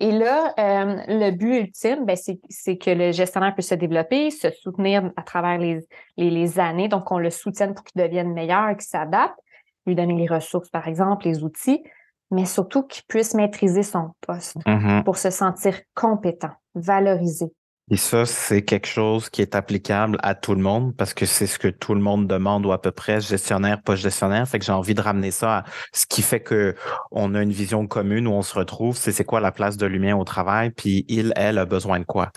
Et 0.00 0.10
là, 0.10 0.54
euh, 0.58 1.02
le 1.06 1.30
but 1.32 1.60
ultime, 1.60 2.06
ben, 2.06 2.16
c'est 2.16 2.78
que 2.78 2.90
le 2.90 3.12
gestionnaire 3.12 3.52
puisse 3.52 3.68
se 3.68 3.74
développer, 3.74 4.30
se 4.30 4.50
soutenir 4.50 5.12
à 5.16 5.22
travers 5.22 5.58
les, 5.58 5.80
les, 6.16 6.58
années, 6.58 6.88
donc 6.88 7.12
on 7.12 7.18
le 7.18 7.28
soutienne 7.28 7.74
pour 7.74 7.84
qu'il 7.84 8.02
devienne 8.02 8.32
meilleur, 8.32 8.70
qu'il 8.70 8.82
s'adapte, 8.82 9.38
lui 9.86 9.94
donner 9.94 10.14
les 10.14 10.26
ressources, 10.26 10.70
par 10.70 10.88
exemple, 10.88 11.26
les 11.26 11.44
outils, 11.44 11.82
mais 12.30 12.46
surtout 12.46 12.84
qu'il 12.84 13.04
puisse 13.06 13.34
maîtriser 13.34 13.82
son 13.82 14.12
poste 14.22 14.56
mm-hmm. 14.66 15.04
pour 15.04 15.18
se 15.18 15.28
sentir 15.28 15.78
compétent, 15.94 16.52
valorisé, 16.74 17.52
et 17.92 17.98
ça, 17.98 18.24
c'est 18.24 18.62
quelque 18.62 18.86
chose 18.86 19.28
qui 19.28 19.42
est 19.42 19.54
applicable 19.54 20.16
à 20.22 20.34
tout 20.34 20.54
le 20.54 20.62
monde 20.62 20.96
parce 20.96 21.12
que 21.12 21.26
c'est 21.26 21.46
ce 21.46 21.58
que 21.58 21.68
tout 21.68 21.92
le 21.92 22.00
monde 22.00 22.26
demande 22.26 22.64
ou 22.64 22.72
à 22.72 22.80
peu 22.80 22.90
près, 22.90 23.20
gestionnaire, 23.20 23.82
pas 23.82 23.96
gestionnaire. 23.96 24.48
Fait 24.48 24.58
que 24.58 24.64
j'ai 24.64 24.72
envie 24.72 24.94
de 24.94 25.02
ramener 25.02 25.30
ça 25.30 25.58
à 25.58 25.64
ce 25.92 26.06
qui 26.06 26.22
fait 26.22 26.40
que 26.40 26.74
on 27.10 27.34
a 27.34 27.42
une 27.42 27.52
vision 27.52 27.86
commune 27.86 28.26
où 28.26 28.32
on 28.32 28.40
se 28.40 28.54
retrouve. 28.54 28.96
C'est 28.96 29.12
c'est 29.12 29.26
quoi 29.26 29.40
la 29.40 29.52
place 29.52 29.76
de 29.76 29.84
l'humain 29.84 30.16
au 30.16 30.24
travail, 30.24 30.70
puis 30.70 31.04
il, 31.08 31.34
elle 31.36 31.58
a 31.58 31.66
besoin 31.66 32.00
de 32.00 32.06
quoi. 32.06 32.30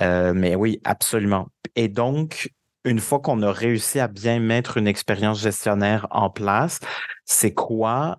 Euh, 0.00 0.32
mais 0.34 0.54
oui, 0.54 0.80
absolument. 0.84 1.48
Et 1.76 1.88
donc, 1.88 2.48
une 2.86 3.00
fois 3.00 3.20
qu'on 3.20 3.42
a 3.42 3.52
réussi 3.52 4.00
à 4.00 4.08
bien 4.08 4.40
mettre 4.40 4.78
une 4.78 4.86
expérience 4.86 5.42
gestionnaire 5.42 6.06
en 6.10 6.30
place, 6.30 6.80
c'est 7.26 7.52
quoi 7.52 8.16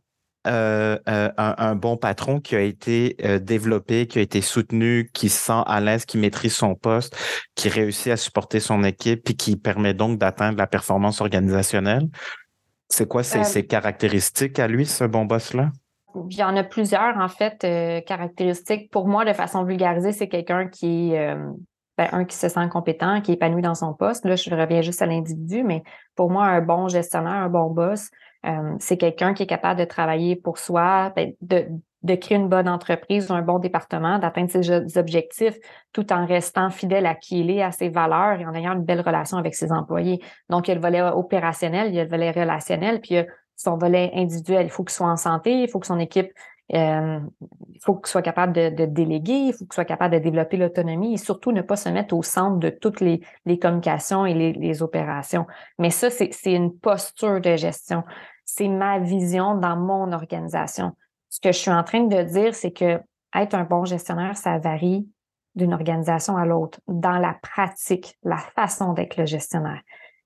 euh, 0.47 0.97
euh, 1.08 1.30
un, 1.38 1.75
bon 1.75 1.97
patron 1.97 2.39
qui 2.39 2.56
a 2.56 2.62
été 2.62 3.15
euh, 3.23 3.38
développé, 3.38 4.08
qui 4.08 4.17
a 4.17 4.21
été 4.23 4.41
soutenu, 4.41 5.08
qui 5.13 5.30
se 5.30 5.45
sent 5.45 5.62
à 5.67 5.80
l'aise, 5.80 6.06
qui 6.06 6.17
maîtrise 6.17 6.56
son 6.56 6.73
poste, 6.73 7.15
qui 7.54 7.69
réussit 7.69 8.12
à 8.12 8.17
supporter 8.17 8.60
son 8.60 8.84
équipe 8.84 9.30
et 9.30 9.34
qui 9.36 9.56
permet 9.56 9.93
donc 9.93 10.17
d'atteindre 10.17 10.58
la 10.58 10.65
performance 10.65 11.21
organisationnelle. 11.21 12.08
C'est 12.89 13.08
quoi 13.08 13.21
ces, 13.23 13.65
caractéristiques 13.67 14.58
à 14.58 14.67
lui, 14.67 14.86
ce 14.86 15.04
bon 15.04 15.25
boss-là? 15.25 15.69
Il 16.30 16.38
y 16.38 16.43
en 16.43 16.58
a 16.58 16.63
plusieurs, 16.63 17.17
en 17.17 17.30
fait, 17.30 17.60
caractéristiques. 18.06 18.89
Pour 18.91 19.08
moi, 19.08 19.23
de 19.23 19.34
façon 19.34 19.63
vulgarisée, 19.63 20.12
c'est 20.12 20.27
quelqu'un 20.27 20.67
qui 20.67 21.13
ben, 21.97 22.10
un 22.13 22.25
qui 22.25 22.36
se 22.36 22.49
sent 22.49 22.67
compétent, 22.69 23.21
qui 23.21 23.32
est 23.32 23.36
épanoui 23.36 23.62
dans 23.62 23.75
son 23.75 23.93
poste. 23.93 24.25
Là, 24.25 24.36
je 24.36 24.49
reviens 24.49 24.82
juste 24.82 25.01
à 25.01 25.06
l'individu, 25.06 25.63
mais 25.63 25.84
pour 26.15 26.32
moi, 26.32 26.45
un 26.45 26.62
bon 26.62 26.88
gestionnaire, 26.88 27.34
un 27.34 27.49
bon 27.49 27.69
boss, 27.69 28.10
euh, 28.45 28.75
c'est 28.80 28.97
quelqu'un 28.97 29.34
qui 29.34 29.43
est 29.43 29.47
capable 29.47 29.80
de 29.80 29.86
travailler 29.86 30.36
pour 30.36 30.58
soi, 30.58 31.12
ben, 31.15 31.34
de, 31.41 32.15
créer 32.15 32.38
une 32.38 32.49
bonne 32.49 32.67
entreprise 32.67 33.30
ou 33.30 33.34
un 33.34 33.43
bon 33.43 33.60
département, 33.60 34.17
d'atteindre 34.17 34.49
ses 34.49 34.97
objectifs 34.97 35.58
tout 35.93 36.12
en 36.12 36.25
restant 36.25 36.69
fidèle 36.71 37.06
à 37.06 37.13
qui 37.13 37.41
il 37.41 37.51
est, 37.51 37.62
à 37.62 37.71
ses 37.71 37.89
valeurs 37.89 38.39
et 38.39 38.45
en 38.45 38.54
ayant 38.56 38.73
une 38.73 38.84
belle 38.84 39.01
relation 39.01 39.38
avec 39.38 39.54
ses 39.54 39.71
employés. 39.71 40.19
Donc, 40.49 40.67
il 40.67 40.71
y 40.71 40.73
a 40.73 40.75
le 40.75 40.82
volet 40.82 41.01
opérationnel, 41.01 41.89
il 41.89 41.95
y 41.95 41.99
a 41.99 42.04
le 42.04 42.10
volet 42.10 42.32
relationnel, 42.32 42.99
puis 43.01 43.12
il 43.12 43.17
y 43.17 43.19
a 43.19 43.25
son 43.56 43.77
volet 43.77 44.12
individuel. 44.15 44.65
Il 44.65 44.71
faut 44.71 44.84
qu'il 44.84 44.95
soit 44.95 45.08
en 45.08 45.17
santé, 45.17 45.62
il 45.62 45.69
faut 45.69 45.80
que 45.80 45.88
son 45.88 45.99
équipe 45.99 46.32
Euh, 46.73 47.19
il 47.73 47.80
faut 47.82 47.95
que 47.95 48.08
soit 48.08 48.21
capable 48.21 48.54
de, 48.54 48.86
déléguer, 48.86 49.34
il 49.34 49.54
faut 49.54 49.65
que 49.65 49.75
soit 49.75 49.86
capable 49.86 50.13
de 50.13 50.19
développer 50.19 50.56
l'autonomie 50.56 51.15
et 51.15 51.17
surtout 51.17 51.51
ne 51.51 51.62
pas 51.62 51.75
se 51.75 51.89
mettre 51.89 52.15
au 52.15 52.23
centre 52.23 52.60
de 52.60 52.69
toutes 52.69 53.01
les, 53.01 53.21
communications 53.60 54.25
et 54.25 54.54
les, 54.54 54.82
opérations. 54.82 55.47
Mais 55.80 55.89
ça, 55.89 56.10
c'est 56.10 56.32
une 56.45 56.73
posture 56.77 57.41
de 57.41 57.58
gestion. 57.58 58.04
C'est 58.45 58.67
ma 58.67 58.99
vision 58.99 59.56
dans 59.56 59.75
mon 59.75 60.12
organisation. 60.12 60.95
Ce 61.30 61.39
que 61.39 61.51
je 61.51 61.58
suis 61.58 61.71
en 61.71 61.84
train 61.84 62.04
de 62.04 62.21
dire, 62.23 62.54
c'est 62.54 62.71
que 62.71 62.99
être 63.34 63.56
un 63.56 63.63
bon 63.63 63.86
gestionnaire, 63.86 64.36
ça 64.36 64.58
varie 64.60 65.08
d'une 65.56 65.73
organisation 65.73 66.38
à 66.38 66.45
l'autre, 66.45 66.80
dans 66.88 67.17
la 67.17 67.36
pratique, 67.41 68.17
la 68.23 68.38
façon 68.38 68.93
d'être 68.93 69.17
le 69.17 69.25
gestionnaire. 69.25 69.82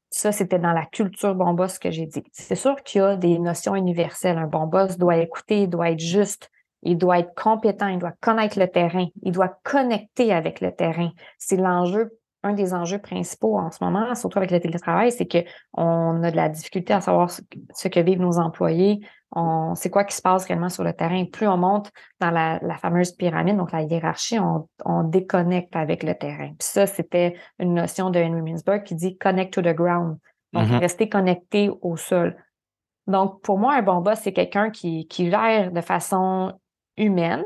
Ça, 0.10 0.32
c'était 0.32 0.60
dans 0.60 0.72
la 0.72 0.86
culture 0.86 1.36
bon 1.36 1.54
boss 1.54 1.80
que 1.80 1.92
j'ai 1.92 2.06
dit. 2.06 2.24
C'est 2.32 2.56
sûr 2.56 2.76
qu'il 2.84 3.02
y 3.02 3.04
a 3.04 3.16
des 3.18 3.38
notions 3.40 3.76
universelles. 3.76 4.38
Un 4.38 4.48
bon 4.48 4.68
boss 4.68 4.98
doit 4.98 5.18
écouter, 5.18 5.64
il 5.64 5.70
doit 5.70 5.92
être 5.92 6.00
juste, 6.00 6.50
il 6.84 6.98
doit 6.98 7.20
être 7.20 7.34
compétent, 7.36 7.88
il 7.88 8.00
doit 8.00 8.14
connaître 8.22 8.60
le 8.60 8.68
terrain, 8.68 9.08
il 9.24 9.32
doit 9.32 9.60
connecter 9.64 10.32
avec 10.32 10.62
le 10.62 10.74
terrain. 10.74 11.12
C'est 11.38 11.58
l'enjeu, 11.58 12.18
un 12.46 12.54
des 12.54 12.74
enjeux 12.74 13.00
principaux 13.00 13.58
en 13.58 13.72
ce 13.72 13.84
moment, 13.84 14.14
surtout 14.16 14.38
avec 14.38 14.52
le 14.52 14.60
télétravail, 14.60 15.12
c'est 15.12 15.28
qu'on 15.28 16.24
a 16.24 16.32
de 16.32 16.36
la 16.36 16.48
difficulté 16.48 16.94
à 16.94 17.02
savoir 17.02 17.30
ce 17.32 17.88
que 17.88 18.00
vivent 18.00 18.22
nos 18.22 18.38
employés, 18.38 19.02
on 19.32 19.76
c'est 19.76 19.90
quoi 19.90 20.04
qui 20.04 20.16
se 20.16 20.22
passe 20.22 20.46
réellement 20.46 20.70
sur 20.70 20.84
le 20.84 20.94
terrain. 20.94 21.26
Plus 21.26 21.48
on 21.48 21.58
monte 21.58 21.92
dans 22.20 22.32
la, 22.32 22.60
fameuse 22.78 23.12
pyramide, 23.12 23.58
donc 23.58 23.72
la 23.72 23.82
hiérarchie, 23.82 24.38
on, 24.40 25.04
déconnecte 25.04 25.76
avec 25.76 26.04
le 26.04 26.16
terrain. 26.16 26.50
Puis 26.50 26.68
ça, 26.68 26.86
c'était 26.86 27.36
une 27.60 27.74
notion 27.74 28.10
de 28.12 28.20
Henry 28.20 28.42
Mintzberg 28.42 28.84
qui 28.84 28.96
dit 28.96 29.18
connect 29.18 29.54
to 29.54 29.62
the 29.62 29.76
ground. 29.76 30.18
Donc, 30.54 30.68
mm-hmm. 30.68 30.80
rester 30.80 31.10
connecté 31.10 31.70
au 31.82 31.98
sol. 31.98 32.38
Donc, 33.08 33.42
pour 33.42 33.60
moi, 33.60 33.76
un 33.76 33.82
bon 33.82 34.00
boss, 34.00 34.20
c'est 34.22 34.32
quelqu'un 34.32 34.70
qui, 34.70 35.06
qui 35.08 35.30
gère 35.30 35.72
de 35.72 35.82
façon 35.82 36.54
humaine 36.96 37.44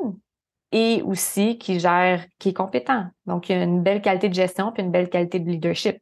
et 0.72 1.02
aussi 1.04 1.58
qui 1.58 1.80
gère, 1.80 2.26
qui 2.38 2.50
est 2.50 2.54
compétent. 2.54 3.08
Donc, 3.26 3.50
il 3.50 3.58
y 3.58 3.60
a 3.60 3.64
une 3.64 3.82
belle 3.82 4.02
qualité 4.02 4.30
de 4.30 4.34
gestion 4.34 4.72
puis 4.72 4.84
une 4.84 4.92
belle 4.92 5.10
qualité 5.10 5.40
de 5.40 5.50
leadership. 5.50 5.98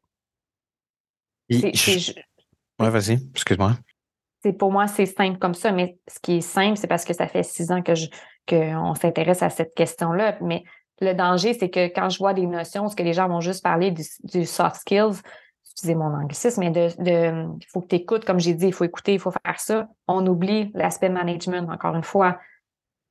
Oui, 1.49 1.71
vas-y, 2.79 3.19
excuse-moi 3.31 3.73
pour 4.53 4.71
moi, 4.71 4.87
c'est 4.87 5.05
simple 5.05 5.37
comme 5.39 5.53
ça, 5.53 5.71
mais 5.71 5.97
ce 6.07 6.19
qui 6.19 6.37
est 6.37 6.41
simple, 6.41 6.77
c'est 6.77 6.87
parce 6.87 7.05
que 7.05 7.13
ça 7.13 7.27
fait 7.27 7.43
six 7.43 7.71
ans 7.71 7.81
que 7.81 7.95
je 7.95 8.07
qu'on 8.47 8.95
s'intéresse 8.95 9.43
à 9.43 9.49
cette 9.49 9.75
question-là. 9.75 10.37
Mais 10.39 10.63
le 11.01 11.13
danger, 11.13 11.53
c'est 11.53 11.69
que 11.69 11.87
quand 11.87 12.07
je 12.07 12.17
vois 12.17 12.33
des 12.33 12.45
notions, 12.45 12.87
ce 12.87 12.95
que 12.95 13.03
les 13.03 13.11
gens 13.11 13.27
vont 13.27 13.41
juste 13.41 13.61
parler 13.61 13.91
du, 13.91 14.45
soft 14.45 14.77
skills, 14.77 15.21
excusez 15.65 15.95
mon 15.95 16.13
anglicisme, 16.13 16.61
mais 16.61 16.71
de, 16.71 16.87
il 17.59 17.67
faut 17.67 17.81
que 17.81 17.87
tu 17.87 17.95
écoutes, 17.97 18.23
comme 18.23 18.39
j'ai 18.39 18.53
dit, 18.53 18.67
il 18.67 18.73
faut 18.73 18.85
écouter, 18.85 19.13
il 19.13 19.19
faut 19.19 19.31
faire 19.31 19.59
ça. 19.59 19.89
On 20.07 20.25
oublie 20.25 20.71
l'aspect 20.75 21.09
management, 21.09 21.69
encore 21.69 21.93
une 21.93 22.03
fois. 22.03 22.39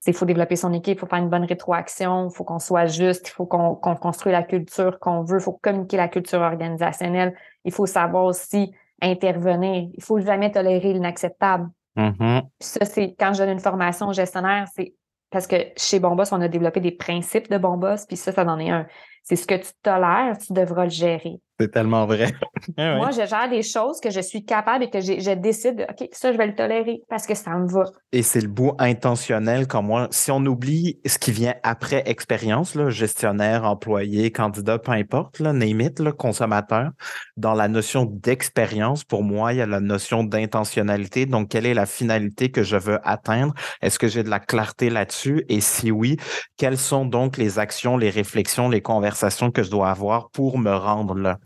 Il 0.07 0.14
faut 0.14 0.27
développer 0.27 0.57
son 0.57 0.73
équipe, 0.73 0.99
il 0.99 1.01
faut 1.01 1.07
faire 1.07 1.19
une 1.19 1.29
bonne 1.29 1.45
rétroaction, 1.45 2.29
il 2.29 2.35
faut 2.35 2.45
qu'on 2.45 2.59
soit 2.59 2.87
juste, 2.87 3.29
il 3.29 3.33
faut 3.33 3.47
qu'on 3.47 3.75
construise 3.77 4.33
la 4.33 4.42
culture 4.42 4.99
qu'on 4.99 5.23
veut, 5.23 5.38
il 5.38 5.42
faut 5.42 5.59
communiquer 5.61 5.97
la 5.97 6.09
culture 6.09 6.40
organisationnelle. 6.40 7.35
Il 7.64 7.73
faut 7.73 7.87
savoir 7.87 8.25
aussi 8.25 8.73
intervenir. 9.03 9.88
Il 9.92 10.03
faut 10.03 10.19
jamais 10.21 10.51
tolérer 10.51 10.92
l'inacceptable. 10.92 11.69
Mm-hmm. 11.97 12.42
Ça, 12.61 12.85
c'est 12.85 13.14
quand 13.19 13.33
je 13.33 13.38
donne 13.38 13.53
une 13.53 13.61
formation 13.61 14.12
gestionnaire, 14.12 14.66
c'est 14.75 14.95
parce 15.31 15.47
que 15.47 15.57
chez 15.77 15.99
Bombos, 15.99 16.33
on 16.33 16.40
a 16.40 16.49
développé 16.49 16.81
des 16.81 16.92
principes 16.92 17.51
de 17.51 17.59
Bombos, 17.59 18.07
puis 18.07 18.16
ça, 18.16 18.33
ça 18.33 18.45
en 18.45 18.59
est 18.59 18.71
un. 18.71 18.87
C'est 19.29 19.35
ce 19.35 19.45
que 19.45 19.57
tu 19.57 19.73
tolères, 19.83 20.39
tu 20.39 20.53
devras 20.53 20.85
le 20.85 20.91
gérer. 20.91 21.41
C'est 21.59 21.73
tellement 21.73 22.07
vrai. 22.07 22.33
Ah 22.79 22.97
moi, 22.97 23.11
je 23.11 23.25
gère 23.25 23.49
des 23.49 23.62
choses 23.62 24.01
que 24.01 24.11
je 24.11 24.21
suis 24.21 24.45
capable 24.45 24.85
et 24.85 24.91
que 24.91 25.01
je 25.01 25.35
décide, 25.35 25.87
OK, 25.89 26.09
ça, 26.11 26.33
je 26.33 26.37
vais 26.37 26.49
le 26.49 26.55
tolérer 26.55 27.03
parce 27.09 27.27
que 27.27 27.35
ça 27.35 27.51
me 27.53 27.69
va. 27.69 27.85
Et 28.11 28.23
c'est 28.23 28.41
le 28.41 28.49
bout 28.49 28.73
intentionnel 28.79 29.69
comme 29.69 29.87
moi. 29.87 30.09
Si 30.11 30.31
on 30.33 30.45
oublie 30.47 30.99
ce 31.07 31.19
qui 31.19 31.31
vient 31.31 31.55
après 31.62 32.03
expérience, 32.07 32.75
là, 32.75 32.91
gestionnaire, 32.91 33.65
employé, 33.65 34.33
candidat, 34.33 34.79
peu 34.79 34.93
importe, 34.93 35.39
là, 35.39 35.53
name 35.53 35.81
it, 35.81 36.01
là, 36.01 36.12
consommateur, 36.12 36.91
dans 37.37 37.55
la 37.55 37.69
notion 37.69 38.05
d'expérience, 38.05 39.05
pour 39.05 39.23
moi, 39.23 39.53
il 39.53 39.59
y 39.59 39.62
a 39.62 39.67
la 39.67 39.81
notion 39.81 40.25
d'intentionnalité. 40.25 41.27
Donc, 41.27 41.51
quelle 41.51 41.67
est 41.67 41.75
la 41.75 41.87
finalité 41.87 42.51
que 42.51 42.65
je 42.65 42.77
veux 42.77 42.99
atteindre? 43.05 43.55
Est-ce 43.81 43.99
que 43.99 44.09
j'ai 44.09 44.25
de 44.25 44.31
la 44.31 44.41
clarté 44.41 44.91
là-dessus? 44.91 45.45
Et 45.49 45.61
si 45.61 45.93
oui, 45.93 46.17
quelles 46.57 46.79
sont 46.79 47.05
donc 47.05 47.37
les 47.37 47.59
actions, 47.61 47.97
les 47.97 48.11
réflexions, 48.11 48.69
les 48.69 48.83
conversations 48.83 49.16
que 49.53 49.63
je 49.63 49.71
dois 49.71 49.91
avoir 49.91 50.31
pour 50.31 50.59
me 50.59 50.75
rendre 50.75 51.15
là? 51.15 51.39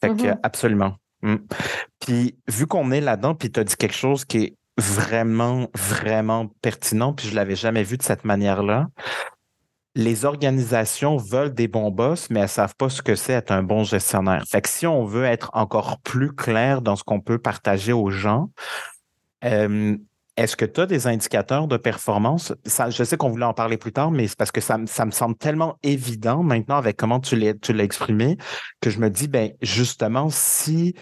Fait 0.00 0.10
que, 0.10 0.14
mm-hmm. 0.14 0.40
absolument. 0.42 0.96
Mm. 1.22 1.36
Puis, 2.00 2.36
vu 2.48 2.66
qu'on 2.66 2.90
est 2.90 3.00
là-dedans, 3.00 3.34
puis 3.34 3.50
tu 3.50 3.60
as 3.60 3.64
dit 3.64 3.76
quelque 3.76 3.94
chose 3.94 4.24
qui 4.24 4.38
est 4.38 4.56
vraiment, 4.78 5.68
vraiment 5.74 6.48
pertinent, 6.62 7.12
puis 7.12 7.28
je 7.28 7.34
l'avais 7.34 7.56
jamais 7.56 7.82
vu 7.82 7.96
de 7.96 8.02
cette 8.02 8.24
manière-là. 8.24 8.88
Les 9.94 10.24
organisations 10.24 11.18
veulent 11.18 11.52
des 11.52 11.68
bons 11.68 11.90
boss, 11.90 12.30
mais 12.30 12.40
elles 12.40 12.48
savent 12.48 12.74
pas 12.76 12.88
ce 12.88 13.02
que 13.02 13.14
c'est 13.14 13.34
être 13.34 13.52
un 13.52 13.62
bon 13.62 13.84
gestionnaire. 13.84 14.42
Fait 14.48 14.62
que 14.62 14.68
si 14.68 14.86
on 14.86 15.04
veut 15.04 15.24
être 15.24 15.50
encore 15.52 16.00
plus 16.00 16.32
clair 16.32 16.80
dans 16.80 16.96
ce 16.96 17.04
qu'on 17.04 17.20
peut 17.20 17.38
partager 17.38 17.92
aux 17.92 18.10
gens, 18.10 18.50
euh, 19.44 19.96
est-ce 20.36 20.56
que 20.56 20.64
tu 20.64 20.80
as 20.80 20.86
des 20.86 21.06
indicateurs 21.06 21.68
de 21.68 21.76
performance? 21.76 22.54
je 22.64 23.04
sais 23.04 23.16
qu'on 23.16 23.28
voulait 23.28 23.44
en 23.44 23.54
parler 23.54 23.76
plus 23.76 23.92
tard, 23.92 24.10
mais 24.10 24.26
c'est 24.26 24.38
parce 24.38 24.52
que 24.52 24.60
ça, 24.60 24.78
me 24.78 24.86
semble 24.86 25.36
tellement 25.36 25.78
évident 25.82 26.42
maintenant 26.42 26.76
avec 26.76 26.96
comment 26.96 27.20
tu 27.20 27.36
l'as, 27.36 27.84
exprimé 27.84 28.36
que 28.80 28.90
je 28.90 28.98
me 28.98 29.10
dis, 29.10 29.28
ben 29.28 29.50
justement, 29.60 30.28
si, 30.30 30.94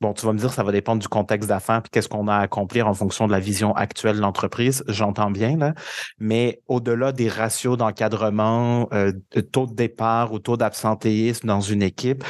bon, 0.00 0.12
tu 0.12 0.26
vas 0.26 0.32
me 0.32 0.38
dire, 0.38 0.52
ça 0.52 0.62
va 0.62 0.72
dépendre 0.72 1.00
du 1.00 1.08
contexte 1.08 1.48
d'affaires 1.48 1.80
puis 1.82 1.90
qu'est-ce 1.90 2.08
qu'on 2.08 2.28
a 2.28 2.36
à 2.36 2.40
accomplir 2.40 2.86
en 2.86 2.94
fonction 2.94 3.26
de 3.26 3.32
la 3.32 3.40
vision 3.40 3.74
actuelle 3.74 4.16
de 4.16 4.20
l'entreprise, 4.20 4.84
j'entends 4.86 5.30
bien, 5.30 5.56
là, 5.56 5.72
mais 6.18 6.60
au-delà 6.66 7.12
des 7.12 7.28
ratios 7.28 7.78
d'encadrement, 7.78 8.88
euh, 8.92 9.12
taux 9.52 9.66
de 9.66 9.74
départ 9.74 10.32
ou 10.32 10.38
taux 10.40 10.58
d'absentéisme 10.58 11.46
dans 11.46 11.60
une 11.60 11.82
équipe, 11.82 12.22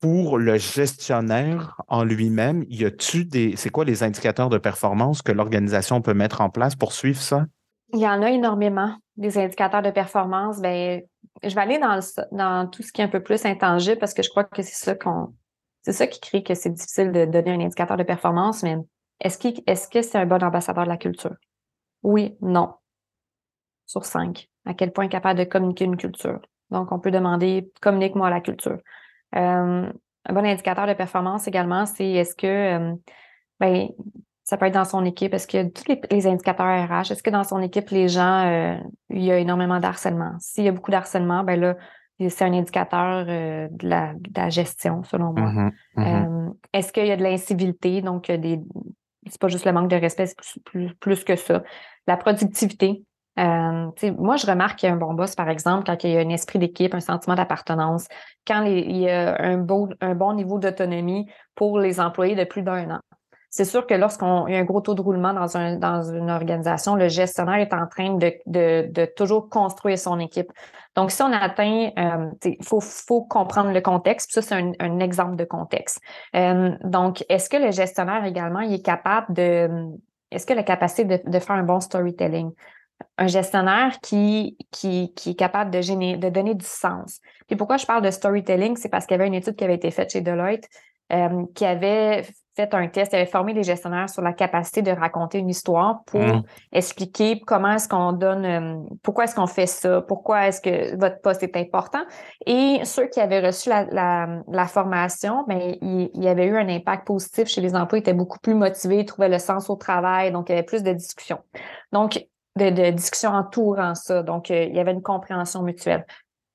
pour 0.00 0.38
le 0.38 0.56
gestionnaire 0.56 1.80
en 1.88 2.04
lui-même, 2.04 2.64
y 2.68 2.84
a-tu 2.84 3.24
des, 3.24 3.54
c'est 3.56 3.70
quoi 3.70 3.84
les 3.84 4.02
indicateurs 4.02 4.48
de 4.48 4.58
performance 4.58 5.22
que 5.22 5.32
l'organisation 5.32 6.00
peut 6.00 6.14
mettre 6.14 6.40
en 6.40 6.50
place 6.50 6.74
pour 6.74 6.92
suivre 6.92 7.20
ça? 7.20 7.46
Il 7.92 8.00
y 8.00 8.06
en 8.06 8.22
a 8.22 8.30
énormément, 8.30 8.96
des 9.16 9.36
indicateurs 9.36 9.82
de 9.82 9.90
performance. 9.90 10.60
Ben, 10.60 11.02
je 11.42 11.54
vais 11.54 11.60
aller 11.60 11.78
dans, 11.78 12.00
dans 12.32 12.66
tout 12.68 12.82
ce 12.82 12.92
qui 12.92 13.02
est 13.02 13.04
un 13.04 13.08
peu 13.08 13.22
plus 13.22 13.44
intangible 13.44 13.98
parce 13.98 14.14
que 14.14 14.22
je 14.22 14.30
crois 14.30 14.44
que 14.44 14.62
c'est 14.62 14.84
ça 14.84 14.94
qu'on, 14.94 15.34
c'est 15.82 15.92
ça 15.92 16.06
qui 16.06 16.20
crée 16.20 16.42
que 16.42 16.54
c'est 16.54 16.70
difficile 16.70 17.12
de 17.12 17.24
donner 17.26 17.52
un 17.52 17.60
indicateur 17.60 17.96
de 17.96 18.02
performance, 18.02 18.62
mais 18.62 18.76
est-ce, 19.20 19.38
est-ce 19.66 19.88
que 19.88 20.02
c'est 20.02 20.18
un 20.18 20.26
bon 20.26 20.42
ambassadeur 20.42 20.84
de 20.84 20.88
la 20.88 20.96
culture? 20.96 21.34
Oui, 22.02 22.36
non. 22.40 22.74
Sur 23.86 24.04
cinq. 24.04 24.48
À 24.64 24.72
quel 24.72 24.92
point 24.92 25.04
est 25.04 25.10
capable 25.10 25.38
de 25.38 25.44
communiquer 25.44 25.84
une 25.84 25.96
culture? 25.96 26.40
Donc, 26.70 26.92
on 26.92 27.00
peut 27.00 27.10
demander, 27.10 27.70
communique-moi 27.82 28.30
la 28.30 28.40
culture. 28.40 28.78
Euh, 29.36 29.92
un 30.26 30.34
bon 30.34 30.44
indicateur 30.44 30.86
de 30.86 30.92
performance 30.92 31.48
également, 31.48 31.86
c'est 31.86 32.08
est-ce 32.08 32.34
que 32.34 32.46
euh, 32.46 32.94
ben, 33.58 33.88
ça 34.44 34.56
peut 34.56 34.66
être 34.66 34.74
dans 34.74 34.84
son 34.84 35.04
équipe, 35.04 35.32
est-ce 35.32 35.46
que 35.46 35.68
tous 35.68 35.84
les, 36.10 36.26
indicateurs 36.26 36.88
RH, 36.88 37.12
est-ce 37.12 37.22
que 37.22 37.30
dans 37.30 37.44
son 37.44 37.60
équipe, 37.60 37.90
les 37.90 38.08
gens, 38.08 38.46
euh, 38.46 38.76
il 39.10 39.22
y 39.22 39.30
a 39.30 39.38
énormément 39.38 39.80
d'harcèlement? 39.80 40.32
S'il 40.38 40.64
y 40.64 40.68
a 40.68 40.72
beaucoup 40.72 40.90
d'harcèlement, 40.90 41.44
ben 41.44 41.58
là, 41.58 41.76
c'est 42.28 42.44
un 42.44 42.52
indicateur 42.52 43.24
de, 43.24 43.88
la, 43.88 44.48
gestion, 44.50 45.02
selon 45.04 45.32
moi. 45.32 45.50
Mm-hmm, 45.50 45.72
mm-hmm. 45.96 46.52
est-ce 46.74 46.92
qu'il 46.92 47.06
y 47.06 47.12
a 47.12 47.16
de 47.16 47.22
l'incivilité? 47.22 48.02
Donc, 48.02 48.30
des, 48.30 48.60
c'est 49.26 49.40
pas 49.40 49.48
juste 49.48 49.64
le 49.64 49.72
manque 49.72 49.88
de 49.88 49.96
respect, 49.96 50.26
c'est 50.26 50.62
plus, 50.64 50.94
plus 50.96 51.24
que 51.24 51.36
ça. 51.36 51.62
La 52.06 52.16
productivité, 52.16 53.04
euh, 53.38 54.12
moi, 54.18 54.36
je 54.36 54.46
remarque 54.46 54.80
qu'il 54.80 54.88
y 54.88 54.92
a 54.92 54.94
un 54.94 54.98
bon 54.98 55.14
boss, 55.14 55.34
par 55.34 55.48
exemple, 55.48 55.84
quand 55.86 56.02
il 56.04 56.10
y 56.10 56.16
a 56.16 56.20
un 56.20 56.28
esprit 56.28 56.58
d'équipe, 56.58 56.94
un 56.94 57.00
sentiment 57.00 57.36
d'appartenance, 57.36 58.06
quand 58.46 58.62
il 58.64 58.96
y 58.96 59.08
a 59.08 59.40
un, 59.40 59.56
bon 59.58 60.32
niveau 60.34 60.58
d'autonomie 60.58 61.30
pour 61.54 61.78
les 61.78 62.00
employés 62.00 62.34
de 62.34 62.44
plus 62.44 62.62
d'un 62.62 62.90
an. 62.90 63.00
C'est 63.52 63.64
sûr 63.64 63.84
que 63.84 63.94
lorsqu'on 63.94 64.46
y 64.46 64.54
a 64.54 64.60
un 64.60 64.64
gros 64.64 64.80
taux 64.80 64.94
de 64.94 65.00
roulement 65.00 65.32
dans, 65.32 65.56
un, 65.56 65.76
dans 65.76 66.02
une 66.02 66.30
organisation, 66.30 66.94
le 66.94 67.08
gestionnaire 67.08 67.56
est 67.56 67.74
en 67.74 67.86
train 67.88 68.16
de, 68.16 69.04
toujours 69.16 69.48
construire 69.48 69.98
son 69.98 70.20
équipe. 70.20 70.52
Donc, 70.94 71.10
si 71.10 71.20
on 71.22 71.32
atteint, 71.32 71.90
euh, 71.98 72.30
il 72.44 72.64
faut, 72.64 72.80
faut 72.80 73.22
comprendre 73.22 73.72
le 73.72 73.80
contexte. 73.80 74.32
ça, 74.32 74.42
c'est 74.42 74.54
un, 74.54 74.98
exemple 75.00 75.34
de 75.34 75.44
contexte. 75.44 76.00
Euh, 76.36 76.70
donc, 76.84 77.24
est-ce 77.28 77.48
que 77.48 77.56
le 77.56 77.72
gestionnaire 77.72 78.24
également 78.24 78.60
il 78.60 78.74
est 78.74 78.84
capable 78.84 79.32
de, 79.34 79.68
est-ce 80.30 80.46
que 80.46 80.54
la 80.54 80.62
capacité 80.62 81.20
de 81.24 81.38
faire 81.40 81.56
un 81.56 81.64
bon 81.64 81.80
storytelling? 81.80 82.52
Un 83.18 83.26
gestionnaire 83.26 84.00
qui, 84.00 84.56
qui, 84.70 85.12
qui 85.14 85.30
est 85.30 85.34
capable 85.34 85.70
de, 85.70 85.80
générer, 85.80 86.18
de 86.18 86.28
donner 86.28 86.54
du 86.54 86.66
sens. 86.66 87.20
Puis 87.46 87.56
pourquoi 87.56 87.76
je 87.76 87.86
parle 87.86 88.02
de 88.02 88.10
storytelling, 88.10 88.76
c'est 88.76 88.88
parce 88.88 89.06
qu'il 89.06 89.16
y 89.16 89.20
avait 89.20 89.26
une 89.26 89.34
étude 89.34 89.56
qui 89.56 89.64
avait 89.64 89.74
été 89.74 89.90
faite 89.90 90.10
chez 90.10 90.20
Deloitte 90.20 90.68
euh, 91.12 91.44
qui 91.56 91.64
avait 91.64 92.24
fait 92.54 92.72
un 92.72 92.86
test, 92.86 93.14
avait 93.14 93.26
formé 93.26 93.52
les 93.52 93.64
gestionnaires 93.64 94.08
sur 94.08 94.22
la 94.22 94.32
capacité 94.32 94.80
de 94.82 94.92
raconter 94.92 95.38
une 95.38 95.48
histoire 95.48 96.04
pour 96.06 96.20
mmh. 96.20 96.42
expliquer 96.72 97.40
comment 97.40 97.72
est-ce 97.72 97.88
qu'on 97.88 98.12
donne, 98.12 98.44
euh, 98.44 98.76
pourquoi 99.02 99.24
est-ce 99.24 99.34
qu'on 99.34 99.48
fait 99.48 99.66
ça, 99.66 100.02
pourquoi 100.02 100.46
est-ce 100.46 100.60
que 100.60 100.96
votre 100.96 101.20
poste 101.20 101.42
est 101.42 101.56
important. 101.56 102.02
Et 102.46 102.80
ceux 102.84 103.08
qui 103.08 103.18
avaient 103.18 103.44
reçu 103.44 103.70
la, 103.70 104.42
la, 104.46 104.66
formation, 104.66 105.44
ben, 105.48 105.58
il, 105.80 106.10
y 106.14 106.28
avait 106.28 106.46
eu 106.46 106.56
un 106.56 106.68
impact 106.68 107.08
positif 107.08 107.48
chez 107.48 107.60
les 107.60 107.74
employés, 107.74 108.02
ils 108.02 108.08
étaient 108.08 108.16
beaucoup 108.16 108.38
plus 108.38 108.54
motivés, 108.54 109.00
ils 109.00 109.04
trouvaient 109.04 109.28
le 109.28 109.38
sens 109.38 109.68
au 109.68 109.74
travail, 109.74 110.30
donc 110.30 110.48
il 110.48 110.52
y 110.52 110.54
avait 110.54 110.64
plus 110.64 110.84
de 110.84 110.92
discussions. 110.92 111.40
Donc, 111.92 112.24
de, 112.56 112.90
discussions 112.90 113.30
entourant 113.30 113.94
ça. 113.94 114.22
Donc, 114.22 114.50
euh, 114.50 114.64
il 114.64 114.74
y 114.74 114.80
avait 114.80 114.92
une 114.92 115.02
compréhension 115.02 115.62
mutuelle. 115.62 116.04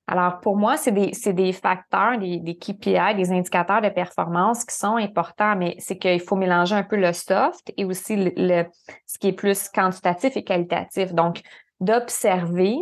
Alors, 0.08 0.38
pour 0.38 0.56
moi, 0.56 0.76
c'est 0.76 0.92
des, 0.92 1.52
facteurs, 1.52 2.16
des, 2.18 2.38
des 2.38 2.56
KPI, 2.56 3.16
des 3.16 3.32
indicateurs 3.32 3.82
de 3.82 3.88
performance 3.88 4.64
qui 4.64 4.76
sont 4.76 4.96
importants, 4.96 5.56
mais 5.56 5.74
c'est 5.78 5.98
qu'il 5.98 6.20
faut 6.20 6.36
mélanger 6.36 6.76
un 6.76 6.84
peu 6.84 6.96
le 6.96 7.12
soft 7.12 7.72
et 7.76 7.84
aussi 7.84 8.32
le, 8.36 8.64
ce 9.04 9.18
qui 9.18 9.28
est 9.28 9.32
plus 9.32 9.68
quantitatif 9.68 10.36
et 10.36 10.44
qualitatif. 10.44 11.12
Donc, 11.12 11.42
d'observer 11.80 12.76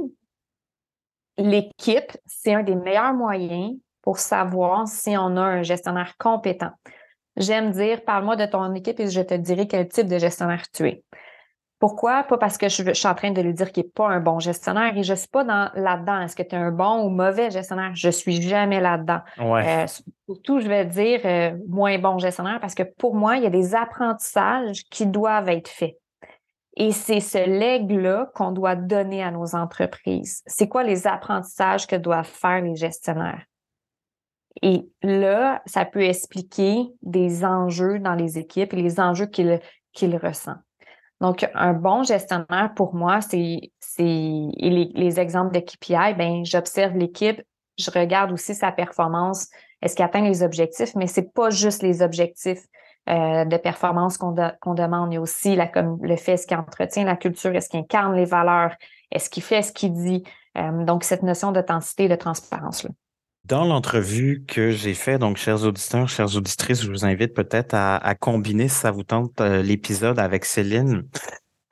l'équipe, 1.38 2.12
c'est 2.26 2.54
un 2.54 2.62
des 2.62 2.74
meilleurs 2.74 3.14
moyens 3.14 3.74
pour 4.02 4.18
savoir 4.18 4.86
si 4.86 5.16
on 5.16 5.36
a 5.38 5.42
un 5.42 5.62
gestionnaire 5.62 6.14
compétent. 6.18 6.72
J'aime 7.36 7.70
dire, 7.70 8.04
parle-moi 8.04 8.36
de 8.36 8.44
ton 8.44 8.72
équipe 8.74 9.00
et 9.00 9.08
je 9.08 9.22
te 9.22 9.34
dirai 9.34 9.66
quel 9.66 9.88
type 9.88 10.06
de 10.06 10.18
gestionnaire 10.18 10.64
tu 10.70 10.86
es. 10.86 11.02
Pourquoi? 11.78 12.22
Pas 12.22 12.38
parce 12.38 12.56
que 12.56 12.68
je, 12.68 12.92
suis 12.92 13.08
en 13.08 13.14
train 13.14 13.30
de 13.30 13.40
lui 13.42 13.52
dire 13.52 13.72
qu'il 13.72 13.84
n'est 13.84 13.90
pas 13.90 14.08
un 14.08 14.20
bon 14.20 14.38
gestionnaire 14.38 14.96
et 14.96 15.02
je 15.02 15.12
ne 15.12 15.16
suis 15.16 15.28
pas 15.28 15.44
dans, 15.44 15.70
là-dedans. 15.74 16.20
Est-ce 16.20 16.36
que 16.36 16.42
tu 16.42 16.54
es 16.54 16.58
un 16.58 16.70
bon 16.70 17.04
ou 17.04 17.10
mauvais 17.10 17.50
gestionnaire? 17.50 17.90
Je 17.94 18.06
ne 18.06 18.12
suis 18.12 18.40
jamais 18.40 18.80
là-dedans. 18.80 19.20
Ouais. 19.38 19.84
Euh, 19.84 19.86
surtout, 20.26 20.60
je 20.60 20.68
vais 20.68 20.84
dire 20.84 21.20
euh, 21.24 21.56
moins 21.68 21.98
bon 21.98 22.18
gestionnaire 22.18 22.58
parce 22.60 22.74
que 22.74 22.84
pour 22.84 23.14
moi, 23.14 23.36
il 23.36 23.42
y 23.42 23.46
a 23.46 23.50
des 23.50 23.74
apprentissages 23.74 24.84
qui 24.90 25.06
doivent 25.06 25.48
être 25.48 25.68
faits. 25.68 25.98
Et 26.76 26.90
c'est 26.90 27.20
ce 27.20 27.38
leg-là 27.38 28.30
qu'on 28.34 28.50
doit 28.50 28.74
donner 28.74 29.22
à 29.22 29.30
nos 29.30 29.54
entreprises. 29.54 30.42
C'est 30.46 30.68
quoi 30.68 30.82
les 30.82 31.06
apprentissages 31.06 31.86
que 31.86 31.96
doivent 31.96 32.26
faire 32.26 32.62
les 32.62 32.74
gestionnaires? 32.74 33.44
Et 34.62 34.88
là, 35.02 35.62
ça 35.66 35.84
peut 35.84 36.02
expliquer 36.02 36.86
des 37.02 37.44
enjeux 37.44 37.98
dans 37.98 38.14
les 38.14 38.38
équipes 38.38 38.72
et 38.72 38.82
les 38.82 39.00
enjeux 39.00 39.26
qu'ils 39.26 39.60
qu'il 39.92 40.16
ressentent. 40.16 40.63
Donc, 41.24 41.48
un 41.54 41.72
bon 41.72 42.02
gestionnaire, 42.02 42.72
pour 42.76 42.94
moi, 42.94 43.22
c'est 43.22 43.70
les, 43.98 44.90
les, 44.94 45.20
exemples 45.20 45.54
de 45.54 45.60
KPI, 45.60 46.12
ben, 46.18 46.44
j'observe 46.44 46.98
l'équipe, 46.98 47.40
je 47.78 47.90
regarde 47.90 48.30
aussi 48.30 48.54
sa 48.54 48.70
performance, 48.70 49.48
est-ce 49.80 49.96
qu'il 49.96 50.04
atteint 50.04 50.20
les 50.20 50.42
objectifs, 50.42 50.94
mais 50.94 51.06
c'est 51.06 51.32
pas 51.32 51.48
juste 51.48 51.82
les 51.82 52.02
objectifs 52.02 52.60
euh, 53.08 53.46
de 53.46 53.56
performance 53.56 54.18
qu'on 54.18 54.32
demande, 54.74 55.12
il 55.12 55.14
y 55.14 55.16
a 55.16 55.20
aussi 55.22 55.56
la, 55.56 55.66
comme 55.66 55.96
le 56.02 56.16
fait, 56.16 56.32
est-ce 56.32 56.46
qu'il 56.46 56.58
entretient 56.58 57.04
la 57.04 57.16
culture, 57.16 57.56
est-ce 57.56 57.70
qu'il 57.70 57.80
incarne 57.80 58.14
les 58.14 58.26
valeurs, 58.26 58.74
est-ce 59.10 59.30
qu'il 59.30 59.42
fait 59.42 59.62
ce 59.62 59.72
qu'il 59.72 59.94
dit. 59.94 60.24
Euh, 60.58 60.84
donc, 60.84 61.04
cette 61.04 61.22
notion 61.22 61.52
d'authenticité 61.52 62.04
et 62.04 62.08
de 62.08 62.16
transparence-là. 62.16 62.90
Dans 63.44 63.66
l'entrevue 63.66 64.42
que 64.48 64.70
j'ai 64.70 64.94
fait, 64.94 65.18
donc 65.18 65.36
chers 65.36 65.64
auditeurs, 65.64 66.08
chères 66.08 66.34
auditrices, 66.34 66.82
je 66.82 66.90
vous 66.90 67.04
invite 67.04 67.34
peut-être 67.34 67.74
à, 67.74 68.14
combiner, 68.14 68.68
si 68.68 68.76
ça 68.76 68.90
vous 68.90 69.02
tente, 69.02 69.38
euh, 69.42 69.60
l'épisode 69.60 70.18
avec 70.18 70.46
Céline 70.46 71.06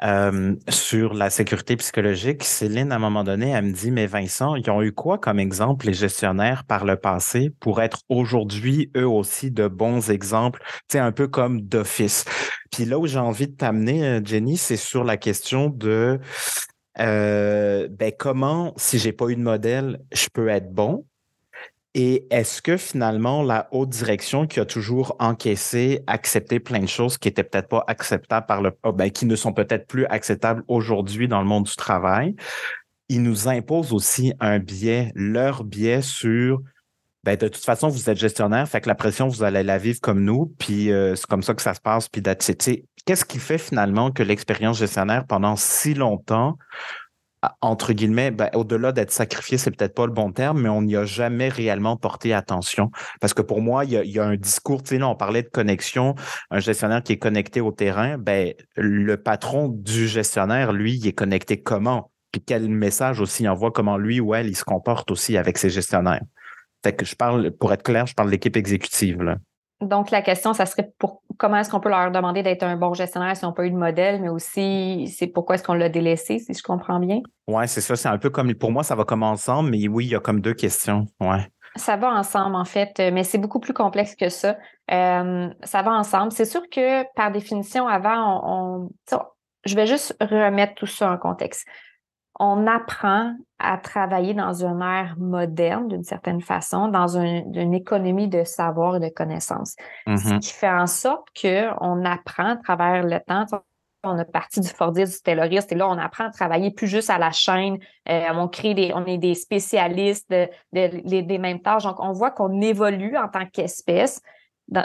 euh, 0.02 0.54
sur 0.68 1.14
la 1.14 1.30
sécurité 1.30 1.76
psychologique. 1.76 2.44
Céline, 2.44 2.92
à 2.92 2.96
un 2.96 2.98
moment 2.98 3.24
donné, 3.24 3.52
elle 3.52 3.64
me 3.64 3.72
dit, 3.72 3.90
mais 3.90 4.06
Vincent, 4.06 4.54
ils 4.54 4.68
ont 4.70 4.82
eu 4.82 4.92
quoi 4.92 5.16
comme 5.16 5.38
exemple 5.38 5.86
les 5.86 5.94
gestionnaires 5.94 6.64
par 6.64 6.84
le 6.84 6.96
passé 6.96 7.48
pour 7.58 7.80
être 7.80 8.02
aujourd'hui, 8.10 8.90
eux 8.94 9.08
aussi, 9.08 9.50
de 9.50 9.66
bons 9.66 10.10
exemples, 10.10 10.60
tu 10.90 10.92
sais, 10.92 10.98
un 10.98 11.12
peu 11.12 11.26
comme 11.26 11.62
d'office. 11.62 12.26
Puis 12.70 12.84
là 12.84 12.98
où 12.98 13.06
j'ai 13.06 13.18
envie 13.18 13.48
de 13.48 13.56
t'amener, 13.56 14.04
euh, 14.04 14.20
Jenny, 14.22 14.58
c'est 14.58 14.76
sur 14.76 15.04
la 15.04 15.16
question 15.16 15.70
de 15.70 16.20
ben, 16.98 18.12
comment, 18.18 18.74
si 18.76 18.98
j'ai 18.98 19.12
pas 19.12 19.28
eu 19.28 19.36
de 19.36 19.40
modèle, 19.40 20.02
je 20.12 20.26
peux 20.30 20.48
être 20.48 20.70
bon? 20.70 21.06
Et 21.94 22.26
est-ce 22.30 22.62
que 22.62 22.76
finalement, 22.78 23.42
la 23.42 23.68
haute 23.70 23.90
direction 23.90 24.46
qui 24.46 24.60
a 24.60 24.64
toujours 24.64 25.14
encaissé, 25.18 26.02
accepté 26.06 26.58
plein 26.58 26.80
de 26.80 26.86
choses 26.86 27.18
qui 27.18 27.28
étaient 27.28 27.44
peut-être 27.44 27.68
pas 27.68 27.84
acceptables 27.86 28.46
par 28.46 28.62
le, 28.62 28.72
oh, 28.82 28.92
ben, 28.92 29.10
qui 29.10 29.26
ne 29.26 29.36
sont 29.36 29.52
peut-être 29.52 29.86
plus 29.86 30.06
acceptables 30.06 30.62
aujourd'hui 30.68 31.28
dans 31.28 31.40
le 31.40 31.46
monde 31.46 31.64
du 31.64 31.76
travail, 31.76 32.34
ils 33.10 33.22
nous 33.22 33.46
imposent 33.46 33.92
aussi 33.92 34.32
un 34.40 34.58
biais, 34.58 35.12
leur 35.14 35.64
biais 35.64 36.00
sur 36.00 36.62
ben, 37.24 37.36
de 37.36 37.46
toute 37.46 37.64
façon, 37.64 37.88
vous 37.88 38.10
êtes 38.10 38.18
gestionnaire, 38.18 38.68
fait 38.68 38.80
que 38.80 38.88
la 38.88 38.96
pression, 38.96 39.28
vous 39.28 39.44
allez 39.44 39.62
la 39.62 39.78
vivre 39.78 40.00
comme 40.00 40.24
nous, 40.24 40.52
puis 40.58 40.90
euh, 40.90 41.14
c'est 41.14 41.26
comme 41.26 41.44
ça 41.44 41.54
que 41.54 41.62
ça 41.62 41.72
se 41.74 41.80
passe, 41.80 42.08
puis 42.08 42.20
Qu'est-ce 43.04 43.24
qui 43.24 43.38
fait 43.38 43.58
finalement 43.58 44.12
que 44.12 44.22
l'expérience 44.22 44.78
gestionnaire 44.78 45.26
pendant 45.26 45.56
si 45.56 45.94
longtemps 45.94 46.56
entre 47.60 47.92
guillemets, 47.92 48.30
ben, 48.30 48.50
au-delà 48.54 48.92
d'être 48.92 49.10
sacrifié, 49.10 49.58
c'est 49.58 49.70
peut-être 49.70 49.94
pas 49.94 50.06
le 50.06 50.12
bon 50.12 50.32
terme, 50.32 50.62
mais 50.62 50.68
on 50.68 50.82
n'y 50.82 50.96
a 50.96 51.04
jamais 51.04 51.48
réellement 51.48 51.96
porté 51.96 52.32
attention. 52.32 52.90
Parce 53.20 53.34
que 53.34 53.42
pour 53.42 53.60
moi, 53.60 53.84
il 53.84 53.92
y 53.92 54.18
a, 54.18 54.24
un 54.24 54.36
discours, 54.36 54.82
tu 54.82 54.90
sais, 54.90 54.98
là, 54.98 55.08
on 55.08 55.16
parlait 55.16 55.42
de 55.42 55.48
connexion, 55.48 56.14
un 56.50 56.60
gestionnaire 56.60 57.02
qui 57.02 57.12
est 57.12 57.18
connecté 57.18 57.60
au 57.60 57.72
terrain, 57.72 58.16
ben, 58.18 58.54
le 58.76 59.16
patron 59.16 59.68
du 59.68 60.06
gestionnaire, 60.06 60.72
lui, 60.72 60.94
il 60.96 61.06
est 61.06 61.12
connecté 61.12 61.60
comment? 61.60 62.10
Puis 62.30 62.42
quel 62.42 62.68
message 62.68 63.20
aussi 63.20 63.42
il 63.42 63.48
envoie, 63.48 63.72
comment 63.72 63.98
lui 63.98 64.20
ou 64.20 64.34
elle, 64.34 64.48
il 64.48 64.56
se 64.56 64.64
comporte 64.64 65.10
aussi 65.10 65.36
avec 65.36 65.58
ses 65.58 65.68
gestionnaires. 65.68 66.22
Fait 66.84 66.94
que 66.94 67.04
je 67.04 67.14
parle, 67.14 67.50
pour 67.50 67.72
être 67.72 67.82
clair, 67.82 68.06
je 68.06 68.14
parle 68.14 68.28
de 68.28 68.32
l'équipe 68.32 68.56
exécutive, 68.56 69.22
là. 69.22 69.36
Donc, 69.82 70.10
la 70.10 70.22
question, 70.22 70.54
ça 70.54 70.64
serait 70.64 70.90
pour 70.98 71.22
comment 71.38 71.56
est-ce 71.56 71.70
qu'on 71.70 71.80
peut 71.80 71.88
leur 71.88 72.10
demander 72.10 72.42
d'être 72.42 72.62
un 72.62 72.76
bon 72.76 72.94
gestionnaire 72.94 73.36
si 73.36 73.44
on 73.44 73.48
n'a 73.48 73.54
pas 73.54 73.66
eu 73.66 73.70
de 73.70 73.76
modèle, 73.76 74.20
mais 74.22 74.28
aussi 74.28 75.12
c'est 75.14 75.26
pourquoi 75.26 75.56
est-ce 75.56 75.64
qu'on 75.64 75.74
l'a 75.74 75.88
délaissé, 75.88 76.38
si 76.38 76.54
je 76.54 76.62
comprends 76.62 77.00
bien? 77.00 77.20
Oui, 77.48 77.66
c'est 77.66 77.80
ça. 77.80 77.96
C'est 77.96 78.08
un 78.08 78.18
peu 78.18 78.30
comme 78.30 78.54
pour 78.54 78.70
moi, 78.70 78.84
ça 78.84 78.94
va 78.94 79.04
comme 79.04 79.22
ensemble, 79.22 79.70
mais 79.70 79.88
oui, 79.88 80.06
il 80.06 80.12
y 80.12 80.14
a 80.14 80.20
comme 80.20 80.40
deux 80.40 80.54
questions. 80.54 81.06
Ouais. 81.20 81.46
Ça 81.76 81.96
va 81.96 82.10
ensemble, 82.12 82.54
en 82.54 82.64
fait, 82.64 82.92
mais 83.12 83.24
c'est 83.24 83.38
beaucoup 83.38 83.60
plus 83.60 83.72
complexe 83.72 84.14
que 84.14 84.28
ça. 84.28 84.56
Euh, 84.90 85.48
ça 85.62 85.82
va 85.82 85.92
ensemble. 85.92 86.30
C'est 86.32 86.44
sûr 86.44 86.62
que 86.70 87.02
par 87.14 87.32
définition, 87.32 87.86
avant, 87.88 88.40
on 88.44 88.88
je 89.64 89.76
vais 89.76 89.86
juste 89.86 90.16
remettre 90.20 90.74
tout 90.74 90.86
ça 90.86 91.12
en 91.12 91.18
contexte 91.18 91.66
on 92.38 92.66
apprend 92.66 93.34
à 93.58 93.76
travailler 93.76 94.34
dans 94.34 94.64
une 94.64 94.82
ère 94.82 95.14
moderne, 95.18 95.88
d'une 95.88 96.02
certaine 96.02 96.40
façon, 96.40 96.88
dans 96.88 97.18
une 97.18 97.74
économie 97.74 98.28
de 98.28 98.44
savoir 98.44 98.96
et 98.96 99.00
de 99.00 99.08
connaissances. 99.08 99.76
Ce 100.06 100.10
mm-hmm. 100.10 100.38
qui 100.40 100.52
fait 100.52 100.70
en 100.70 100.86
sorte 100.86 101.28
qu'on 101.40 102.04
apprend 102.04 102.50
à 102.50 102.56
travers 102.56 103.04
le 103.04 103.20
temps. 103.20 103.44
On 104.04 104.18
a 104.18 104.24
parti 104.24 104.58
du 104.58 104.68
Fordiste, 104.68 105.18
du 105.18 105.22
Tayloriste, 105.22 105.70
et 105.70 105.76
là, 105.76 105.88
on 105.88 105.96
apprend 105.96 106.24
à 106.24 106.30
travailler 106.30 106.72
plus 106.72 106.88
juste 106.88 107.08
à 107.10 107.18
la 107.18 107.30
chaîne. 107.30 107.78
Euh, 108.08 108.24
on 108.34 108.48
crée 108.48 108.74
des, 108.74 108.92
on 108.94 109.04
est 109.06 109.18
des 109.18 109.34
spécialistes 109.34 110.28
des 110.72 111.38
mêmes 111.38 111.62
tâches. 111.62 111.84
Donc, 111.84 112.00
on 112.00 112.12
voit 112.12 112.32
qu'on 112.32 112.60
évolue 112.60 113.16
en 113.16 113.28
tant 113.28 113.46
qu'espèce 113.46 114.20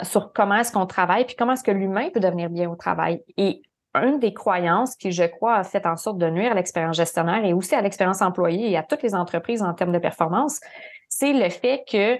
sur 0.02 0.32
comment 0.32 0.56
est-ce 0.56 0.72
qu'on 0.72 0.86
travaille, 0.86 1.24
puis 1.24 1.34
comment 1.36 1.54
est-ce 1.54 1.64
que 1.64 1.70
l'humain 1.70 2.10
peut 2.12 2.20
devenir 2.20 2.50
bien 2.50 2.70
au 2.70 2.76
travail. 2.76 3.22
Et 3.36 3.62
une 3.94 4.18
des 4.18 4.32
croyances 4.32 4.94
qui, 4.96 5.12
je 5.12 5.24
crois, 5.24 5.56
a 5.56 5.64
fait 5.64 5.86
en 5.86 5.96
sorte 5.96 6.18
de 6.18 6.28
nuire 6.28 6.52
à 6.52 6.54
l'expérience 6.54 6.96
gestionnaire 6.96 7.44
et 7.44 7.52
aussi 7.52 7.74
à 7.74 7.80
l'expérience 7.80 8.22
employée 8.22 8.70
et 8.70 8.76
à 8.76 8.82
toutes 8.82 9.02
les 9.02 9.14
entreprises 9.14 9.62
en 9.62 9.72
termes 9.74 9.92
de 9.92 9.98
performance, 9.98 10.60
c'est 11.08 11.32
le 11.32 11.48
fait 11.48 11.84
que 11.90 12.18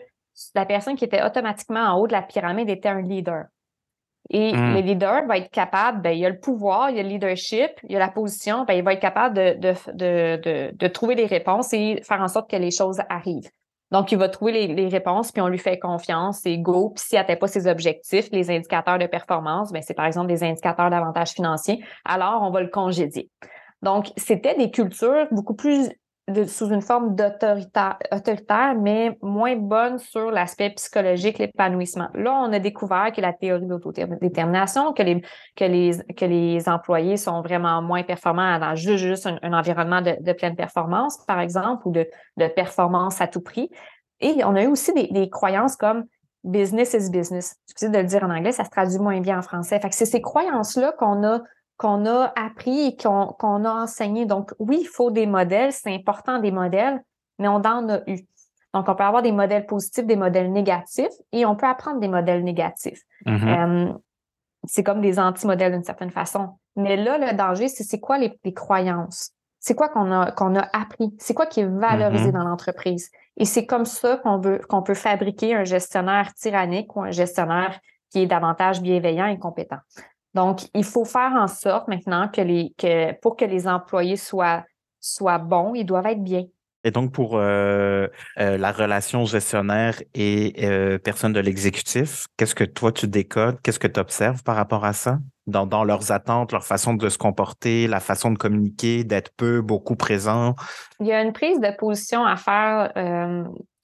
la 0.54 0.66
personne 0.66 0.96
qui 0.96 1.04
était 1.04 1.22
automatiquement 1.22 1.80
en 1.80 1.98
haut 1.98 2.06
de 2.06 2.12
la 2.12 2.22
pyramide 2.22 2.70
était 2.70 2.88
un 2.88 3.02
leader. 3.02 3.44
Et 4.30 4.52
hmm. 4.52 4.74
le 4.74 4.80
leader 4.80 5.26
va 5.26 5.38
être 5.38 5.50
capable, 5.50 6.02
ben, 6.02 6.10
il 6.10 6.24
a 6.24 6.28
le 6.28 6.38
pouvoir, 6.38 6.90
il 6.90 6.96
y 6.96 7.00
a 7.00 7.02
le 7.02 7.08
leadership, 7.08 7.70
il 7.84 7.92
y 7.92 7.96
a 7.96 7.98
la 7.98 8.10
position, 8.10 8.64
ben, 8.64 8.74
il 8.74 8.84
va 8.84 8.92
être 8.92 9.00
capable 9.00 9.34
de, 9.34 9.54
de, 9.58 9.74
de, 9.94 10.70
de, 10.74 10.88
trouver 10.88 11.14
des 11.14 11.24
réponses 11.24 11.72
et 11.72 12.00
faire 12.02 12.20
en 12.20 12.28
sorte 12.28 12.50
que 12.50 12.56
les 12.56 12.70
choses 12.70 13.00
arrivent. 13.08 13.48
Donc, 13.90 14.12
il 14.12 14.18
va 14.18 14.28
trouver 14.28 14.66
les, 14.66 14.88
réponses, 14.88 15.32
puis 15.32 15.40
on 15.40 15.48
lui 15.48 15.58
fait 15.58 15.78
confiance, 15.78 16.40
c'est 16.42 16.58
go. 16.58 16.90
Puis 16.90 17.04
s'il 17.06 17.18
n'atteint 17.18 17.36
pas 17.36 17.46
ses 17.46 17.66
objectifs, 17.66 18.28
les 18.32 18.50
indicateurs 18.50 18.98
de 18.98 19.06
performance, 19.06 19.72
ben, 19.72 19.82
c'est 19.82 19.94
par 19.94 20.06
exemple 20.06 20.28
des 20.28 20.44
indicateurs 20.44 20.90
d'avantage 20.90 21.30
financier, 21.30 21.82
alors 22.04 22.42
on 22.42 22.50
va 22.50 22.60
le 22.60 22.68
congédier. 22.68 23.30
Donc, 23.82 24.12
c'était 24.16 24.54
des 24.56 24.70
cultures 24.70 25.26
beaucoup 25.30 25.54
plus 25.54 25.88
sous 26.46 26.68
une 26.68 26.82
forme 26.82 27.14
d'autoritaire, 27.14 27.98
autoritaire, 28.12 28.74
mais 28.74 29.16
moins 29.22 29.56
bonne 29.56 29.98
sur 29.98 30.30
l'aspect 30.30 30.70
psychologique, 30.70 31.38
l'épanouissement. 31.38 32.08
Là, 32.14 32.32
on 32.34 32.52
a 32.52 32.58
découvert 32.58 33.12
que 33.12 33.20
la 33.20 33.32
théorie 33.32 33.66
d'autodétermination, 33.66 34.92
que 34.92 35.02
les, 35.02 35.22
que, 35.56 35.64
les, 35.64 35.92
que 36.14 36.24
les 36.24 36.68
employés 36.68 37.16
sont 37.16 37.40
vraiment 37.40 37.80
moins 37.82 38.02
performants 38.02 38.58
dans 38.58 38.74
juste, 38.74 39.04
juste 39.04 39.26
un, 39.26 39.52
environnement 39.52 40.02
de, 40.02 40.16
de, 40.20 40.32
pleine 40.32 40.56
performance, 40.56 41.18
par 41.26 41.40
exemple, 41.40 41.88
ou 41.88 41.92
de, 41.92 42.06
de 42.36 42.46
performance 42.48 43.20
à 43.20 43.26
tout 43.26 43.40
prix. 43.40 43.70
Et 44.20 44.44
on 44.44 44.54
a 44.54 44.62
eu 44.62 44.66
aussi 44.66 44.92
des, 44.92 45.08
des 45.08 45.30
croyances 45.30 45.76
comme 45.76 46.04
business 46.44 46.94
is 46.94 47.10
business. 47.10 47.56
Excusez 47.68 47.90
de 47.90 47.98
le 47.98 48.04
dire 48.04 48.22
en 48.22 48.30
anglais, 48.30 48.52
ça 48.52 48.64
se 48.64 48.70
traduit 48.70 48.98
moins 48.98 49.20
bien 49.20 49.38
en 49.38 49.42
français. 49.42 49.78
Fait 49.80 49.88
que 49.88 49.94
c'est 49.94 50.06
ces 50.06 50.20
croyances-là 50.20 50.92
qu'on 50.98 51.24
a 51.24 51.40
qu'on 51.78 52.06
a 52.06 52.32
appris 52.36 52.88
et 52.88 52.96
qu'on 52.96 53.64
a 53.64 53.70
enseigné. 53.70 54.26
Donc, 54.26 54.52
oui, 54.58 54.78
il 54.82 54.86
faut 54.86 55.10
des 55.10 55.26
modèles, 55.26 55.72
c'est 55.72 55.94
important 55.94 56.40
des 56.40 56.50
modèles, 56.50 57.02
mais 57.38 57.48
on 57.48 57.54
en 57.54 57.88
a 57.88 58.00
eu. 58.08 58.26
Donc, 58.74 58.88
on 58.88 58.94
peut 58.94 59.04
avoir 59.04 59.22
des 59.22 59.32
modèles 59.32 59.64
positifs, 59.64 60.04
des 60.04 60.16
modèles 60.16 60.52
négatifs, 60.52 61.14
et 61.32 61.46
on 61.46 61.56
peut 61.56 61.66
apprendre 61.66 62.00
des 62.00 62.08
modèles 62.08 62.44
négatifs. 62.44 63.00
Mm-hmm. 63.24 63.88
Euh, 63.88 63.92
c'est 64.64 64.82
comme 64.82 65.00
des 65.00 65.18
anti-modèles 65.18 65.72
d'une 65.72 65.84
certaine 65.84 66.10
façon. 66.10 66.58
Mais 66.76 66.96
là, 66.96 67.16
le 67.16 67.36
danger, 67.36 67.68
c'est 67.68 67.84
c'est 67.84 68.00
quoi 68.00 68.18
les, 68.18 68.36
croyances? 68.52 69.30
C'est 69.60 69.74
quoi 69.74 69.88
qu'on 69.88 70.10
a, 70.12 70.32
qu'on 70.32 70.56
a 70.56 70.68
appris? 70.72 71.14
C'est 71.18 71.32
quoi 71.32 71.46
qui 71.46 71.60
est 71.60 71.66
valorisé 71.66 72.28
mm-hmm. 72.28 72.32
dans 72.32 72.44
l'entreprise? 72.44 73.10
Et 73.36 73.44
c'est 73.44 73.66
comme 73.66 73.86
ça 73.86 74.16
qu'on 74.16 74.38
veut, 74.38 74.60
qu'on 74.68 74.82
peut 74.82 74.94
fabriquer 74.94 75.54
un 75.54 75.64
gestionnaire 75.64 76.34
tyrannique 76.34 76.94
ou 76.96 77.02
un 77.02 77.12
gestionnaire 77.12 77.78
qui 78.10 78.22
est 78.22 78.26
davantage 78.26 78.82
bienveillant 78.82 79.26
et 79.26 79.38
compétent. 79.38 79.78
Donc, 80.34 80.60
il 80.74 80.84
faut 80.84 81.04
faire 81.04 81.32
en 81.32 81.48
sorte 81.48 81.88
maintenant 81.88 82.28
que, 82.28 82.40
les, 82.40 82.74
que 82.78 83.12
pour 83.20 83.36
que 83.36 83.44
les 83.44 83.66
employés 83.66 84.16
soient, 84.16 84.64
soient 85.00 85.38
bons, 85.38 85.74
ils 85.74 85.84
doivent 85.84 86.06
être 86.06 86.22
bien. 86.22 86.44
Et 86.84 86.90
donc, 86.90 87.12
pour 87.12 87.36
euh, 87.36 88.06
euh, 88.38 88.56
la 88.56 88.70
relation 88.70 89.24
gestionnaire 89.24 90.00
et 90.14 90.54
euh, 90.62 90.98
personne 90.98 91.32
de 91.32 91.40
l'exécutif, 91.40 92.26
qu'est-ce 92.36 92.54
que 92.54 92.64
toi 92.64 92.92
tu 92.92 93.08
décodes? 93.08 93.60
Qu'est-ce 93.62 93.80
que 93.80 93.88
tu 93.88 93.98
observes 93.98 94.42
par 94.44 94.56
rapport 94.56 94.84
à 94.84 94.92
ça? 94.92 95.18
Dans, 95.46 95.66
dans, 95.66 95.82
leurs 95.82 96.12
attentes, 96.12 96.52
leur 96.52 96.64
façon 96.64 96.94
de 96.94 97.08
se 97.08 97.18
comporter, 97.18 97.88
la 97.88 98.00
façon 98.00 98.30
de 98.30 98.38
communiquer, 98.38 99.02
d'être 99.02 99.32
peu, 99.36 99.60
beaucoup 99.60 99.96
présent? 99.96 100.54
Il 101.00 101.06
y 101.06 101.12
a 101.12 101.22
une 101.22 101.32
prise 101.32 101.58
de 101.58 101.74
position 101.76 102.24
à 102.24 102.36
faire 102.36 102.92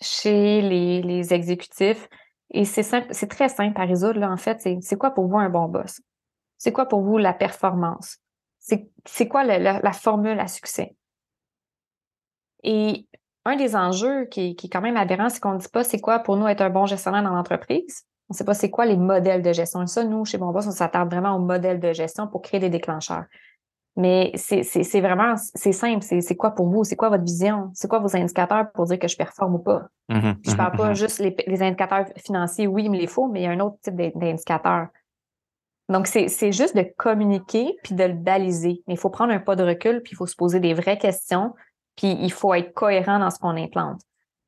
chez 0.01 0.61
les, 0.61 1.03
les, 1.03 1.33
exécutifs 1.33 2.09
et 2.53 2.65
c'est 2.65 2.85
c'est 3.11 3.29
très 3.29 3.49
simple 3.49 3.81
à 3.81 3.87
résoudre. 3.87 4.21
Là, 4.21 4.31
en 4.31 4.37
fait, 4.37 4.61
c'est 4.81 4.97
quoi 4.97 5.11
pour 5.11 5.27
vous 5.27 5.39
un 5.39 5.49
bon 5.49 5.69
boss? 5.69 6.01
C'est 6.65 6.73
quoi 6.73 6.87
pour 6.87 7.03
vous 7.03 7.19
la 7.19 7.35
performance? 7.35 8.21
C'est 8.59 9.29
quoi 9.29 9.45
la 9.45 9.93
formule 9.93 10.41
à 10.41 10.49
succès? 10.49 10.97
Et 12.63 13.07
un 13.45 13.57
des 13.57 13.77
enjeux 13.77 14.25
qui, 14.25 14.57
qui 14.57 14.69
est 14.69 14.71
quand 14.71 14.81
même 14.81 14.97
aberrant, 14.97 15.29
c'est 15.29 15.41
qu'on 15.41 15.53
ne 15.53 15.59
dit 15.59 15.69
pas 15.69 15.85
c'est 15.85 16.01
quoi 16.01 16.21
pour 16.21 16.39
nous 16.39 16.47
être 16.47 16.63
un 16.63 16.71
bon 16.71 16.87
gestionnaire 16.87 17.23
dans 17.23 17.35
l'entreprise. 17.35 18.07
On 18.31 18.33
ne 18.33 18.39
sait 18.39 18.47
pas 18.47 18.55
c'est 18.55 18.71
quoi 18.71 18.87
les 18.87 18.97
modèles 18.97 19.43
de 19.43 19.53
gestion. 19.53 19.83
Et 19.83 19.87
ça, 19.87 20.05
nous, 20.05 20.25
chez 20.25 20.39
Bonboss, 20.39 20.67
on 20.67 20.71
s'attarde 20.71 21.13
vraiment 21.13 21.37
aux 21.37 21.39
modèles 21.39 21.81
de 21.81 21.93
gestion 21.93 22.29
pour 22.29 22.41
créer 22.41 22.61
des 22.61 22.71
déclencheurs. 22.71 23.25
Mais 23.99 24.33
c'est 24.37 25.01
vraiment, 25.03 25.35
c'est 25.37 25.73
simple. 25.73 26.03
C'est 26.03 26.35
quoi 26.35 26.53
pour 26.53 26.71
vous? 26.71 26.83
C'est 26.85 26.97
quoi 26.97 27.11
votre 27.11 27.25
vision? 27.25 27.73
C'est 27.75 27.89
quoi 27.89 27.99
vos 27.99 28.17
indicateurs 28.17 28.73
pour 28.73 28.87
dire 28.87 28.99
que 28.99 29.07
je 29.07 29.19
performe 29.19 29.57
ou 29.57 29.59
pas? 29.59 29.83
Mm-hmm, 30.09 30.37
je 30.49 30.57
parle 30.57 30.73
mm-hmm, 30.73 30.77
pas 30.79 30.91
mm-hmm. 30.93 30.95
juste 30.95 31.19
les, 31.19 31.37
les, 31.47 31.63
indicateurs 31.63 32.07
financiers, 32.17 32.67
oui, 32.67 32.85
il 32.85 32.91
me 32.91 32.97
les 32.97 33.07
faut, 33.07 33.29
mais 33.29 33.43
il 33.43 33.45
y 33.45 33.47
a 33.49 33.51
un 33.51 33.61
autre 33.61 33.77
type 33.83 33.97
d'indicateurs. 34.17 34.89
Donc, 35.89 36.07
c'est 36.07 36.53
juste 36.53 36.77
de 36.77 36.87
communiquer 36.97 37.77
puis 37.83 37.95
de 37.95 38.05
le 38.05 38.15
baliser. 38.15 38.83
Mais 38.87 38.95
il 38.95 38.97
faut 38.99 39.11
prendre 39.11 39.33
un 39.33 39.41
pas 39.41 39.57
de 39.57 39.65
recul 39.65 40.01
puis 40.03 40.13
il 40.13 40.17
faut 40.17 40.27
se 40.27 40.37
poser 40.37 40.61
des 40.61 40.75
vraies 40.75 40.99
questions 40.99 41.53
puis 41.97 42.17
il 42.21 42.33
faut 42.33 42.55
être 42.55 42.73
cohérent 42.75 43.19
dans 43.19 43.31
ce 43.31 43.39
qu'on 43.39 43.57
implante. 43.57 44.01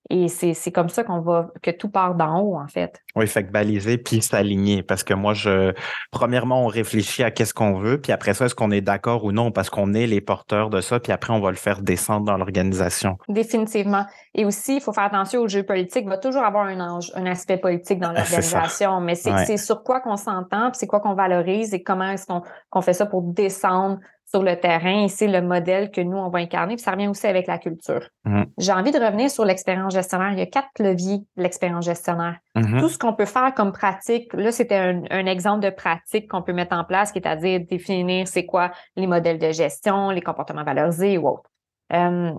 Et 0.09 0.29
c'est 0.29 0.73
comme 0.73 0.89
ça 0.89 1.03
qu'on 1.03 1.21
va, 1.21 1.51
que 1.63 1.71
tout 1.71 1.89
part 1.89 2.15
d'en 2.15 2.41
haut, 2.41 2.57
en 2.57 2.69
fait. 2.69 3.03
Oui, 3.17 3.27
fait 3.27 3.45
que 3.45 3.51
baliser 3.51 3.99
puis 3.99 4.23
s'aligner. 4.23 4.83
Parce 4.83 5.03
que 5.03 5.15
moi, 5.15 5.35
je, 5.35 5.73
premièrement, 6.13 6.65
on 6.65 6.69
réfléchit 6.69 7.25
à 7.25 7.31
qu'est-ce 7.31 7.55
qu'on 7.55 7.79
veut, 7.79 8.01
puis 8.01 8.13
après 8.13 8.35
ça, 8.35 8.47
est-ce 8.47 8.55
qu'on 8.55 8.71
est 8.71 8.81
d'accord 8.81 9.25
ou 9.25 9.33
non, 9.33 9.51
parce 9.51 9.69
qu'on 9.69 9.95
est 9.95 10.07
les 10.07 10.21
porteurs 10.21 10.71
de 10.71 10.81
ça, 10.81 11.01
puis 11.01 11.13
après, 11.13 11.33
on 11.33 11.41
va 11.41 11.51
le 11.51 11.57
faire 11.57 11.81
descendre 11.83 12.27
dans 12.27 12.37
l'organisation. 12.37 13.19
Définitivement. 13.29 14.07
Et 14.35 14.45
aussi, 14.45 14.77
il 14.77 14.81
faut 14.81 14.93
faire 14.93 15.05
attention 15.05 15.41
au 15.41 15.49
jeu 15.49 15.65
politique. 15.65 16.03
Il 16.05 16.09
va 16.09 16.19
toujours 16.19 16.45
avoir 16.45 16.67
un, 16.67 17.01
un 17.15 17.27
aspect 17.27 17.57
politique 17.57 17.99
dans 17.99 18.13
l'organisation, 18.13 19.01
mais 19.01 19.17
c'est 19.17 19.57
sur 19.57 19.83
quoi 19.83 20.01
qu'on 20.01 20.17
s'entend, 20.17 20.71
puis 20.71 20.79
c'est 20.79 20.87
quoi 20.87 21.01
qu'on 21.01 21.15
valorise 21.15 21.75
et 21.75 21.83
comment 21.83 22.11
est-ce 22.11 22.27
qu'on 22.71 22.81
fait 22.81 22.93
ça 22.93 23.07
pour 23.07 23.23
descendre 23.23 23.99
sur 24.27 24.43
le 24.43 24.59
terrain 24.59 25.05
et 25.05 25.09
c'est 25.09 25.29
le 25.29 25.41
modèle 25.41 25.91
que 25.91 26.01
nous, 26.01 26.17
on 26.17 26.29
va 26.29 26.41
incarner. 26.41 26.75
Puis 26.75 26.83
ça 26.83 26.91
revient 26.91 27.07
aussi 27.07 27.27
avec 27.27 27.47
la 27.47 27.59
culture. 27.59 28.09
Mm-hmm. 28.27 28.45
J'ai 28.59 28.73
envie 28.73 28.91
de 28.91 28.99
revenir 28.99 29.31
sur 29.31 29.45
l'expérience 29.45 29.95
gestionnaire. 29.95 30.33
Il 30.33 30.39
y 30.39 30.43
a 30.43 30.47
quatre 30.47 30.81
leviers 30.81 31.19
de 31.37 31.43
l'expérience 31.43 31.85
gestionnaire. 31.85 32.37
Mm-hmm. 32.57 32.81
Tout 32.81 32.89
ce 32.89 32.99
qu'on 32.99 33.13
peut 33.13 33.25
faire 33.25 33.55
comme 33.55 33.73
pratique, 33.73 34.33
là, 34.35 34.51
c'était 34.51 34.77
un, 35.11 35.27
exemple 35.27 35.65
de 35.65 35.71
pratique 35.71 36.29
qu'on 36.29 36.43
peut 36.43 36.53
mettre 36.53 36.77
en 36.77 36.85
place, 36.85 37.13
qui 37.13 37.19
est 37.19 37.29
à 37.29 37.37
dire 37.37 37.61
définir 37.69 38.27
c'est 38.27 38.47
quoi 38.47 38.73
les 38.97 39.07
modèles 39.07 39.39
de 39.39 39.53
gestion, 39.53 40.11
les 40.11 40.23
comportements 40.23 40.65
valorisés 40.65 41.19
ou 41.19 41.29
autres. 41.29 41.51
Euh, 41.93 42.33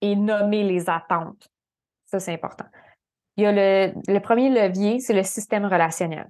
et 0.00 0.16
nommer 0.16 0.62
les 0.64 0.88
attentes. 0.88 1.48
Ça, 2.06 2.20
c'est 2.20 2.32
important. 2.32 2.66
Il 3.36 3.44
y 3.44 3.46
a 3.46 3.52
le, 3.52 3.92
le 4.06 4.20
premier 4.20 4.48
levier, 4.48 5.00
c'est 5.00 5.14
le 5.14 5.22
système 5.22 5.64
relationnel. 5.66 6.28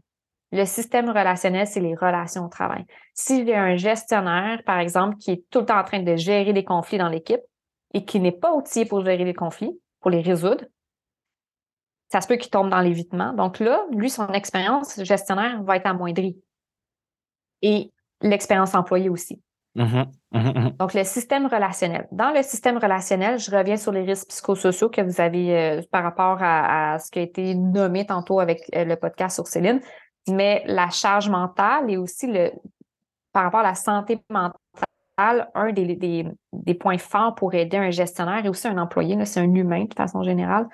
Le 0.52 0.64
système 0.64 1.09
relationnel, 1.09 1.66
c'est 1.66 1.80
les 1.80 1.94
relations 1.94 2.44
au 2.44 2.48
travail. 2.48 2.85
S'il 3.12 3.48
y 3.48 3.52
a 3.52 3.62
un 3.62 3.76
gestionnaire, 3.76 4.62
par 4.64 4.78
exemple, 4.78 5.16
qui 5.16 5.33
est 5.33 5.44
tout 5.50 5.61
le 5.61 5.66
temps 5.66 5.78
en 5.78 5.85
train 5.85 6.02
de 6.02 6.16
gérer 6.16 6.52
des 6.52 6.64
conflits 6.64 6.98
dans 6.98 7.09
l'équipe 7.09 7.40
et 7.92 8.04
qui 8.04 8.20
n'est 8.20 8.33
pas 8.33 8.54
outillé 8.54 8.85
pour 8.85 9.04
gérer 9.04 9.24
les 9.24 9.35
conflits, 9.35 9.72
pour 10.00 10.11
les 10.11 10.20
résoudre, 10.20 10.64
ça 12.09 12.20
se 12.20 12.28
peut 12.28 12.37
qu'il 12.37 12.50
tombe 12.50 12.70
dans 12.70 12.80
l'évitement. 12.80 13.33
Donc 13.33 13.59
là, 13.59 13.85
lui, 13.90 14.11
son 14.11 14.28
expérience 14.28 15.02
gestionnaire 15.02 15.62
va 15.64 15.76
être 15.76 15.87
amoindrie. 15.87 16.38
Et 17.62 17.90
l'expérience 18.20 18.74
employée 18.74 19.09
aussi. 19.09 19.42
Mm-hmm. 19.76 20.07
Mm-hmm. 20.33 20.52
Mm-hmm. 20.52 20.76
Donc, 20.76 20.94
le 20.94 21.02
système 21.02 21.46
relationnel. 21.46 22.07
Dans 22.12 22.30
le 22.30 22.42
système 22.42 22.78
relationnel, 22.78 23.38
je 23.38 23.50
reviens 23.50 23.76
sur 23.76 23.90
les 23.90 24.02
risques 24.02 24.28
psychosociaux 24.28 24.88
que 24.88 25.00
vous 25.00 25.20
avez 25.20 25.59
euh, 25.59 25.83
par 25.90 26.04
rapport 26.04 26.38
à, 26.40 26.98
ce 27.00 27.11
qui 27.11 27.18
a 27.18 27.22
été 27.22 27.54
nommé 27.54 28.07
tantôt 28.07 28.38
avec 28.38 28.61
euh, 28.74 28.85
le 28.85 28.96
podcast 28.96 29.35
sur 29.35 29.46
Céline 29.46 29.80
mais 30.29 30.63
la 30.67 30.91
charge 30.91 31.29
mentale 31.29 31.91
et 31.91 31.97
aussi 31.97 32.27
le, 32.27 32.53
par 33.33 33.45
rapport 33.45 33.61
à 33.61 33.65
la 33.65 33.75
santé 33.75 34.19
mentale, 34.31 35.51
un 35.55 35.73
des, 35.73 36.27
des, 36.53 36.75
points 36.75 36.99
forts 36.99 37.35
pour 37.35 37.55
aider 37.55 37.77
un 37.77 37.91
gestionnaire 37.91 38.45
et 38.45 38.49
aussi 38.49 38.67
un 38.67 38.79
employé, 38.79 39.23
c'est 39.25 39.41
un 39.41 39.55
humain 39.55 39.85
de 39.85 39.95
façon 39.95 40.23
générale, 40.23 40.69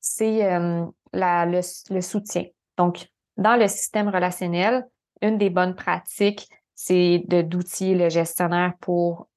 c'est 0.00 0.44
euh, 0.44 0.84
le, 1.12 1.94
le, 1.94 2.00
soutien. 2.00 2.44
Donc, 2.76 3.08
dans 3.36 3.58
le 3.58 3.68
système 3.68 4.08
relationnel, 4.08 4.86
une 5.22 5.38
des 5.38 5.50
bonnes 5.50 5.74
pratiques, 5.74 6.48
c'est 6.74 7.22
d'outiller 7.26 7.94
le 7.94 8.10
gestionnaire 8.10 8.74
pour 8.80 9.28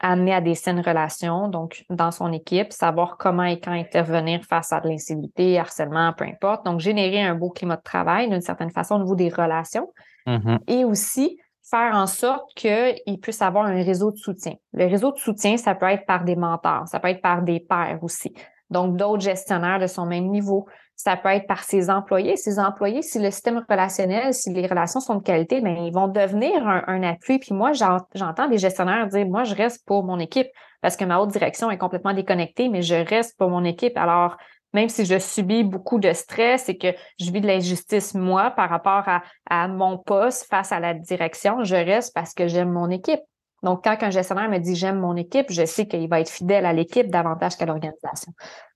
amener 0.00 0.34
à 0.34 0.40
des 0.40 0.54
saines 0.54 0.80
relations, 0.80 1.48
donc 1.48 1.84
dans 1.90 2.10
son 2.10 2.32
équipe, 2.32 2.72
savoir 2.72 3.16
comment 3.18 3.44
et 3.44 3.60
quand 3.60 3.72
intervenir 3.72 4.42
face 4.44 4.72
à 4.72 4.80
de 4.80 4.88
l'insécurité, 4.88 5.58
harcèlement, 5.58 6.12
peu 6.12 6.24
importe. 6.24 6.64
Donc, 6.64 6.80
générer 6.80 7.22
un 7.22 7.34
beau 7.34 7.50
climat 7.50 7.76
de 7.76 7.82
travail 7.82 8.28
d'une 8.28 8.40
certaine 8.40 8.70
façon 8.70 8.96
au 8.96 8.98
niveau 8.98 9.14
des 9.14 9.28
relations 9.28 9.92
mm-hmm. 10.26 10.58
et 10.68 10.84
aussi 10.84 11.38
faire 11.68 11.94
en 11.94 12.06
sorte 12.06 12.52
qu'il 12.54 13.20
puisse 13.20 13.40
avoir 13.42 13.66
un 13.66 13.82
réseau 13.82 14.10
de 14.10 14.16
soutien. 14.16 14.54
Le 14.72 14.86
réseau 14.86 15.12
de 15.12 15.18
soutien, 15.18 15.56
ça 15.56 15.74
peut 15.74 15.86
être 15.86 16.06
par 16.06 16.24
des 16.24 16.36
mentors, 16.36 16.86
ça 16.88 17.00
peut 17.00 17.08
être 17.08 17.22
par 17.22 17.42
des 17.42 17.60
pairs 17.60 17.98
aussi. 18.02 18.34
Donc, 18.70 18.96
d'autres 18.96 19.22
gestionnaires 19.22 19.78
de 19.78 19.86
son 19.86 20.06
même 20.06 20.28
niveau, 20.28 20.66
ça 20.96 21.16
peut 21.16 21.28
être 21.28 21.46
par 21.46 21.64
ses 21.64 21.90
employés. 21.90 22.36
Ses 22.36 22.58
employés, 22.58 23.02
si 23.02 23.18
le 23.18 23.30
système 23.30 23.64
relationnel, 23.68 24.32
si 24.32 24.52
les 24.52 24.66
relations 24.66 25.00
sont 25.00 25.16
de 25.16 25.22
qualité, 25.22 25.60
bien, 25.60 25.74
ils 25.74 25.92
vont 25.92 26.08
devenir 26.08 26.66
un, 26.66 27.02
appui. 27.02 27.38
Puis 27.38 27.54
moi, 27.54 27.72
j'entends 27.72 28.48
des 28.48 28.58
gestionnaires 28.58 29.06
dire, 29.08 29.26
moi, 29.26 29.44
je 29.44 29.54
reste 29.54 29.84
pour 29.86 30.04
mon 30.04 30.18
équipe 30.18 30.48
parce 30.80 30.96
que 30.96 31.04
ma 31.04 31.18
haute 31.18 31.30
direction 31.30 31.70
est 31.70 31.78
complètement 31.78 32.12
déconnectée, 32.12 32.68
mais 32.68 32.82
je 32.82 32.94
reste 32.94 33.36
pour 33.38 33.50
mon 33.50 33.64
équipe. 33.64 33.96
Alors, 33.96 34.36
même 34.72 34.88
si 34.88 35.04
je 35.04 35.18
subis 35.18 35.64
beaucoup 35.64 35.98
de 35.98 36.12
stress 36.12 36.68
et 36.68 36.76
que 36.76 36.88
je 37.18 37.30
vis 37.30 37.40
de 37.40 37.46
l'injustice, 37.46 38.14
moi, 38.14 38.50
par 38.50 38.68
rapport 38.68 39.08
à, 39.08 39.22
à 39.48 39.68
mon 39.68 39.98
poste 39.98 40.46
face 40.48 40.72
à 40.72 40.80
la 40.80 40.94
direction, 40.94 41.64
je 41.64 41.76
reste 41.76 42.12
parce 42.14 42.34
que 42.34 42.48
j'aime 42.48 42.70
mon 42.70 42.90
équipe. 42.90 43.20
Donc, 43.62 43.82
quand 43.82 43.96
un 44.02 44.10
gestionnaire 44.10 44.50
me 44.50 44.58
dit 44.58 44.76
j'aime 44.76 45.00
mon 45.00 45.16
équipe, 45.16 45.46
je 45.50 45.64
sais 45.64 45.86
qu'il 45.86 46.06
va 46.08 46.20
être 46.20 46.30
fidèle 46.30 46.66
à 46.66 46.72
l'équipe 46.74 47.10
davantage 47.10 47.56
qu'à 47.56 47.64
l'organisation. 47.64 48.32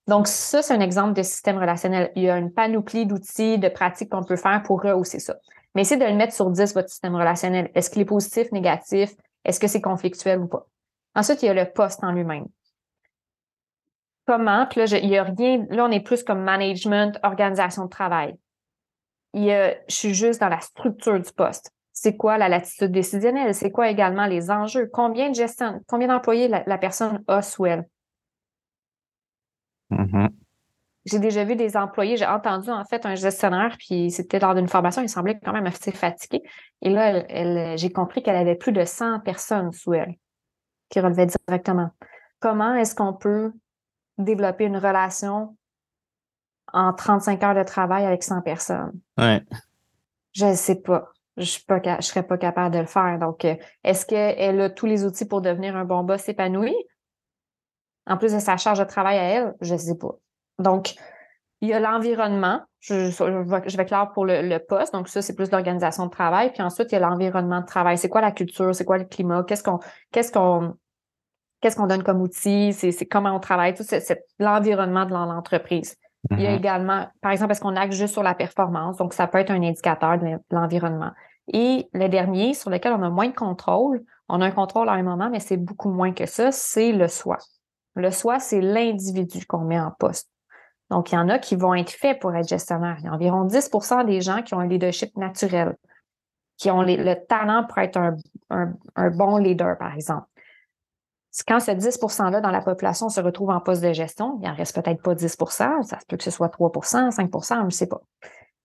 Donc, 0.09 0.27
ça, 0.27 0.63
c'est 0.63 0.75
un 0.75 0.81
exemple 0.81 1.13
de 1.13 1.23
système 1.23 1.59
relationnel. 1.59 2.11
Il 2.17 2.23
y 2.23 2.31
a 2.31 2.39
une 2.39 2.53
panoplie 2.53 3.07
d'outils, 3.07 3.59
de 3.59 3.69
pratiques 3.69 4.11
qu'on 4.11 4.25
peut 4.25 4.37
faire 4.37 4.63
pour 4.63 4.83
rehausser 4.83 5.21
ça. 5.21 5.37
Mais 5.75 5.83
essayez 5.83 6.01
de 6.01 6.07
le 6.07 6.17
mettre 6.17 6.33
sur 6.33 6.51
10, 6.51 6.75
votre 6.75 6.89
système 6.89 7.15
relationnel. 7.15 7.71
Est-ce 7.75 7.91
qu'il 7.91 8.03
est 8.03 8.07
positif, 8.07 8.51
négatif? 8.51 9.15
Est-ce 9.45 9.61
que 9.61 9.67
c'est 9.67 9.83
conflictuel 9.83 10.41
ou 10.41 10.49
pas? 10.49 10.67
Ensuite, 11.15 11.43
il 11.43 11.47
y 11.47 11.49
a 11.51 11.55
le 11.55 11.71
poste 11.71 12.03
en 12.03 12.13
lui-même. 12.13 12.47
Comment? 14.27 14.67
Puis 14.67 14.81
là, 14.81 14.99
il 14.99 15.09
y 15.09 15.19
a 15.19 15.25
rien. 15.25 15.67
Là, 15.71 15.85
on 15.85 15.91
est 15.91 16.01
plus 16.01 16.23
comme 16.23 16.43
management, 16.43 17.19
organisation 17.23 17.85
de 17.85 17.91
travail. 17.91 18.37
Il 19.35 19.45
y 19.45 19.53
a, 19.53 19.75
je 19.89 19.95
suis 19.95 20.15
juste 20.15 20.41
dans 20.41 20.49
la 20.49 20.61
structure 20.61 21.21
du 21.21 21.33
poste. 21.33 21.71
C'est 21.93 22.17
quoi 22.17 22.39
la 22.39 22.49
latitude 22.49 22.93
décisionnelle? 22.93 23.55
C'est 23.55 23.71
quoi 23.71 23.89
également 23.89 24.27
les 24.27 24.51
enjeux? 24.51 24.89
Combien 24.93 25.31
de 25.31 25.35
gestion, 25.35 25.81
combien 25.87 26.09
d'employés 26.09 26.49
la, 26.49 26.79
personne 26.79 27.23
a 27.27 27.43
sous 27.43 27.67
elle? 27.67 27.87
Mm-hmm. 29.91 30.29
J'ai 31.05 31.19
déjà 31.19 31.45
vu 31.45 31.57
des 31.57 31.77
employés, 31.77 32.17
j'ai 32.17 32.27
entendu 32.27 32.71
en 32.71 32.85
fait 32.85 33.07
un 33.07 33.15
gestionnaire, 33.15 33.77
puis 33.79 34.11
c'était 34.11 34.39
lors 34.39 34.55
d'une 34.55 34.69
formation, 34.69 35.01
il 35.01 35.09
semblait 35.09 35.39
quand 35.43 35.53
même 35.53 35.67
assez 35.67 35.93
fatigué. 35.93 36.43
Et 36.83 36.91
là, 36.91 37.25
elle, 37.29 37.79
j'ai 37.79 37.91
compris 37.91 38.23
qu'elle 38.23 38.37
avait 38.37 38.57
plus 38.57 38.73
de 38.73 38.85
100 38.85 39.21
personnes 39.21 39.73
sous 39.73 39.95
elle 39.95 40.15
qui 40.91 41.01
relevaient 41.01 41.27
directement. 41.27 41.91
Comment 42.41 42.75
est-ce 42.75 42.95
qu'on 42.95 43.15
peut 43.15 43.53
développer 44.19 44.65
une 44.65 44.77
relation 44.77 45.57
en 46.73 46.93
35 46.93 47.43
heures 47.43 47.55
de 47.55 47.63
travail 47.63 48.05
avec 48.05 48.23
100 48.23 48.43
personnes? 48.43 48.93
Ouais. 49.17 49.43
Je 50.33 50.47
ne 50.47 50.55
sais 50.55 50.81
pas. 50.81 51.11
Je 51.37 51.59
ne 51.71 52.01
serais 52.01 52.25
pas 52.25 52.37
capable 52.37 52.75
de 52.75 52.81
le 52.81 52.87
faire. 52.87 53.19
Donc, 53.19 53.45
euh, 53.45 53.55
est-ce 53.85 54.05
qu'elle 54.05 54.61
a 54.61 54.71
tous 54.71 54.87
les 54.87 55.05
outils 55.05 55.25
pour 55.25 55.41
devenir 55.41 55.77
un 55.77 55.85
bon 55.85 56.03
boss 56.03 56.29
épanoui? 56.29 56.75
En 58.09 58.17
plus 58.17 58.33
de 58.33 58.39
sa 58.39 58.57
charge 58.57 58.79
de 58.79 58.85
travail 58.85 59.19
à 59.19 59.23
elle, 59.23 59.55
je 59.61 59.75
ne 59.75 59.79
sais 59.79 59.97
pas. 59.97 60.15
Donc, 60.59 60.95
il 61.61 61.69
y 61.69 61.73
a 61.73 61.81
l'environnement. 61.81 62.61
Je, 62.81 63.11
je, 63.11 63.77
vais 63.77 63.85
clair 63.85 64.11
pour 64.13 64.25
le, 64.25 64.59
poste. 64.59 64.93
Donc, 64.93 65.09
ça, 65.09 65.21
c'est 65.21 65.35
plus 65.35 65.51
l'organisation 65.51 66.07
de 66.07 66.11
travail. 66.11 66.53
Puis 66.53 66.63
ensuite, 66.63 66.93
il 66.93 66.95
y 66.95 66.99
a 66.99 67.01
l'environnement 67.01 67.61
de 67.61 67.67
travail. 67.67 67.99
C'est 67.99 68.09
quoi 68.09 68.21
la 68.21 68.31
culture? 68.31 68.75
C'est 68.75 68.85
quoi 68.85 68.99
le 68.99 69.05
climat? 69.05 69.45
Qu'est-ce 69.45 69.65
qu'on 69.65 69.81
qu'est-ce 70.13 70.33
qu'on 70.33 70.75
qu'est-ce 71.61 71.77
qu'on 71.77 71.87
donne 71.87 72.05
comme 72.05 72.21
outil? 72.21 72.73
C'est 72.73 73.07
comment 73.07 73.35
on 73.35 73.41
travaille? 73.41 73.75
Tout 73.75 73.83
c'est 73.83 74.25
l'environnement 74.39 75.05
de 75.05 75.11
l'entreprise. 75.11 75.97
Il 76.31 76.41
y 76.41 76.47
a 76.47 76.51
mm-hmm. 76.51 76.57
également, 76.57 77.07
par 77.21 77.33
exemple, 77.33 77.53
est-ce 77.53 77.61
qu'on 77.61 77.77
acte 77.77 77.93
juste 77.93 78.13
sur 78.13 78.23
la 78.23 78.35
performance? 78.35 78.97
Donc, 78.97 79.13
ça 79.13 79.27
peut 79.27 79.39
être 79.39 79.51
un 79.51 79.63
indicateur 79.63 80.19
de 80.19 80.39
l'environnement. 80.51 81.13
Et 81.53 81.89
le 81.95 82.09
dernier, 82.09 82.55
sur 82.55 82.71
lequel 82.71 82.93
on 82.93 83.03
a 83.03 83.09
moins 83.09 83.29
de 83.29 83.35
contrôle, 83.35 84.05
on 84.29 84.41
a 84.41 84.47
un 84.47 84.51
contrôle 84.51 84.89
à 84.89 84.93
un 84.93 85.03
moment, 85.03 85.31
mais 85.31 85.41
c'est 85.41 85.57
beaucoup 85.57 85.91
moins 85.91 86.13
que 86.13 86.27
ça, 86.27 86.53
c'est 86.53 86.93
le 86.93 87.09
soi. 87.09 87.39
Le 87.99 88.13
soi, 88.13 88.39
c'est 88.39 88.61
l'individu 88.61 89.45
qu'on 89.45 89.65
met 89.65 89.79
en 89.79 89.91
poste. 89.91 90.31
Donc, 90.89 91.11
il 91.11 91.17
y 91.17 91.19
en 91.19 91.29
a 91.29 91.39
qui 91.39 91.57
vont 91.57 91.75
être 91.75 91.91
faits 91.91 92.21
pour 92.21 92.35
être 92.35 92.49
gestionnaire. 92.49 92.97
Il 93.01 93.07
y 93.07 93.09
a 93.09 93.13
environ 93.13 93.45
10% 93.45 94.07
des 94.07 94.21
gens 94.21 94.43
qui 94.43 94.55
ont 94.55 94.61
un 94.61 94.69
leadership 94.69 95.17
naturel, 95.17 95.77
qui 96.57 96.71
ont 96.71 96.83
le 96.83 97.15
talent 97.27 97.65
pour 97.69 97.79
être 97.79 97.99
un, 98.51 99.11
bon 99.11 99.37
leader, 99.37 99.77
par 99.79 99.95
exemple. 99.95 100.27
Quand 101.47 101.59
ce 101.59 101.73
10 101.73 101.99
%-là 101.99 102.41
dans 102.41 102.51
la 102.53 102.63
population 102.63 103.09
se 103.09 103.21
retrouve 103.21 103.51
en 103.51 103.61
poste 103.61 103.83
de 103.83 103.93
gestion, 103.93 104.39
il 104.43 104.49
en 104.49 104.55
reste 104.55 104.75
peut-être 104.75 105.03
pas 105.03 105.15
10% 105.15 105.83
ça 105.83 105.99
peut 106.09 106.17
que 106.17 106.25
ce 106.25 106.31
soit 106.31 106.49
3% 106.49 107.11
5% 107.15 107.59
je 107.61 107.65
ne 107.65 107.71
sais 107.71 107.87
pas. 107.87 108.01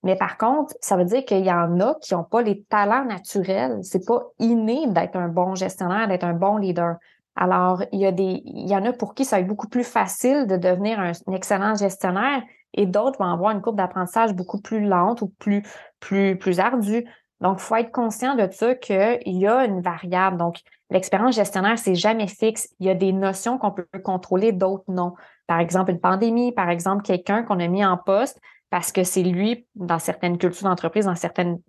Mais 0.03 0.15
par 0.15 0.37
contre, 0.37 0.73
ça 0.81 0.97
veut 0.97 1.05
dire 1.05 1.23
qu'il 1.25 1.45
y 1.45 1.51
en 1.51 1.79
a 1.79 1.95
qui 2.01 2.13
n'ont 2.13 2.23
pas 2.23 2.41
les 2.41 2.63
talents 2.63 3.05
naturels. 3.05 3.79
C'est 3.83 4.05
pas 4.05 4.23
inné 4.39 4.87
d'être 4.87 5.15
un 5.15 5.27
bon 5.27 5.55
gestionnaire, 5.55 6.07
d'être 6.07 6.23
un 6.23 6.33
bon 6.33 6.57
leader. 6.57 6.95
Alors, 7.35 7.83
il 7.91 7.99
y, 7.99 8.05
a 8.05 8.11
des, 8.11 8.43
il 8.45 8.69
y 8.69 8.75
en 8.75 8.85
a 8.85 8.93
pour 8.93 9.15
qui 9.15 9.25
ça 9.25 9.37
va 9.37 9.41
être 9.41 9.47
beaucoup 9.47 9.67
plus 9.67 9.83
facile 9.83 10.45
de 10.45 10.55
devenir 10.55 10.99
un, 10.99 11.11
excellent 11.33 11.75
gestionnaire 11.75 12.43
et 12.73 12.85
d'autres 12.85 13.17
vont 13.19 13.31
avoir 13.31 13.51
une 13.51 13.61
courbe 13.61 13.77
d'apprentissage 13.77 14.33
beaucoup 14.33 14.61
plus 14.61 14.85
lente 14.85 15.21
ou 15.21 15.29
plus, 15.39 15.63
plus, 15.99 16.37
plus 16.37 16.59
ardue. 16.59 17.05
Donc, 17.41 17.57
il 17.59 17.61
faut 17.61 17.75
être 17.75 17.91
conscient 17.91 18.35
de 18.35 18.47
ça 18.51 18.75
qu'il 18.75 19.19
y 19.25 19.47
a 19.47 19.65
une 19.65 19.81
variable. 19.81 20.37
Donc, 20.37 20.57
l'expérience 20.91 21.35
gestionnaire, 21.35 21.77
c'est 21.77 21.95
jamais 21.95 22.27
fixe. 22.27 22.69
Il 22.79 22.85
y 22.85 22.89
a 22.89 22.95
des 22.95 23.11
notions 23.11 23.57
qu'on 23.57 23.71
peut 23.71 23.87
contrôler, 24.03 24.51
d'autres 24.51 24.85
non. 24.87 25.13
Par 25.47 25.59
exemple, 25.59 25.91
une 25.91 25.99
pandémie, 25.99 26.51
par 26.51 26.69
exemple, 26.69 27.03
quelqu'un 27.03 27.43
qu'on 27.43 27.59
a 27.59 27.67
mis 27.67 27.83
en 27.83 27.97
poste 27.97 28.39
parce 28.69 28.91
que 28.91 29.03
c'est 29.03 29.23
lui, 29.23 29.67
dans 29.75 29.99
certaines 29.99 30.37
cultures 30.37 30.67
d'entreprise, 30.67 31.05
dans 31.05 31.15
certaines 31.15 31.59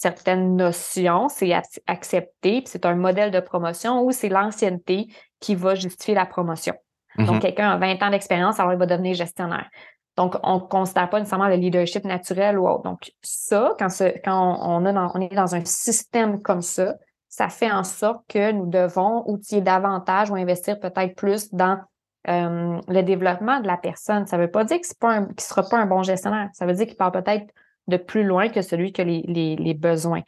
certaines 0.00 0.56
notions, 0.56 1.28
c'est 1.28 1.52
accepté, 1.86 2.60
puis 2.60 2.64
c'est 2.66 2.86
un 2.86 2.94
modèle 2.94 3.30
de 3.30 3.40
promotion 3.40 4.02
ou 4.02 4.12
c'est 4.12 4.28
l'ancienneté 4.28 5.08
qui 5.40 5.54
va 5.54 5.74
justifier 5.74 6.14
la 6.14 6.26
promotion. 6.26 6.74
Donc, 7.16 7.28
mm-hmm. 7.28 7.40
quelqu'un 7.40 7.70
a 7.70 7.76
20 7.76 8.02
ans 8.02 8.10
d'expérience, 8.10 8.58
alors 8.58 8.72
il 8.72 8.78
va 8.78 8.86
devenir 8.86 9.14
gestionnaire. 9.14 9.68
Donc, 10.16 10.36
on 10.42 10.56
ne 10.56 10.60
considère 10.60 11.10
pas 11.10 11.18
nécessairement 11.18 11.48
le 11.48 11.56
leadership 11.56 12.04
naturel 12.04 12.58
ou 12.58 12.68
autre. 12.68 12.82
Donc, 12.82 13.12
ça, 13.22 13.74
quand, 13.78 13.88
quand 14.24 14.58
on, 14.62 14.84
a 14.86 15.12
on 15.14 15.20
est 15.20 15.34
dans 15.34 15.54
un 15.54 15.64
système 15.64 16.40
comme 16.40 16.62
ça, 16.62 16.94
ça 17.28 17.48
fait 17.48 17.70
en 17.70 17.82
sorte 17.82 18.24
que 18.28 18.52
nous 18.52 18.66
devons 18.66 19.28
outiller 19.28 19.60
davantage 19.60 20.30
ou 20.30 20.36
investir 20.36 20.78
peut-être 20.78 21.16
plus 21.16 21.52
dans 21.52 21.80
euh, 22.28 22.80
le 22.86 23.02
développement 23.02 23.60
de 23.60 23.66
la 23.66 23.76
personne. 23.76 24.26
Ça 24.26 24.36
ne 24.38 24.42
veut 24.42 24.50
pas 24.50 24.64
dire 24.64 24.78
qu'il 24.80 25.08
ne 25.08 25.26
sera 25.38 25.62
pas 25.68 25.78
un 25.78 25.86
bon 25.86 26.02
gestionnaire. 26.02 26.48
Ça 26.52 26.64
veut 26.64 26.74
dire 26.74 26.86
qu'il 26.86 26.96
part 26.96 27.12
peut-être 27.12 27.52
de 27.88 27.96
plus 27.96 28.24
loin 28.24 28.48
que 28.48 28.62
celui 28.62 28.92
que 28.92 29.02
les, 29.02 29.74
besoins. 29.74 30.22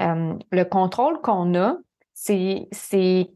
Euh, 0.00 0.34
le 0.50 0.64
contrôle 0.64 1.20
qu'on 1.20 1.54
a, 1.54 1.76
c'est 2.14 2.68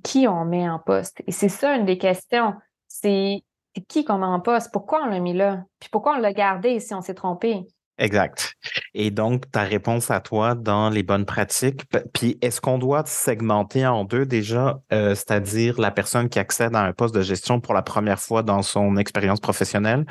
qui 0.02 0.28
on 0.28 0.44
met 0.44 0.68
en 0.68 0.78
poste. 0.78 1.22
Et 1.26 1.32
c'est 1.32 1.48
ça 1.48 1.76
une 1.76 1.84
des 1.84 1.98
questions. 1.98 2.54
C'est 2.88 3.42
qui 3.88 4.04
qu'on 4.04 4.18
met 4.18 4.26
en 4.26 4.40
poste? 4.40 4.72
Pourquoi 4.72 5.02
on 5.02 5.06
l'a 5.06 5.20
mis 5.20 5.34
là? 5.34 5.64
Puis 5.80 5.88
pourquoi 5.90 6.16
on 6.16 6.20
l'a 6.20 6.32
gardé 6.32 6.80
si 6.80 6.94
on 6.94 7.00
s'est 7.00 7.14
trompé? 7.14 7.66
Exact. 7.96 8.54
Et 8.94 9.12
donc, 9.12 9.48
ta 9.52 9.62
réponse 9.62 10.10
à 10.10 10.18
toi 10.18 10.56
dans 10.56 10.90
les 10.90 11.04
bonnes 11.04 11.24
pratiques, 11.24 11.82
puis 12.12 12.38
est-ce 12.42 12.60
qu'on 12.60 12.78
doit 12.78 13.04
segmenter 13.06 13.86
en 13.86 14.04
deux 14.04 14.26
déjà, 14.26 14.80
euh, 14.92 15.14
c'est-à-dire 15.14 15.80
la 15.80 15.92
personne 15.92 16.28
qui 16.28 16.40
accède 16.40 16.74
à 16.74 16.82
un 16.82 16.92
poste 16.92 17.14
de 17.14 17.22
gestion 17.22 17.60
pour 17.60 17.72
la 17.72 17.82
première 17.82 18.18
fois 18.18 18.42
dans 18.42 18.62
son 18.62 18.96
expérience 18.96 19.38
professionnelle 19.38 20.06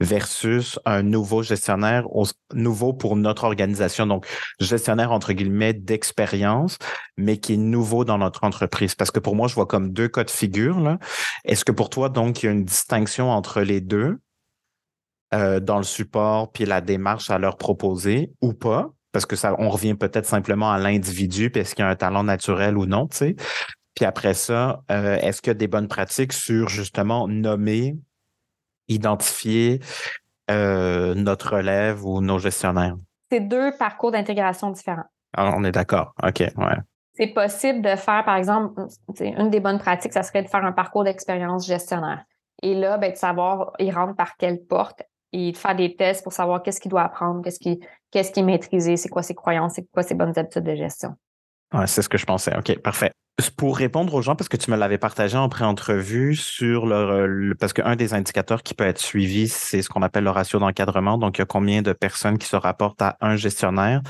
versus 0.00 0.78
un 0.86 1.02
nouveau 1.02 1.42
gestionnaire, 1.42 2.06
nouveau 2.54 2.94
pour 2.94 3.16
notre 3.16 3.44
organisation, 3.44 4.06
donc 4.06 4.26
gestionnaire 4.58 5.12
entre 5.12 5.34
guillemets 5.34 5.74
d'expérience, 5.74 6.78
mais 7.18 7.36
qui 7.36 7.54
est 7.54 7.58
nouveau 7.58 8.06
dans 8.06 8.16
notre 8.16 8.44
entreprise? 8.44 8.94
Parce 8.94 9.10
que 9.10 9.20
pour 9.20 9.36
moi, 9.36 9.46
je 9.46 9.54
vois 9.54 9.66
comme 9.66 9.92
deux 9.92 10.08
cas 10.08 10.24
de 10.24 10.30
figure. 10.30 10.96
Est-ce 11.44 11.66
que 11.66 11.72
pour 11.72 11.90
toi, 11.90 12.08
donc, 12.08 12.42
il 12.42 12.46
y 12.46 12.48
a 12.48 12.52
une 12.52 12.64
distinction 12.64 13.30
entre 13.30 13.60
les 13.60 13.82
deux? 13.82 14.18
Euh, 15.36 15.60
dans 15.60 15.76
le 15.76 15.82
support 15.82 16.50
puis 16.50 16.64
la 16.64 16.80
démarche 16.80 17.30
à 17.30 17.38
leur 17.38 17.58
proposer 17.58 18.32
ou 18.40 18.54
pas, 18.54 18.90
parce 19.12 19.26
que 19.26 19.36
ça, 19.36 19.54
on 19.58 19.68
revient 19.68 19.94
peut-être 19.94 20.24
simplement 20.24 20.70
à 20.70 20.78
l'individu, 20.78 21.50
puis 21.50 21.60
est-ce 21.60 21.74
qu'il 21.74 21.84
y 21.84 21.86
a 21.86 21.90
un 21.90 21.96
talent 21.96 22.24
naturel 22.24 22.78
ou 22.78 22.86
non, 22.86 23.06
tu 23.06 23.16
sais. 23.18 23.36
Puis 23.94 24.06
après 24.06 24.32
ça, 24.32 24.82
euh, 24.90 25.16
est-ce 25.16 25.42
qu'il 25.42 25.50
y 25.50 25.50
a 25.50 25.54
des 25.54 25.68
bonnes 25.68 25.88
pratiques 25.88 26.32
sur 26.32 26.68
justement 26.68 27.28
nommer, 27.28 27.98
identifier 28.88 29.80
euh, 30.50 31.14
notre 31.14 31.56
relève 31.56 32.06
ou 32.06 32.22
nos 32.22 32.38
gestionnaires? 32.38 32.96
C'est 33.30 33.40
deux 33.40 33.72
parcours 33.78 34.12
d'intégration 34.12 34.70
différents. 34.70 35.10
Ah, 35.36 35.52
on 35.54 35.64
est 35.64 35.72
d'accord. 35.72 36.14
OK, 36.22 36.38
ouais. 36.38 36.76
C'est 37.14 37.28
possible 37.28 37.82
de 37.82 37.94
faire, 37.96 38.24
par 38.24 38.36
exemple, 38.36 38.86
une 39.20 39.50
des 39.50 39.60
bonnes 39.60 39.78
pratiques, 39.78 40.14
ça 40.14 40.22
serait 40.22 40.44
de 40.44 40.48
faire 40.48 40.64
un 40.64 40.72
parcours 40.72 41.04
d'expérience 41.04 41.66
gestionnaire. 41.66 42.24
Et 42.62 42.74
là, 42.74 42.96
ben, 42.96 43.12
de 43.12 43.16
savoir, 43.16 43.72
il 43.78 43.92
rentre 43.92 44.14
par 44.14 44.36
quelle 44.36 44.64
porte, 44.64 45.02
et 45.32 45.52
de 45.52 45.56
faire 45.56 45.76
des 45.76 45.96
tests 45.96 46.22
pour 46.22 46.32
savoir 46.32 46.62
qu'est-ce 46.62 46.80
qu'il 46.80 46.90
doit 46.90 47.02
apprendre, 47.02 47.42
qu'est-ce 47.42 47.58
qui, 47.58 47.80
qu'est-ce 48.10 48.38
est 48.38 48.42
maîtrisé, 48.42 48.96
c'est 48.96 49.08
quoi 49.08 49.22
ses 49.22 49.34
croyances, 49.34 49.74
c'est 49.74 49.86
quoi 49.92 50.02
ses 50.02 50.14
bonnes 50.14 50.38
habitudes 50.38 50.64
de 50.64 50.74
gestion. 50.74 51.14
Ouais, 51.74 51.86
c'est 51.86 52.02
ce 52.02 52.08
que 52.08 52.18
je 52.18 52.26
pensais. 52.26 52.56
OK, 52.56 52.78
parfait. 52.78 53.10
Pour 53.56 53.76
répondre 53.76 54.14
aux 54.14 54.22
gens, 54.22 54.34
parce 54.34 54.48
que 54.48 54.56
tu 54.56 54.70
me 54.70 54.76
l'avais 54.76 54.98
partagé 54.98 55.36
en 55.36 55.48
pré-entrevue 55.48 56.36
sur 56.36 56.86
le, 56.86 57.54
parce 57.58 57.72
qu'un 57.72 57.96
des 57.96 58.14
indicateurs 58.14 58.62
qui 58.62 58.72
peut 58.72 58.86
être 58.86 59.00
suivi, 59.00 59.48
c'est 59.48 59.82
ce 59.82 59.90
qu'on 59.90 60.02
appelle 60.02 60.24
le 60.24 60.30
ratio 60.30 60.58
d'encadrement. 60.58 61.18
Donc, 61.18 61.36
il 61.36 61.40
y 61.40 61.42
a 61.42 61.46
combien 61.46 61.82
de 61.82 61.92
personnes 61.92 62.38
qui 62.38 62.46
se 62.46 62.56
rapportent 62.56 63.02
à 63.02 63.16
un 63.20 63.36
gestionnaire. 63.36 64.00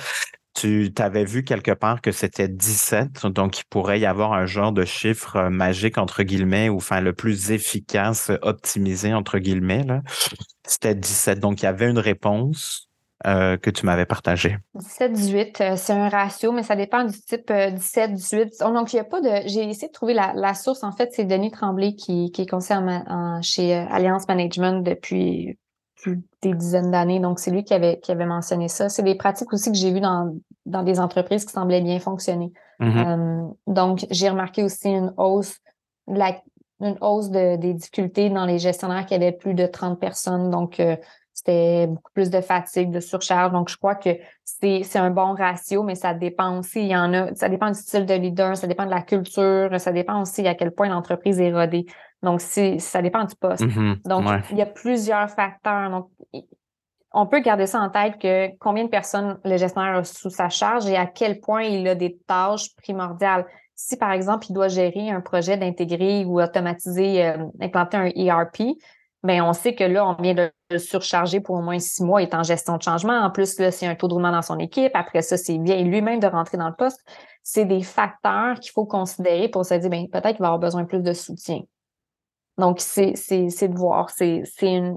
Tu 0.54 0.92
t'avais 0.94 1.24
vu 1.24 1.44
quelque 1.44 1.72
part 1.72 2.00
que 2.00 2.12
c'était 2.12 2.48
17, 2.48 3.26
donc 3.26 3.58
il 3.58 3.64
pourrait 3.68 4.00
y 4.00 4.06
avoir 4.06 4.32
un 4.32 4.46
genre 4.46 4.72
de 4.72 4.84
chiffre 4.86 5.36
euh, 5.36 5.50
magique, 5.50 5.98
entre 5.98 6.22
guillemets, 6.22 6.70
ou 6.70 6.76
enfin 6.76 7.00
le 7.02 7.12
plus 7.12 7.50
efficace, 7.50 8.30
optimisé, 8.42 9.12
entre 9.12 9.38
guillemets. 9.38 9.84
C'était 10.66 10.94
17. 10.94 11.40
Donc, 11.40 11.62
il 11.62 11.64
y 11.64 11.68
avait 11.68 11.88
une 11.88 11.98
réponse 11.98 12.88
euh, 13.26 13.56
que 13.56 13.70
tu 13.70 13.86
m'avais 13.86 14.06
partagée. 14.06 14.58
17-18, 14.76 15.62
euh, 15.62 15.76
c'est 15.76 15.92
un 15.92 16.08
ratio, 16.08 16.52
mais 16.52 16.62
ça 16.62 16.76
dépend 16.76 17.04
du 17.04 17.18
type 17.18 17.50
17-18. 17.50 18.72
Donc, 18.72 18.92
il 18.92 18.96
n'y 18.96 19.00
a 19.00 19.04
pas 19.04 19.20
de. 19.20 19.48
J'ai 19.48 19.68
essayé 19.68 19.88
de 19.88 19.92
trouver 19.92 20.14
la, 20.14 20.54
source. 20.54 20.82
En 20.84 20.92
fait, 20.92 21.10
c'est 21.12 21.24
Denis 21.24 21.50
Tremblay 21.50 21.94
qui, 21.94 22.30
qui 22.32 22.42
est 22.42 22.46
conseiller 22.46 22.80
chez 23.42 23.74
Alliance 23.74 24.28
Management 24.28 24.82
depuis 24.82 25.58
des 26.42 26.54
dizaines 26.54 26.90
d'années. 26.90 27.20
Donc, 27.20 27.38
c'est 27.38 27.50
lui 27.50 27.64
qui 27.64 27.74
avait, 27.74 27.98
qui 28.00 28.12
avait 28.12 28.26
mentionné 28.26 28.68
ça. 28.68 28.88
C'est 28.88 29.02
des 29.02 29.14
pratiques 29.14 29.52
aussi 29.52 29.70
que 29.70 29.78
j'ai 29.78 29.92
vues 29.92 30.00
dans, 30.00 30.36
dans 30.64 30.82
des 30.82 31.00
entreprises 31.00 31.44
qui 31.44 31.52
semblaient 31.52 31.80
bien 31.80 31.98
fonctionner. 31.98 32.52
Mm-hmm. 32.80 33.06
Euh, 33.06 33.48
donc, 33.66 34.06
j'ai 34.10 34.28
remarqué 34.28 34.62
aussi 34.62 34.88
une 34.88 35.12
hausse, 35.16 35.58
la, 36.06 36.36
une 36.80 36.96
hausse 37.00 37.30
de, 37.30 37.56
des 37.56 37.74
difficultés 37.74 38.30
dans 38.30 38.44
les 38.44 38.58
gestionnaires 38.58 39.06
qui 39.06 39.14
avaient 39.14 39.32
plus 39.32 39.54
de 39.54 39.66
30 39.66 39.98
personnes. 39.98 40.50
Donc, 40.50 40.80
euh, 40.80 40.96
c'était 41.32 41.86
beaucoup 41.86 42.12
plus 42.12 42.30
de 42.30 42.40
fatigue, 42.40 42.90
de 42.90 43.00
surcharge. 43.00 43.52
Donc, 43.52 43.68
je 43.68 43.76
crois 43.76 43.94
que 43.94 44.10
c'est 44.44 44.96
un 44.96 45.10
bon 45.10 45.34
ratio, 45.34 45.82
mais 45.82 45.94
ça 45.94 46.14
dépend 46.14 46.58
aussi. 46.58 46.80
Il 46.80 46.88
y 46.88 46.96
en 46.96 47.12
a, 47.12 47.34
ça 47.34 47.48
dépend 47.48 47.68
du 47.68 47.78
style 47.78 48.06
de 48.06 48.14
leader, 48.14 48.56
ça 48.56 48.66
dépend 48.66 48.86
de 48.86 48.90
la 48.90 49.02
culture, 49.02 49.68
ça 49.78 49.92
dépend 49.92 50.22
aussi 50.22 50.46
à 50.46 50.54
quel 50.54 50.70
point 50.70 50.88
l'entreprise 50.88 51.38
est 51.40 51.52
rodée. 51.52 51.86
Donc, 52.22 52.40
ça 52.40 53.02
dépend 53.02 53.24
du 53.24 53.36
poste. 53.36 53.64
Mm-hmm. 53.64 54.08
Donc, 54.08 54.24
il 54.50 54.56
y 54.56 54.62
a 54.62 54.66
plusieurs 54.66 55.28
facteurs. 55.30 55.90
Donc, 55.90 56.10
on 57.12 57.26
peut 57.26 57.40
garder 57.40 57.66
ça 57.66 57.80
en 57.80 57.90
tête 57.90 58.18
que 58.18 58.56
combien 58.58 58.84
de 58.84 58.90
personnes 58.90 59.38
le 59.44 59.56
gestionnaire 59.56 59.96
a 59.96 60.04
sous 60.04 60.30
sa 60.30 60.48
charge 60.48 60.86
et 60.86 60.96
à 60.96 61.06
quel 61.06 61.40
point 61.40 61.62
il 61.62 61.86
a 61.88 61.94
des 61.94 62.18
tâches 62.26 62.74
primordiales. 62.76 63.46
Si, 63.76 63.96
par 63.96 64.10
exemple, 64.12 64.46
il 64.48 64.54
doit 64.54 64.68
gérer 64.68 65.10
un 65.10 65.20
projet 65.20 65.56
d'intégrer 65.56 66.24
ou 66.24 66.40
automatiser, 66.40 67.24
euh, 67.24 67.44
implanter 67.60 67.96
un 67.98 68.06
ERP, 68.06 68.78
bien, 69.22 69.44
on 69.44 69.52
sait 69.52 69.74
que 69.74 69.84
là, 69.84 70.08
on 70.08 70.20
vient 70.20 70.34
de 70.34 70.50
le 70.70 70.78
surcharger 70.78 71.40
pour 71.40 71.56
au 71.56 71.60
moins 71.60 71.78
six 71.78 72.02
mois, 72.02 72.22
il 72.22 72.28
est 72.28 72.34
en 72.34 72.42
gestion 72.42 72.78
de 72.78 72.82
changement. 72.82 73.20
En 73.20 73.30
plus, 73.30 73.58
là, 73.58 73.70
c'est 73.70 73.86
un 73.86 73.94
taux 73.94 74.08
de 74.08 74.14
roulement 74.14 74.32
dans 74.32 74.42
son 74.42 74.58
équipe. 74.58 74.92
Après 74.94 75.20
ça, 75.22 75.36
c'est 75.36 75.58
bien 75.58 75.82
lui-même 75.82 76.20
de 76.20 76.26
rentrer 76.26 76.56
dans 76.56 76.68
le 76.68 76.74
poste. 76.74 77.04
C'est 77.42 77.66
des 77.66 77.82
facteurs 77.82 78.58
qu'il 78.60 78.72
faut 78.72 78.86
considérer 78.86 79.48
pour 79.48 79.64
se 79.64 79.74
dire, 79.74 79.90
bien, 79.90 80.06
peut-être 80.10 80.36
qu'il 80.36 80.40
va 80.40 80.46
avoir 80.46 80.58
besoin 80.58 80.82
de 80.82 80.88
plus 80.88 81.02
de 81.02 81.12
soutien. 81.12 81.60
Donc, 82.58 82.80
c'est 82.80 83.12
de 83.12 83.76
voir. 83.76 84.10
C'est 84.10 84.44
une. 84.62 84.96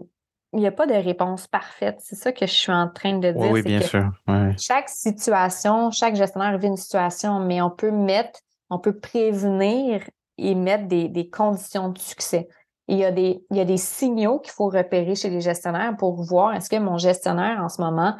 Il 0.52 0.60
n'y 0.60 0.68
a 0.68 0.72
pas 0.72 0.88
de 0.88 0.94
réponse 0.96 1.46
parfaite. 1.46 1.98
C'est 2.00 2.16
ça 2.16 2.32
que 2.32 2.48
je 2.48 2.52
suis 2.52 2.72
en 2.72 2.90
train 2.90 3.20
de 3.20 3.32
dire. 3.32 3.52
Oui, 3.52 3.62
bien 3.62 3.82
sûr. 3.82 4.10
Chaque 4.58 4.90
situation, 4.90 5.92
chaque 5.92 6.16
gestionnaire 6.16 6.58
vit 6.58 6.68
une 6.68 6.78
situation, 6.78 7.40
mais 7.40 7.62
on 7.62 7.70
peut 7.70 7.92
mettre, 7.92 8.40
on 8.70 8.80
peut 8.80 8.98
prévenir 8.98 10.02
et 10.38 10.56
mettre 10.56 10.88
des, 10.88 11.10
des 11.10 11.30
conditions 11.30 11.90
de 11.90 11.98
succès. 11.98 12.48
il 12.88 12.98
y, 12.98 13.06
a 13.06 13.12
des, 13.12 13.44
il 13.52 13.58
y 13.58 13.60
a 13.60 13.66
des 13.66 13.78
signaux 13.78 14.40
qu'il 14.40 14.52
faut 14.52 14.70
repérer 14.70 15.16
chez 15.16 15.30
les 15.30 15.42
gestionnaires 15.42 15.96
pour 15.98 16.24
voir 16.24 16.54
est-ce 16.54 16.70
que 16.70 16.78
mon 16.78 16.98
gestionnaire 16.98 17.62
en 17.62 17.70
ce 17.70 17.82
moment, 17.82 18.16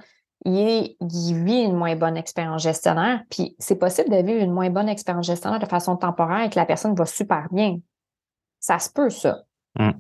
il, 0.46 0.96
il, 1.00 1.44
vit 1.44 1.64
une 1.64 1.76
moins 1.76 1.96
bonne 1.96 2.18
expérience 2.18 2.64
gestionnaire. 2.64 3.22
Puis 3.30 3.56
c'est 3.60 3.78
possible 3.78 4.10
de 4.10 4.18
vivre 4.18 4.44
une 4.44 4.54
moins 4.54 4.70
bonne 4.70 4.90
expérience 4.90 5.26
gestionnaire 5.26 5.60
de 5.60 5.66
façon 5.66 5.96
temporaire 5.96 6.46
et 6.46 6.50
que 6.50 6.60
la 6.60 6.66
personne 6.66 6.96
va 6.96 7.06
super 7.06 7.48
bien. 7.52 7.78
Ça 8.60 8.80
se 8.80 8.90
peut, 8.90 9.10
ça. 9.10 9.44
Mm. 9.78 9.92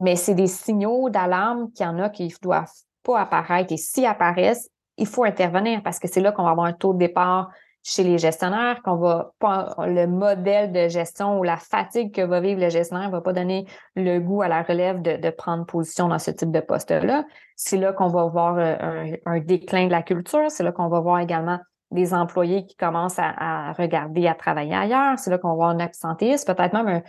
Mais 0.00 0.16
c'est 0.16 0.34
des 0.34 0.46
signaux 0.46 1.10
d'alarme 1.10 1.70
qu'il 1.72 1.86
y 1.86 1.88
en 1.88 1.98
a 1.98 2.08
qui 2.08 2.24
ne 2.26 2.34
doivent 2.42 2.72
pas 3.02 3.20
apparaître. 3.20 3.72
Et 3.72 3.76
s'ils 3.76 4.06
apparaissent, 4.06 4.68
il 4.96 5.06
faut 5.06 5.24
intervenir 5.24 5.82
parce 5.82 5.98
que 5.98 6.08
c'est 6.08 6.20
là 6.20 6.32
qu'on 6.32 6.44
va 6.44 6.50
avoir 6.50 6.66
un 6.66 6.72
taux 6.72 6.92
de 6.92 6.98
départ 6.98 7.50
chez 7.86 8.02
les 8.02 8.16
gestionnaires, 8.16 8.80
qu'on 8.82 8.96
va 8.96 9.32
pas 9.38 9.74
le 9.86 10.06
modèle 10.06 10.72
de 10.72 10.88
gestion 10.88 11.38
ou 11.38 11.42
la 11.42 11.58
fatigue 11.58 12.14
que 12.14 12.22
va 12.22 12.40
vivre 12.40 12.58
le 12.58 12.70
gestionnaire 12.70 13.10
va 13.10 13.20
pas 13.20 13.34
donner 13.34 13.66
le 13.94 14.18
goût 14.20 14.40
à 14.40 14.48
la 14.48 14.62
relève 14.62 15.02
de, 15.02 15.30
prendre 15.30 15.66
position 15.66 16.08
dans 16.08 16.18
ce 16.18 16.30
type 16.30 16.50
de 16.50 16.60
poste-là. 16.60 17.26
C'est 17.56 17.76
là, 17.76 17.92
qu'on 17.92 18.08
va 18.08 18.24
voir 18.24 18.56
euh, 18.56 19.16
un, 19.26 19.38
déclin 19.38 19.86
de 19.86 19.90
la 19.90 20.02
culture. 20.02 20.50
C'est 20.50 20.62
là 20.62 20.72
qu'on 20.72 20.88
va 20.88 21.00
voir 21.00 21.20
également 21.20 21.58
des 21.90 22.14
employés 22.14 22.64
qui 22.64 22.74
commencent 22.74 23.18
à, 23.18 23.72
regarder, 23.74 24.26
à 24.28 24.34
travailler 24.34 24.74
ailleurs. 24.74 25.18
C'est 25.18 25.30
là 25.30 25.36
qu'on 25.36 25.50
va 25.50 25.54
voir 25.54 25.68
un 25.68 25.78
absentéisme, 25.78 26.54
peut-être 26.54 26.72
même 26.72 27.02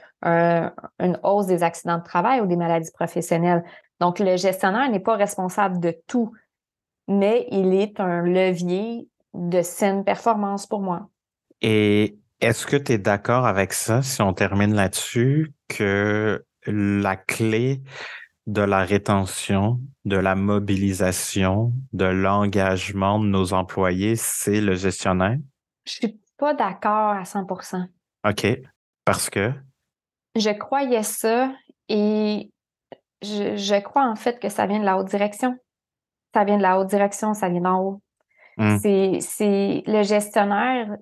une 0.99 1.19
hausse 1.23 1.45
des 1.47 1.63
accidents 1.63 1.99
de 1.99 2.03
travail 2.03 2.41
ou 2.41 2.47
des 2.47 2.57
maladies 2.57 2.91
professionnelles. 2.91 3.63
Donc, 4.01 4.19
le 4.19 4.35
gestionnaire 4.35 4.89
n'est 4.91 4.99
pas 4.99 5.15
responsable 5.15 5.79
de 5.79 5.95
tout, 6.05 6.33
mais 7.07 7.47
il 7.49 7.73
est 7.73 7.99
un 8.01 8.21
levier 8.23 9.07
de 9.35 9.61
saine 9.61 10.03
performance 10.03 10.67
pour 10.67 10.81
moi. 10.81 11.09
Et 11.61 12.17
est-ce 12.41 12.65
que 12.65 12.75
tu 12.75 12.93
es 12.93 12.97
d'accord 12.97 13.45
avec 13.45 13.73
ça, 13.73 14.01
si 14.01 14.21
on 14.21 14.33
termine 14.33 14.73
là-dessus, 14.73 15.53
que 15.67 16.43
la 16.65 17.15
clé 17.15 17.81
de 18.47 18.61
la 18.61 18.83
rétention, 18.83 19.79
de 20.05 20.17
la 20.17 20.35
mobilisation, 20.35 21.73
de 21.93 22.05
l'engagement 22.05 23.19
de 23.19 23.25
nos 23.25 23.53
employés, 23.53 24.15
c'est 24.15 24.61
le 24.61 24.75
gestionnaire? 24.75 25.37
Je 25.85 25.93
suis 25.93 26.19
pas 26.37 26.53
d'accord 26.53 27.11
à 27.11 27.23
100% 27.23 27.87
OK. 28.27 28.47
Parce 29.05 29.29
que? 29.29 29.53
Je 30.35 30.49
croyais 30.49 31.03
ça 31.03 31.53
et 31.87 32.51
je, 33.21 33.79
crois 33.81 34.05
en 34.05 34.15
fait 34.15 34.39
que 34.39 34.49
ça 34.49 34.65
vient 34.65 34.79
de 34.79 34.85
la 34.85 34.97
haute 34.97 35.07
direction. 35.07 35.57
Ça 36.33 36.43
vient 36.43 36.57
de 36.57 36.61
la 36.61 36.79
haute 36.79 36.87
direction, 36.87 37.33
ça 37.33 37.49
vient 37.49 37.61
d'en 37.61 37.81
haut. 37.81 38.01
Mmh. 38.57 39.19
C'est 39.19 39.83
le 39.85 40.03
gestionnaire 40.03 40.95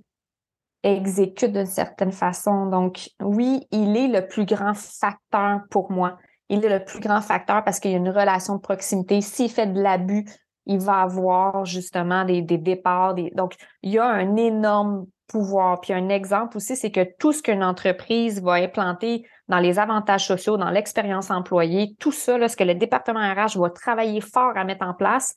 exécute 0.84 1.52
d'une 1.52 1.66
certaine 1.66 2.12
façon. 2.12 2.68
Donc, 2.68 3.10
oui, 3.22 3.68
il 3.72 3.96
est 3.96 4.08
le 4.08 4.28
plus 4.28 4.46
grand 4.46 4.74
facteur 4.74 5.62
pour 5.70 5.92
moi. 5.92 6.18
Il 6.50 6.64
est 6.66 6.80
le 6.80 6.84
plus 6.84 7.00
grand 7.00 7.22
facteur 7.22 7.64
parce 7.64 7.80
qu'il 7.80 7.92
y 7.92 7.96
a 7.96 7.98
une 7.98 8.10
relation 8.10 8.56
de 8.56 8.62
proximité. 8.62 9.22
S'il 9.22 9.50
fait 9.50 9.68
de 9.68 9.82
l'abus, 9.82 10.26
il 10.66 10.80
va 10.80 11.02
avoir 11.02 11.66
justement 11.66 12.26
des, 12.26 12.42
départs. 12.42 13.16
Donc, 13.34 13.56
il 13.82 13.92
y 13.92 14.00
a 14.00 14.06
un 14.06 14.36
énorme 14.36 15.06
pouvoir. 15.28 15.80
Puis 15.82 15.94
un 15.94 16.10
exemple 16.10 16.58
aussi, 16.58 16.76
c'est 16.76 16.92
que 16.92 17.08
tout 17.18 17.32
ce 17.32 17.42
qu'une 17.42 17.64
entreprise 17.64 18.42
va 18.42 18.54
implanter 18.54 19.26
dans 19.48 19.60
les 19.60 19.80
avantages 19.80 20.28
sociaux, 20.28 20.58
dans 20.58 20.70
l'expérience 20.70 21.32
employée, 21.32 21.96
tout 22.00 22.12
ça, 22.12 22.48
ce 22.48 22.56
que 22.56 22.64
le 22.64 22.76
département 22.76 23.20
RH 23.20 23.58
va 23.58 23.70
travailler 23.70 24.22
fort 24.22 24.54
à 24.56 24.64
mettre 24.64 24.86
en 24.86 24.94
place, 24.94 25.34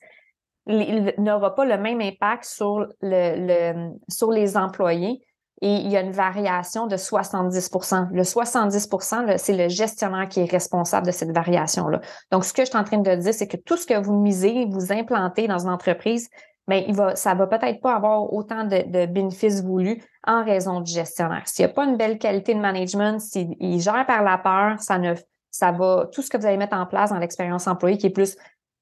il 0.67 1.13
n'aura 1.17 1.55
pas 1.55 1.65
le 1.65 1.77
même 1.77 2.01
impact 2.01 2.45
sur, 2.45 2.85
le, 3.01 3.91
sur 4.09 4.31
les 4.31 4.57
employés. 4.57 5.21
Et 5.61 5.73
il 5.73 5.87
y 5.87 5.97
a 5.97 6.01
une 6.01 6.11
variation 6.11 6.85
de 6.85 6.97
70% 6.97 8.09
Le 8.11 8.21
70% 8.21 9.37
c'est 9.37 9.57
le 9.57 9.69
gestionnaire 9.69 10.29
qui 10.29 10.41
est 10.41 10.51
responsable 10.51 11.07
de 11.07 11.11
cette 11.11 11.31
variation-là. 11.31 11.99
Donc, 12.31 12.45
ce 12.45 12.53
que 12.53 12.61
je 12.63 12.69
suis 12.69 12.77
en 12.77 12.83
train 12.83 12.99
de 12.99 13.15
dire, 13.15 13.33
c'est 13.33 13.47
que 13.47 13.57
tout 13.57 13.75
ce 13.75 13.87
que 13.87 13.99
vous 13.99 14.13
misez, 14.13 14.67
vous 14.69 14.91
implantez 14.91 15.47
dans 15.47 15.57
une 15.57 15.71
entreprise, 15.71 16.29
bien, 16.67 16.83
il 16.87 16.95
va, 16.95 17.15
ça 17.15 17.33
va 17.33 17.47
peut-être 17.47 17.81
pas 17.81 17.95
avoir 17.95 18.31
autant 18.31 18.65
de, 18.65 19.05
bénéfices 19.07 19.63
voulus 19.63 20.03
en 20.27 20.43
raison 20.43 20.81
du 20.81 20.91
gestionnaire. 20.91 21.43
S'il 21.47 21.65
n'y 21.65 21.71
a 21.71 21.73
pas 21.73 21.85
une 21.85 21.97
belle 21.97 22.19
qualité 22.19 22.53
de 22.53 22.59
management, 22.59 23.19
s'il 23.19 23.79
gère 23.79 24.05
par 24.05 24.21
la 24.21 24.37
peur, 24.37 24.79
ça 24.79 24.99
ne, 24.99 25.15
ça 25.49 25.71
va, 25.71 26.07
tout 26.11 26.21
ce 26.21 26.29
que 26.29 26.37
vous 26.37 26.45
allez 26.45 26.57
mettre 26.57 26.77
en 26.77 26.85
place 26.85 27.09
dans 27.09 27.17
l'expérience 27.17 27.67
employée 27.67 27.97
qui 27.97 28.05
est 28.05 28.11
plus 28.11 28.37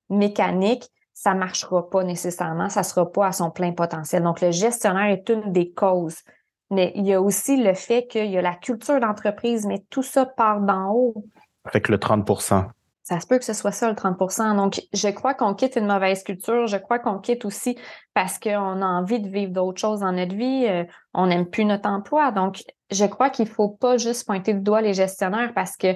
mécanique, 0.10 0.90
ça 1.16 1.34
ne 1.34 1.40
marchera 1.40 1.90
pas 1.90 2.04
nécessairement, 2.04 2.70
ça 2.70 2.82
ne 2.82 2.86
sera 2.86 3.10
pas 3.10 3.28
à 3.28 3.32
son 3.32 3.50
plein 3.50 3.72
potentiel. 3.72 4.22
Donc, 4.22 4.42
le 4.42 4.52
gestionnaire 4.52 5.10
est 5.10 5.30
une 5.30 5.52
des 5.54 5.72
causes. 5.72 6.20
Mais 6.70 6.92
il 6.96 7.06
y 7.06 7.14
a 7.14 7.22
aussi 7.22 7.62
le 7.64 7.74
fait 7.74 8.06
qu'il 8.06 8.30
y 8.30 8.38
a 8.38 8.42
la 8.42 8.54
culture 8.54 9.00
d'entreprise, 9.00 9.66
mais 9.66 9.84
tout 9.90 10.04
ça 10.04 10.26
part 10.26 10.60
d'en 10.60 10.92
haut. 10.92 11.16
Avec 11.64 11.90
le 11.90 11.98
30% 11.98 12.68
ça 13.08 13.20
se 13.20 13.28
peut 13.28 13.38
que 13.38 13.46
ce 13.46 13.54
soit 13.54 13.72
ça, 13.72 13.88
le 13.88 13.94
30% 13.94 14.56
Donc, 14.56 14.82
je 14.92 15.10
crois 15.10 15.36
qu'on 15.36 15.54
quitte 15.54 15.76
une 15.76 15.86
mauvaise 15.86 16.24
culture. 16.24 16.66
Je 16.66 16.78
crois 16.78 16.98
qu'on 16.98 17.20
quitte 17.20 17.46
aussi 17.46 17.78
parce 18.16 18.40
qu'on 18.40 18.82
a 18.82 18.86
envie 18.86 19.20
de 19.20 19.30
vivre 19.30 19.52
d'autres 19.54 19.80
choses 19.80 20.00
dans 20.00 20.12
notre 20.12 20.34
vie. 20.36 20.66
Euh, 20.68 20.86
on 21.14 21.28
n'aime 21.28 21.46
plus 21.46 21.66
notre 21.66 21.88
emploi. 21.88 22.32
Donc, 22.32 22.64
je 22.90 23.06
crois 23.06 23.30
qu'il 23.30 23.46
ne 23.46 23.52
faut 23.52 23.70
pas 23.70 23.98
juste 23.98 24.26
pointer 24.26 24.56
du 24.56 24.62
doigt 24.62 24.82
les 24.82 24.96
gestionnaires 24.96 25.54
parce 25.54 25.78
que 25.78 25.96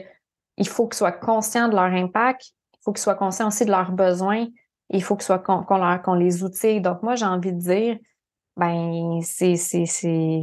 il 0.58 0.68
faut 0.68 0.88
qu'ils 0.88 0.98
soient 0.98 1.12
conscients 1.12 1.68
de 1.68 1.74
leur 1.74 1.86
impact. 1.86 2.52
Il 2.74 2.78
faut 2.84 2.94
qu'ils 2.94 3.02
soient 3.02 3.16
conscients 3.16 3.48
aussi 3.48 3.66
de 3.66 3.72
leurs 3.72 3.92
besoins 3.92 4.46
il 4.90 5.04
faut 5.04 5.16
que 5.16 5.24
soit 5.24 5.40
qu'on 5.40 6.14
les 6.14 6.44
outille. 6.44 6.82
Donc, 6.82 7.04
moi, 7.04 7.16
j'ai 7.16 7.26
envie 7.26 7.54
de 7.54 7.60
dire, 7.60 7.98
ben, 8.58 9.20
c'est, 9.22 9.56
c'est, 9.56 9.86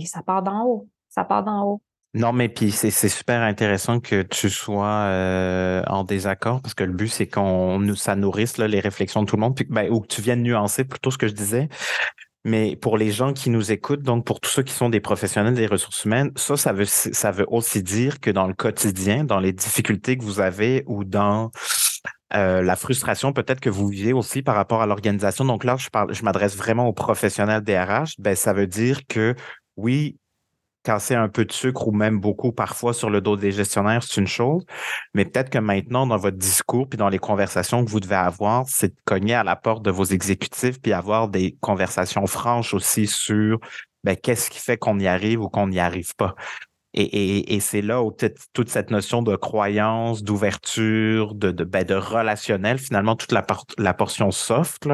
ça 0.04 0.22
part 0.22 0.42
d'en 0.42 0.64
haut. 0.64 0.88
Ça 1.08 1.24
part 1.24 1.44
d'en 1.44 1.64
haut. 1.64 1.82
Non, 2.14 2.32
mais 2.32 2.48
puis 2.48 2.70
c'est, 2.70 2.90
super 2.90 3.42
intéressant 3.42 4.00
que 4.00 4.22
tu 4.22 4.48
sois 4.48 4.86
euh, 4.86 5.82
en 5.86 6.02
désaccord 6.02 6.62
parce 6.62 6.72
que 6.72 6.84
le 6.84 6.92
but, 6.92 7.08
c'est 7.08 7.26
qu'on 7.26 7.94
ça 7.94 8.16
nourrisse 8.16 8.56
là, 8.56 8.66
les 8.68 8.80
réflexions 8.80 9.22
de 9.22 9.26
tout 9.28 9.36
le 9.36 9.42
monde, 9.42 9.54
puis, 9.54 9.66
ben, 9.68 9.90
ou 9.90 10.00
que 10.00 10.06
tu 10.06 10.22
viennes 10.22 10.42
nuancer 10.42 10.84
plutôt 10.84 11.10
ce 11.10 11.18
que 11.18 11.28
je 11.28 11.34
disais. 11.34 11.68
Mais 12.46 12.76
pour 12.76 12.96
les 12.96 13.10
gens 13.10 13.32
qui 13.32 13.50
nous 13.50 13.72
écoutent, 13.72 14.02
donc 14.02 14.24
pour 14.24 14.40
tous 14.40 14.48
ceux 14.48 14.62
qui 14.62 14.72
sont 14.72 14.88
des 14.88 15.00
professionnels 15.00 15.54
des 15.54 15.66
ressources 15.66 16.04
humaines, 16.04 16.30
ça, 16.36 16.56
ça 16.56 16.72
veut, 16.72 16.84
ça 16.86 17.32
veut 17.32 17.44
aussi 17.48 17.82
dire 17.82 18.20
que 18.20 18.30
dans 18.30 18.46
le 18.46 18.54
quotidien, 18.54 19.24
dans 19.24 19.40
les 19.40 19.52
difficultés 19.52 20.16
que 20.16 20.22
vous 20.22 20.40
avez 20.40 20.84
ou 20.86 21.04
dans 21.04 21.50
euh, 22.34 22.62
la 22.62 22.76
frustration 22.76 23.32
peut-être 23.32 23.60
que 23.60 23.70
vous 23.70 23.86
vivez 23.88 24.12
aussi 24.12 24.42
par 24.42 24.56
rapport 24.56 24.82
à 24.82 24.86
l'organisation. 24.86 25.44
Donc 25.44 25.64
là, 25.64 25.76
je, 25.76 26.24
m'adresse 26.24 26.56
vraiment 26.56 26.86
aux 26.88 26.92
professionnels 26.92 27.62
DRH. 27.62 28.14
Ben, 28.18 28.34
ça 28.34 28.52
veut 28.52 28.66
dire 28.66 29.06
que 29.06 29.34
oui, 29.76 30.18
casser 30.82 31.14
un 31.14 31.28
peu 31.28 31.44
de 31.44 31.52
sucre 31.52 31.88
ou 31.88 31.92
même 31.92 32.20
beaucoup 32.20 32.52
parfois 32.52 32.94
sur 32.94 33.10
le 33.10 33.20
dos 33.20 33.36
des 33.36 33.52
gestionnaires, 33.52 34.02
c'est 34.02 34.20
une 34.20 34.26
chose. 34.26 34.64
Mais 35.14 35.24
peut-être 35.24 35.50
que 35.50 35.58
maintenant, 35.58 36.06
dans 36.06 36.16
votre 36.16 36.36
discours 36.36 36.88
puis 36.88 36.96
dans 36.96 37.08
les 37.08 37.18
conversations 37.18 37.84
que 37.84 37.90
vous 37.90 38.00
devez 38.00 38.14
avoir, 38.16 38.68
c'est 38.68 38.88
de 38.88 39.00
cogner 39.04 39.34
à 39.34 39.44
la 39.44 39.56
porte 39.56 39.84
de 39.84 39.90
vos 39.90 40.04
exécutifs 40.04 40.80
puis 40.80 40.92
avoir 40.92 41.28
des 41.28 41.56
conversations 41.60 42.26
franches 42.26 42.74
aussi 42.74 43.06
sur 43.06 43.58
ben, 44.04 44.16
qu'est-ce 44.16 44.50
qui 44.50 44.60
fait 44.60 44.76
qu'on 44.76 44.98
y 45.00 45.08
arrive 45.08 45.42
ou 45.42 45.48
qu'on 45.48 45.68
n'y 45.68 45.80
arrive 45.80 46.14
pas. 46.14 46.34
Et, 46.98 47.60
c'est 47.60 47.82
là 47.82 48.02
où 48.02 48.10
toute 48.54 48.70
cette 48.70 48.90
notion 48.90 49.20
de 49.20 49.36
croyance, 49.36 50.22
d'ouverture, 50.22 51.34
de, 51.34 51.50
ben, 51.50 51.84
relationnel, 51.92 52.78
finalement, 52.78 53.16
toute 53.16 53.32
la, 53.32 53.44
la 53.76 53.92
portion 53.92 54.30
soft 54.30 54.88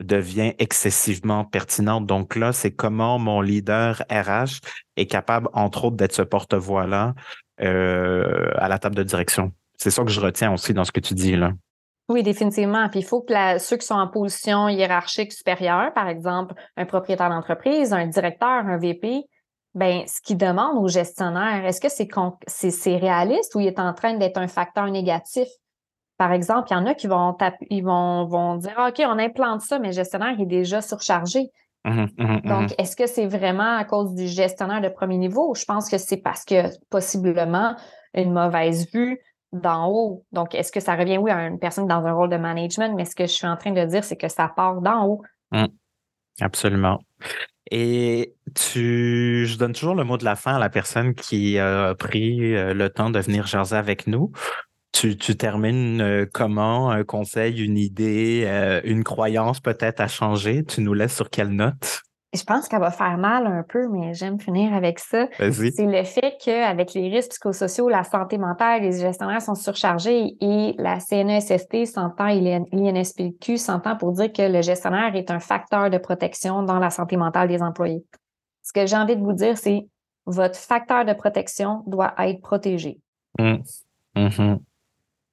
devient 0.00 0.54
excessivement 0.58 1.44
pertinente. 1.44 2.06
Donc 2.06 2.34
là, 2.36 2.52
c'est 2.52 2.70
comment 2.70 3.18
mon 3.18 3.42
leader 3.42 4.02
RH 4.10 4.60
est 4.96 5.06
capable, 5.06 5.48
entre 5.52 5.84
autres, 5.84 5.96
d'être 5.96 6.14
ce 6.14 6.22
porte-voix-là 6.22 7.14
euh, 7.60 8.50
à 8.56 8.68
la 8.68 8.78
table 8.78 8.96
de 8.96 9.02
direction. 9.02 9.52
C'est 9.76 9.90
ça 9.90 10.02
que 10.02 10.10
je 10.10 10.20
retiens 10.20 10.52
aussi 10.52 10.72
dans 10.72 10.84
ce 10.84 10.92
que 10.92 11.00
tu 11.00 11.14
dis 11.14 11.36
là. 11.36 11.52
Oui, 12.08 12.22
définitivement. 12.22 12.88
Puis 12.88 13.00
il 13.00 13.04
faut 13.04 13.22
que 13.22 13.58
ceux 13.58 13.76
qui 13.76 13.86
sont 13.86 13.94
en 13.94 14.08
position 14.08 14.68
hiérarchique 14.68 15.32
supérieure, 15.32 15.92
par 15.94 16.08
exemple 16.08 16.54
un 16.76 16.84
propriétaire 16.84 17.30
d'entreprise, 17.30 17.92
un 17.92 18.06
directeur, 18.06 18.66
un 18.66 18.76
VP, 18.76 19.24
ben, 19.74 20.06
ce 20.06 20.20
qu'il 20.20 20.36
demande 20.36 20.82
au 20.82 20.88
gestionnaire, 20.88 21.64
est-ce 21.64 21.80
que 21.80 21.88
c'est, 21.88 22.08
c'est, 22.70 22.96
réaliste 22.96 23.54
ou 23.54 23.60
il 23.60 23.66
est 23.66 23.80
en 23.80 23.92
train 23.92 24.14
d'être 24.14 24.38
un 24.38 24.46
facteur 24.46 24.86
négatif? 24.86 25.48
Par 26.16 26.32
exemple, 26.32 26.68
il 26.70 26.74
y 26.74 26.76
en 26.76 26.86
a 26.86 26.94
qui 26.94 27.08
vont, 27.08 27.36
ils 27.70 27.82
vont, 27.82 28.26
vont 28.26 28.56
dire 28.56 28.76
OK, 28.88 29.02
on 29.04 29.18
implante 29.18 29.62
ça, 29.62 29.80
mais 29.80 29.88
le 29.88 29.94
gestionnaire 29.94 30.38
est 30.38 30.46
déjà 30.46 30.80
surchargé. 30.80 31.50
Mmh 31.84 32.06
mmh 32.16 32.40
Donc, 32.44 32.70
mmh 32.70 32.74
est-ce 32.78 32.96
que 32.96 33.06
c'est 33.06 33.26
vraiment 33.26 33.76
à 33.76 33.84
cause 33.84 34.14
du 34.14 34.26
gestionnaire 34.28 34.80
de 34.80 34.88
premier 34.88 35.18
niveau? 35.18 35.54
Je 35.54 35.64
pense 35.64 35.90
que 35.90 35.98
c'est 35.98 36.18
parce 36.18 36.44
que 36.44 36.68
possiblement 36.88 37.74
une 38.14 38.32
mauvaise 38.32 38.90
vue 38.92 39.18
d'en 39.52 39.88
haut. 39.88 40.24
Donc, 40.32 40.54
est-ce 40.54 40.72
que 40.72 40.80
ça 40.80 40.94
revient, 40.94 41.18
oui, 41.18 41.30
à 41.30 41.46
une 41.46 41.58
personne 41.58 41.86
dans 41.86 42.04
un 42.06 42.12
rôle 42.12 42.30
de 42.30 42.36
management, 42.36 42.94
mais 42.94 43.04
ce 43.04 43.14
que 43.14 43.26
je 43.26 43.32
suis 43.32 43.46
en 43.46 43.56
train 43.56 43.72
de 43.72 43.84
dire, 43.84 44.04
c'est 44.04 44.16
que 44.16 44.28
ça 44.28 44.48
part 44.48 44.80
d'en 44.80 45.06
haut. 45.06 45.22
Absolument. 46.40 46.98
Et 47.70 48.34
tu, 48.54 49.46
je 49.46 49.56
donne 49.56 49.72
toujours 49.72 49.94
le 49.94 50.04
mot 50.04 50.18
de 50.18 50.24
la 50.24 50.36
fin 50.36 50.56
à 50.56 50.58
la 50.58 50.68
personne 50.68 51.14
qui 51.14 51.58
a 51.58 51.94
pris 51.94 52.54
euh, 52.54 52.74
le 52.74 52.90
temps 52.90 53.10
de 53.10 53.18
venir 53.18 53.46
jaser 53.46 53.76
avec 53.76 54.06
nous. 54.06 54.32
Tu, 54.92 55.16
tu 55.16 55.36
termines 55.36 56.00
euh, 56.00 56.26
comment? 56.32 56.90
Un 56.90 57.04
conseil, 57.04 57.64
une 57.64 57.78
idée, 57.78 58.44
euh, 58.46 58.80
une 58.84 59.02
croyance 59.02 59.60
peut-être 59.60 60.00
à 60.00 60.08
changer? 60.08 60.64
Tu 60.64 60.82
nous 60.82 60.94
laisses 60.94 61.16
sur 61.16 61.30
quelle 61.30 61.50
note? 61.50 62.02
Je 62.34 62.42
pense 62.42 62.66
qu'elle 62.66 62.80
va 62.80 62.90
faire 62.90 63.16
mal 63.16 63.46
un 63.46 63.62
peu, 63.62 63.88
mais 63.88 64.12
j'aime 64.12 64.40
finir 64.40 64.74
avec 64.74 64.98
ça. 64.98 65.28
C'est 65.38 65.86
le 65.86 66.02
fait 66.02 66.36
qu'avec 66.44 66.92
les 66.92 67.08
risques 67.08 67.30
psychosociaux, 67.30 67.88
la 67.88 68.02
santé 68.02 68.38
mentale, 68.38 68.82
les 68.82 69.00
gestionnaires 69.00 69.40
sont 69.40 69.54
surchargés 69.54 70.36
et 70.40 70.74
la 70.78 70.98
CNESST 70.98 71.86
s'entend, 71.86 72.26
l'INSPQ 72.26 73.56
s'entend 73.56 73.96
pour 73.96 74.12
dire 74.12 74.32
que 74.32 74.42
le 74.42 74.62
gestionnaire 74.62 75.14
est 75.14 75.30
un 75.30 75.38
facteur 75.38 75.90
de 75.90 75.98
protection 75.98 76.64
dans 76.64 76.80
la 76.80 76.90
santé 76.90 77.16
mentale 77.16 77.46
des 77.46 77.62
employés. 77.62 78.04
Ce 78.62 78.72
que 78.72 78.84
j'ai 78.84 78.96
envie 78.96 79.16
de 79.16 79.22
vous 79.22 79.32
dire, 79.32 79.56
c'est 79.56 79.86
votre 80.26 80.58
facteur 80.58 81.04
de 81.04 81.12
protection 81.12 81.84
doit 81.86 82.14
être 82.18 82.42
protégé. 82.42 82.98
Mmh. 83.38 83.56
Mmh 84.16 84.56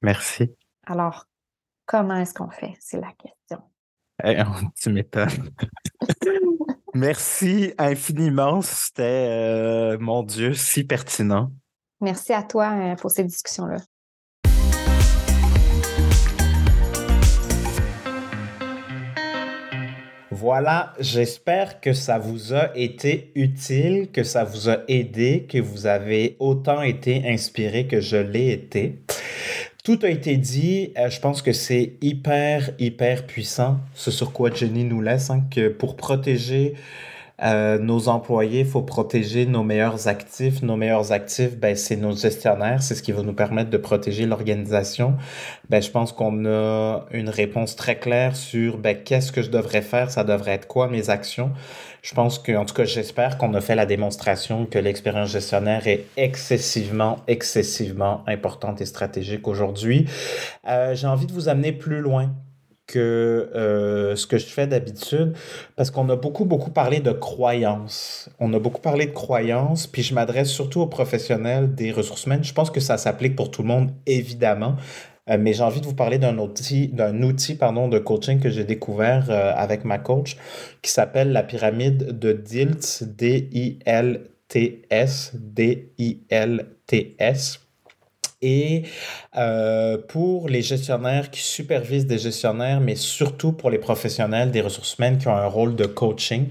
Merci. 0.03 0.51
Alors, 0.85 1.25
comment 1.85 2.15
est-ce 2.17 2.33
qu'on 2.33 2.49
fait? 2.49 2.73
C'est 2.79 2.99
la 2.99 3.11
question. 3.13 3.61
Eh, 4.23 4.37
tu 4.79 4.91
m'étonnes. 4.91 5.49
Merci 6.93 7.73
infiniment. 7.77 8.61
C'était, 8.61 9.27
euh, 9.29 9.97
mon 9.99 10.23
Dieu, 10.23 10.53
si 10.53 10.83
pertinent. 10.83 11.51
Merci 12.01 12.33
à 12.33 12.43
toi 12.43 12.71
euh, 12.73 12.95
pour 12.95 13.11
ces 13.11 13.23
discussions-là. 13.23 13.77
Voilà, 20.31 20.93
j'espère 20.99 21.79
que 21.81 21.93
ça 21.93 22.17
vous 22.17 22.53
a 22.53 22.75
été 22.75 23.31
utile, 23.35 24.09
que 24.11 24.23
ça 24.23 24.43
vous 24.43 24.69
a 24.69 24.77
aidé, 24.87 25.45
que 25.47 25.59
vous 25.59 25.85
avez 25.85 26.35
autant 26.39 26.81
été 26.81 27.29
inspiré 27.29 27.85
que 27.85 28.01
je 28.01 28.17
l'ai 28.17 28.51
été. 28.51 29.03
Tout 29.83 29.97
a 30.03 30.09
été 30.09 30.37
dit. 30.37 30.93
Euh, 30.95 31.09
je 31.09 31.19
pense 31.19 31.41
que 31.41 31.53
c'est 31.53 31.93
hyper, 32.01 32.69
hyper 32.77 33.25
puissant, 33.25 33.79
ce 33.95 34.11
sur 34.11 34.31
quoi 34.31 34.51
Jenny 34.51 34.83
nous 34.83 35.01
laisse, 35.01 35.31
hein, 35.31 35.43
que 35.49 35.69
pour 35.69 35.95
protéger 35.95 36.75
euh, 37.43 37.79
nos 37.79 38.07
employés, 38.07 38.59
il 38.59 38.65
faut 38.67 38.83
protéger 38.83 39.47
nos 39.47 39.63
meilleurs 39.63 40.07
actifs. 40.07 40.61
Nos 40.61 40.75
meilleurs 40.75 41.11
actifs, 41.11 41.57
ben, 41.57 41.75
c'est 41.75 41.95
nos 41.95 42.15
gestionnaires. 42.15 42.83
C'est 42.83 42.93
ce 42.93 43.01
qui 43.01 43.11
va 43.11 43.23
nous 43.23 43.33
permettre 43.33 43.71
de 43.71 43.77
protéger 43.77 44.27
l'organisation. 44.27 45.15
Ben, 45.69 45.81
je 45.81 45.89
pense 45.89 46.11
qu'on 46.11 46.45
a 46.45 47.05
une 47.11 47.29
réponse 47.29 47.75
très 47.75 47.97
claire 47.97 48.35
sur 48.35 48.77
ben, 48.77 48.95
qu'est-ce 48.95 49.31
que 49.31 49.41
je 49.41 49.49
devrais 49.49 49.81
faire? 49.81 50.11
Ça 50.11 50.23
devrait 50.23 50.51
être 50.51 50.67
quoi 50.67 50.89
mes 50.89 51.09
actions? 51.09 51.53
Je 52.01 52.15
pense 52.15 52.39
que, 52.39 52.51
en 52.53 52.65
tout 52.65 52.73
cas, 52.73 52.85
j'espère 52.85 53.37
qu'on 53.37 53.53
a 53.53 53.61
fait 53.61 53.75
la 53.75 53.85
démonstration 53.85 54.65
que 54.65 54.79
l'expérience 54.79 55.29
gestionnaire 55.29 55.87
est 55.87 56.05
excessivement, 56.17 57.17
excessivement 57.27 58.23
importante 58.27 58.81
et 58.81 58.85
stratégique 58.85 59.47
aujourd'hui. 59.47 60.07
Euh, 60.67 60.95
J'ai 60.95 61.07
envie 61.07 61.27
de 61.27 61.31
vous 61.31 61.47
amener 61.47 61.71
plus 61.71 62.01
loin 62.01 62.31
que 62.87 63.49
euh, 63.55 64.15
ce 64.15 64.27
que 64.27 64.37
je 64.37 64.47
fais 64.47 64.67
d'habitude, 64.67 65.33
parce 65.75 65.91
qu'on 65.91 66.09
a 66.09 66.15
beaucoup, 66.15 66.43
beaucoup 66.43 66.71
parlé 66.71 66.99
de 66.99 67.11
croyances. 67.11 68.29
On 68.39 68.51
a 68.53 68.59
beaucoup 68.59 68.81
parlé 68.81 69.05
de 69.05 69.11
croyances, 69.11 69.87
puis 69.87 70.01
je 70.01 70.13
m'adresse 70.13 70.49
surtout 70.49 70.81
aux 70.81 70.87
professionnels 70.87 71.73
des 71.73 71.91
ressources 71.91 72.25
humaines. 72.25 72.43
Je 72.43 72.53
pense 72.53 72.69
que 72.69 72.81
ça 72.81 72.97
s'applique 72.97 73.35
pour 73.35 73.51
tout 73.51 73.61
le 73.61 73.69
monde, 73.69 73.91
évidemment. 74.07 74.75
Euh, 75.29 75.37
mais 75.39 75.53
j'ai 75.53 75.61
envie 75.63 75.81
de 75.81 75.85
vous 75.85 75.93
parler 75.93 76.17
d'un 76.17 76.37
outil, 76.39 76.87
d'un 76.87 77.21
outil 77.21 77.55
de 77.55 77.99
coaching 77.99 78.39
que 78.39 78.49
j'ai 78.49 78.63
découvert 78.63 79.29
euh, 79.29 79.53
avec 79.55 79.85
ma 79.85 79.99
coach 79.99 80.35
qui 80.81 80.89
s'appelle 80.91 81.31
la 81.31 81.43
pyramide 81.43 82.17
de 82.17 82.31
Dilts, 82.33 83.03
D-I-L-T-S, 83.03 84.31
D-I-L-T-S. 85.35 86.81
Et 88.43 88.83
euh, 89.37 89.99
pour 89.99 90.49
les 90.49 90.63
gestionnaires 90.63 91.29
qui 91.29 91.41
supervisent 91.41 92.07
des 92.07 92.17
gestionnaires, 92.17 92.81
mais 92.81 92.95
surtout 92.95 93.51
pour 93.51 93.69
les 93.69 93.77
professionnels 93.77 94.49
des 94.49 94.61
ressources 94.61 94.97
humaines 94.97 95.19
qui 95.19 95.27
ont 95.27 95.35
un 95.35 95.45
rôle 95.45 95.75
de 95.75 95.85
coaching, 95.85 96.47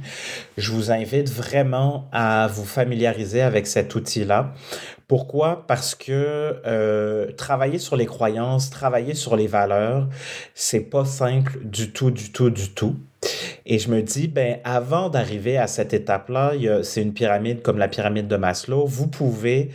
je 0.57 0.71
vous 0.71 0.93
invite 0.93 1.29
vraiment 1.29 2.09
à 2.12 2.47
vous 2.47 2.64
familiariser 2.64 3.43
avec 3.43 3.66
cet 3.66 3.97
outil-là. 3.97 4.55
Pourquoi? 5.11 5.65
Parce 5.67 5.97
que 5.97 6.61
euh, 6.65 7.33
travailler 7.33 7.81
sur 7.81 7.97
les 7.97 8.07
croyances, 8.07 8.71
travailler 8.71 9.15
sur 9.15 9.35
les 9.35 9.49
valeurs, 9.49 10.09
c'est 10.55 10.89
pas 10.89 11.05
simple 11.05 11.59
du 11.65 11.91
tout, 11.91 12.13
du 12.13 12.31
tout, 12.31 12.49
du 12.49 12.71
tout. 12.71 12.95
Et 13.67 13.81
je 13.81 13.91
me 13.91 14.03
dis, 14.03 14.29
ben, 14.29 14.59
avant 14.63 15.09
d'arriver 15.09 15.59
à 15.59 15.67
cette 15.67 15.93
étape-là, 15.95 16.53
c'est 16.85 17.03
une 17.03 17.13
pyramide 17.13 17.61
comme 17.61 17.77
la 17.77 17.89
pyramide 17.89 18.29
de 18.29 18.37
Maslow. 18.37 18.87
Vous 18.87 19.09
pouvez 19.09 19.71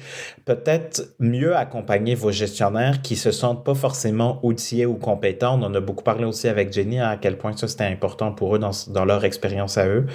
peut-être 0.46 1.14
mieux 1.20 1.56
accompagner 1.56 2.16
vos 2.16 2.32
gestionnaires 2.32 3.02
qui 3.02 3.18
se 3.18 3.32
sentent 3.32 3.66
pas 3.66 3.76
forcément 3.76 4.40
outillés 4.42 4.86
ou 4.86 4.96
compétents. 4.96 5.60
On 5.60 5.64
en 5.64 5.74
a 5.76 5.82
beaucoup 5.82 6.04
parlé 6.04 6.24
aussi 6.24 6.48
avec 6.48 6.72
Jenny 6.72 7.02
à 7.02 7.18
quel 7.22 7.38
point 7.38 7.56
ça 7.58 7.68
c'était 7.68 7.84
important 7.84 8.32
pour 8.32 8.56
eux 8.56 8.60
dans, 8.60 8.72
dans 8.88 9.04
leur 9.04 9.26
expérience 9.26 9.78
à 9.78 9.86
eux. 9.86 10.06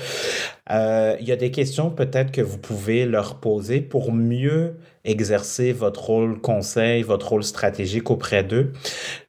Euh, 0.70 1.16
il 1.20 1.28
y 1.28 1.32
a 1.32 1.36
des 1.36 1.50
questions 1.50 1.90
peut-être 1.90 2.32
que 2.32 2.40
vous 2.40 2.58
pouvez 2.58 3.04
leur 3.04 3.36
poser 3.36 3.80
pour 3.80 4.12
mieux 4.12 4.76
exercer 5.04 5.72
votre 5.72 6.04
rôle 6.04 6.40
conseil, 6.40 7.02
votre 7.02 7.28
rôle 7.28 7.44
stratégique 7.44 8.10
auprès 8.10 8.44
d'eux. 8.44 8.72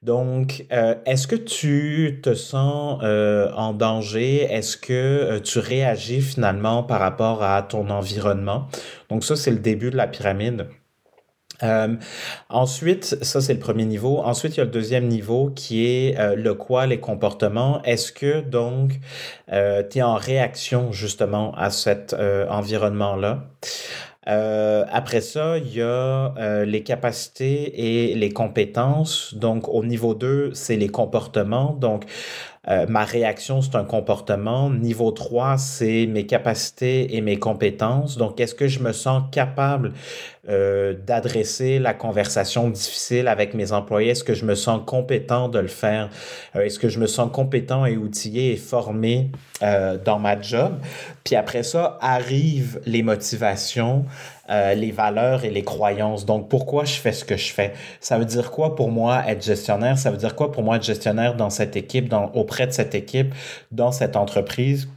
Donc, 0.04 0.66
euh, 0.72 0.96
est-ce 1.06 1.28
que 1.28 1.36
tu 1.36 2.20
te 2.22 2.34
sens 2.34 3.00
euh, 3.04 3.52
en 3.54 3.74
danger? 3.74 4.44
Est-ce 4.44 4.76
que 4.76 4.94
euh, 4.94 5.40
tu 5.40 5.60
réagis 5.60 6.22
finalement 6.22 6.84
par 6.84 7.00
rapport 7.00 7.44
à 7.44 7.62
ton 7.62 7.90
environnement? 7.90 8.68
Donc, 9.10 9.24
ça, 9.24 9.36
c'est 9.36 9.52
le 9.52 9.60
début 9.60 9.92
de 9.92 9.98
la 9.98 10.08
pyramide. 10.08 10.68
ensuite, 12.50 13.06
ça 13.22 13.40
c'est 13.40 13.54
le 13.54 13.60
premier 13.60 13.86
niveau. 13.86 14.18
Ensuite, 14.18 14.56
il 14.56 14.58
y 14.58 14.62
a 14.62 14.66
le 14.66 14.72
deuxième 14.72 15.08
niveau 15.08 15.52
qui 15.52 15.86
est 15.86 16.36
le 16.36 16.56
quoi, 16.56 16.88
les 16.88 17.00
comportements. 17.00 17.84
Est-ce 17.84 18.12
que 18.12 18.42
donc 18.42 18.94
tu 19.48 20.00
es 20.00 20.02
en 20.02 20.16
réaction 20.16 20.92
justement 20.92 21.54
à 21.54 21.70
cet 21.70 22.16
environnement-là? 22.16 23.44
Euh, 24.28 24.86
après 24.90 25.22
ça, 25.22 25.58
il 25.58 25.74
y 25.74 25.82
a 25.82 26.34
euh, 26.38 26.66
les 26.66 26.84
capacités 26.84 28.10
et 28.12 28.16
les 28.16 28.30
compétences. 28.32 29.34
Donc, 29.34 29.68
au 29.68 29.84
niveau 29.84 30.14
2, 30.14 30.54
c'est 30.54 30.76
les 30.76 30.90
comportements. 30.90 31.74
Donc, 31.74 32.06
euh, 32.70 32.86
ma 32.88 33.04
réaction, 33.04 33.62
c'est 33.64 33.76
un 33.76 33.84
comportement. 33.84 34.70
Niveau 34.70 35.12
3, 35.12 35.58
c'est 35.58 36.06
mes 36.06 36.28
capacités 36.28 37.16
et 37.16 37.22
mes 37.22 37.40
compétences. 37.40 38.18
Donc, 38.18 38.40
est-ce 38.40 38.54
que 38.54 38.68
je 38.68 38.80
me 38.80 38.92
sens 38.92 39.24
capable 39.32 39.94
euh, 40.50 40.94
d'adresser 40.94 41.80
la 41.80 41.94
conversation 41.94 42.70
difficile 42.70 43.28
avec 43.28 43.54
mes 43.54 43.72
employés? 43.72 44.12
Est-ce 44.12 44.24
que 44.24 44.34
je 44.34 44.46
me 44.46 44.56
sens 44.56 44.82
compétent 44.86 45.50
de 45.50 45.60
le 45.60 45.68
faire? 45.68 46.10
Euh, 46.56 46.62
est-ce 46.62 46.80
que 46.80 46.90
je 46.90 47.00
me 47.00 47.08
sens 47.08 47.30
compétent 47.32 47.86
et 47.86 47.98
outillé 47.98 48.54
et 48.54 48.58
formé 48.58 49.32
dans 50.06 50.18
ma 50.18 50.42
job? 50.42 50.80
Puis 51.24 51.36
après 51.36 51.62
ça, 51.62 52.00
arrivent 52.02 52.82
les 52.88 53.04
motivations, 53.04 54.06
euh, 54.50 54.74
les 54.74 54.92
valeurs 54.92 55.46
et 55.46 55.50
les 55.50 55.64
croyances. 55.64 56.26
Donc, 56.26 56.50
pourquoi 56.50 56.84
je 56.84 56.96
fais 56.96 57.12
ce 57.12 57.24
que 57.24 57.38
je 57.38 57.54
fais? 57.54 57.74
Ça 58.00 58.18
veut 58.18 58.26
dire 58.26 58.52
quoi 58.52 58.76
pour 58.76 58.90
moi 58.90 59.24
être 59.28 59.44
gestionnaire? 59.44 59.98
Ça 59.98 60.12
veut 60.12 60.18
dire 60.18 60.36
quoi 60.36 60.52
pour 60.52 60.64
moi 60.64 60.78
être 60.78 60.84
gestionnaire 60.84 61.36
dans 61.36 61.50
cette 61.50 61.76
équipe, 61.76 62.14
auprès 62.34 62.68
de 62.68 62.72
cette 62.72 62.96
équipe, 62.96 63.34
dans 63.72 63.92
cette 63.92 64.16
entreprise? 64.16 64.90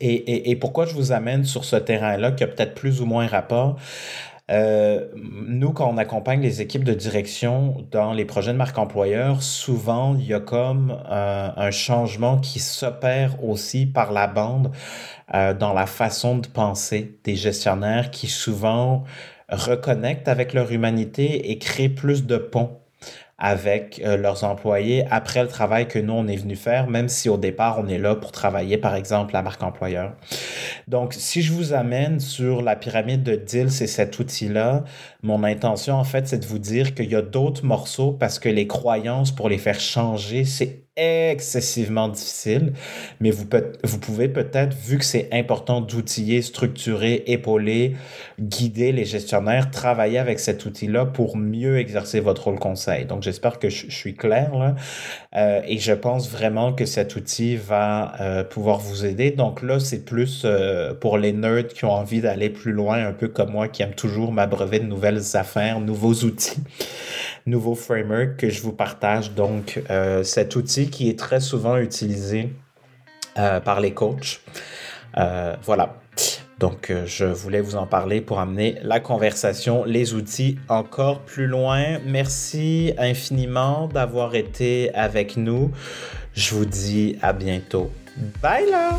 Et, 0.00 0.14
et, 0.14 0.50
et 0.50 0.56
pourquoi 0.56 0.84
je 0.84 0.94
vous 0.94 1.12
amène 1.12 1.44
sur 1.44 1.64
ce 1.64 1.76
terrain-là 1.76 2.32
qui 2.32 2.44
a 2.44 2.48
peut-être 2.48 2.74
plus 2.74 3.00
ou 3.00 3.06
moins 3.06 3.26
rapport? 3.26 3.78
Euh, 4.50 5.08
nous, 5.14 5.72
quand 5.72 5.88
on 5.92 5.96
accompagne 5.96 6.40
les 6.40 6.62
équipes 6.62 6.84
de 6.84 6.94
direction 6.94 7.84
dans 7.90 8.12
les 8.12 8.24
projets 8.24 8.52
de 8.52 8.56
marque 8.56 8.78
employeur, 8.78 9.42
souvent, 9.42 10.14
il 10.16 10.26
y 10.26 10.34
a 10.34 10.40
comme 10.40 10.96
euh, 11.10 11.50
un 11.56 11.70
changement 11.72 12.38
qui 12.38 12.60
s'opère 12.60 13.42
aussi 13.44 13.86
par 13.86 14.12
la 14.12 14.28
bande 14.28 14.70
euh, 15.34 15.52
dans 15.52 15.72
la 15.72 15.86
façon 15.86 16.38
de 16.38 16.46
penser 16.46 17.18
des 17.24 17.34
gestionnaires 17.34 18.10
qui 18.12 18.28
souvent 18.28 19.04
reconnectent 19.48 20.28
avec 20.28 20.54
leur 20.54 20.70
humanité 20.70 21.50
et 21.50 21.58
créent 21.58 21.88
plus 21.88 22.24
de 22.24 22.36
ponts 22.36 22.80
avec 23.38 24.00
euh, 24.02 24.16
leurs 24.16 24.44
employés 24.44 25.04
après 25.10 25.42
le 25.42 25.48
travail 25.48 25.88
que 25.88 25.98
nous, 25.98 26.14
on 26.14 26.26
est 26.26 26.36
venu 26.36 26.56
faire, 26.56 26.88
même 26.88 27.08
si 27.08 27.28
au 27.28 27.36
départ, 27.36 27.78
on 27.78 27.86
est 27.86 27.98
là 27.98 28.14
pour 28.14 28.32
travailler, 28.32 28.78
par 28.78 28.94
exemple, 28.94 29.34
la 29.34 29.42
marque 29.42 29.62
employeur. 29.62 30.14
Donc, 30.88 31.12
si 31.12 31.42
je 31.42 31.52
vous 31.52 31.74
amène 31.74 32.18
sur 32.18 32.62
la 32.62 32.76
pyramide 32.76 33.22
de 33.22 33.36
deal, 33.36 33.70
c'est 33.70 33.86
cet 33.86 34.18
outil-là, 34.18 34.84
mon 35.22 35.44
intention, 35.44 35.96
en 35.96 36.04
fait, 36.04 36.26
c'est 36.28 36.38
de 36.38 36.46
vous 36.46 36.58
dire 36.58 36.94
qu'il 36.94 37.10
y 37.10 37.16
a 37.16 37.22
d'autres 37.22 37.64
morceaux 37.64 38.12
parce 38.12 38.38
que 38.38 38.48
les 38.48 38.66
croyances, 38.66 39.32
pour 39.32 39.50
les 39.50 39.58
faire 39.58 39.80
changer, 39.80 40.44
c'est 40.44 40.85
excessivement 40.96 42.08
difficile, 42.08 42.72
mais 43.20 43.30
vous, 43.30 43.44
peut, 43.44 43.72
vous 43.84 43.98
pouvez 43.98 44.28
peut-être, 44.28 44.74
vu 44.74 44.96
que 44.96 45.04
c'est 45.04 45.28
important 45.30 45.82
d'outiller, 45.82 46.40
structurer, 46.40 47.22
épauler, 47.26 47.96
guider 48.40 48.92
les 48.92 49.04
gestionnaires, 49.04 49.70
travailler 49.70 50.18
avec 50.18 50.38
cet 50.38 50.64
outil-là 50.64 51.04
pour 51.04 51.36
mieux 51.36 51.78
exercer 51.78 52.20
votre 52.20 52.44
rôle 52.44 52.58
conseil. 52.58 53.04
Donc, 53.04 53.22
j'espère 53.22 53.58
que 53.58 53.68
je, 53.68 53.90
suis 53.90 54.14
clair 54.14 54.54
là. 54.54 54.74
Euh, 55.36 55.60
et 55.66 55.78
je 55.78 55.92
pense 55.92 56.30
vraiment 56.30 56.72
que 56.72 56.86
cet 56.86 57.14
outil 57.16 57.56
va 57.56 58.14
euh, 58.20 58.44
pouvoir 58.44 58.78
vous 58.78 59.04
aider. 59.04 59.30
Donc 59.30 59.62
là, 59.62 59.78
c'est 59.80 60.04
plus 60.04 60.42
euh, 60.44 60.94
pour 60.94 61.18
les 61.18 61.32
nerds 61.32 61.68
qui 61.68 61.84
ont 61.84 61.92
envie 61.92 62.20
d'aller 62.20 62.48
plus 62.48 62.72
loin, 62.72 63.06
un 63.06 63.12
peu 63.12 63.28
comme 63.28 63.50
moi, 63.50 63.68
qui 63.68 63.82
aiment 63.82 63.94
toujours 63.94 64.32
m'abreuver 64.32 64.78
de 64.78 64.86
nouvelles 64.86 65.36
affaires, 65.36 65.80
nouveaux 65.80 66.14
outils 66.24 66.56
nouveau 67.46 67.76
framework 67.76 68.38
que 68.38 68.50
je 68.50 68.60
vous 68.60 68.72
partage. 68.72 69.30
Donc, 69.30 69.80
cet 70.24 70.56
qui 70.88 71.08
est 71.08 71.18
très 71.18 71.40
souvent 71.40 71.76
utilisé 71.76 72.52
euh, 73.38 73.60
par 73.60 73.80
les 73.80 73.92
coachs. 73.92 74.40
Euh, 75.16 75.56
voilà. 75.62 75.96
Donc, 76.58 76.90
je 77.04 77.26
voulais 77.26 77.60
vous 77.60 77.76
en 77.76 77.86
parler 77.86 78.22
pour 78.22 78.38
amener 78.38 78.78
la 78.82 78.98
conversation, 78.98 79.84
les 79.84 80.14
outils 80.14 80.58
encore 80.68 81.20
plus 81.20 81.46
loin. 81.46 81.98
Merci 82.06 82.94
infiniment 82.96 83.88
d'avoir 83.88 84.34
été 84.34 84.94
avec 84.94 85.36
nous. 85.36 85.70
Je 86.32 86.54
vous 86.54 86.64
dis 86.64 87.18
à 87.20 87.34
bientôt. 87.34 87.90
Bye 88.42 88.70
là! 88.70 88.98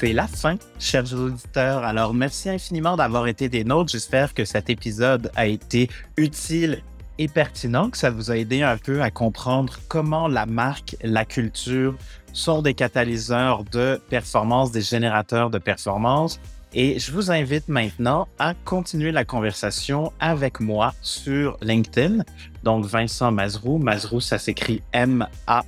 c'est 0.00 0.14
la 0.14 0.26
fin, 0.26 0.56
chers 0.78 1.12
auditeurs. 1.12 1.84
Alors, 1.84 2.14
merci 2.14 2.48
infiniment 2.48 2.96
d'avoir 2.96 3.26
été 3.26 3.50
des 3.50 3.64
nôtres. 3.64 3.92
J'espère 3.92 4.32
que 4.32 4.46
cet 4.46 4.70
épisode 4.70 5.30
a 5.36 5.46
été 5.46 5.90
utile 6.16 6.82
et 7.20 7.28
pertinent, 7.28 7.90
que 7.90 7.98
ça 7.98 8.10
vous 8.10 8.30
a 8.30 8.38
aidé 8.38 8.62
un 8.62 8.78
peu 8.78 9.02
à 9.02 9.10
comprendre 9.10 9.78
comment 9.88 10.26
la 10.26 10.46
marque, 10.46 10.96
la 11.02 11.26
culture 11.26 11.94
sont 12.32 12.62
des 12.62 12.72
catalyseurs 12.72 13.62
de 13.64 14.00
performance, 14.08 14.72
des 14.72 14.80
générateurs 14.80 15.50
de 15.50 15.58
performance. 15.58 16.40
Et 16.72 16.98
je 16.98 17.12
vous 17.12 17.30
invite 17.30 17.68
maintenant 17.68 18.26
à 18.38 18.54
continuer 18.54 19.12
la 19.12 19.26
conversation 19.26 20.14
avec 20.18 20.60
moi 20.60 20.94
sur 21.02 21.58
LinkedIn. 21.60 22.22
Donc, 22.62 22.86
Vincent 22.86 23.30
Mazrou. 23.32 23.76
Mazrou, 23.78 24.20
ça 24.20 24.38
s'écrit 24.38 24.80
M-A-Z-R-O-U. 24.92 25.62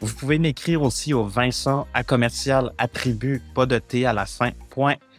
Vous 0.00 0.14
pouvez 0.14 0.38
m'écrire 0.40 0.82
aussi 0.82 1.14
au 1.14 1.24
Vincent 1.24 1.86
à 1.94 2.02
commercial 2.02 2.72
attribut, 2.76 3.40
pas 3.54 3.66
de 3.66 3.78
T 3.78 4.04
à 4.04 4.12
la 4.12 4.26
fin, 4.26 4.50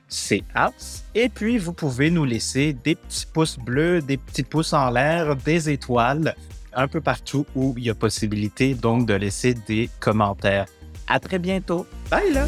CA. 0.10 0.72
Et 1.16 1.30
puis, 1.30 1.58
vous 1.58 1.74
pouvez 1.74 2.10
nous 2.10 2.26
laisser 2.26 2.74
des 2.74 2.96
petits 2.96 3.26
pouces 3.32 3.58
bleus, 3.58 4.02
des 4.02 4.18
petits 4.18 4.44
pouces 4.44 4.74
en 4.74 4.90
l'air, 4.90 5.36
des 5.36 5.70
étoiles, 5.70 6.36
un 6.74 6.88
peu 6.88 7.02
partout 7.02 7.46
où 7.56 7.74
il 7.78 7.86
y 7.86 7.90
a 7.90 7.96
possibilité 7.96 8.74
donc 8.74 9.08
de 9.08 9.14
laisser 9.14 9.54
des 9.54 9.90
commentaires. 10.00 10.66
À 11.08 11.20
très 11.20 11.40
bientôt. 11.40 11.86
Bye 12.10 12.34
là! 12.34 12.46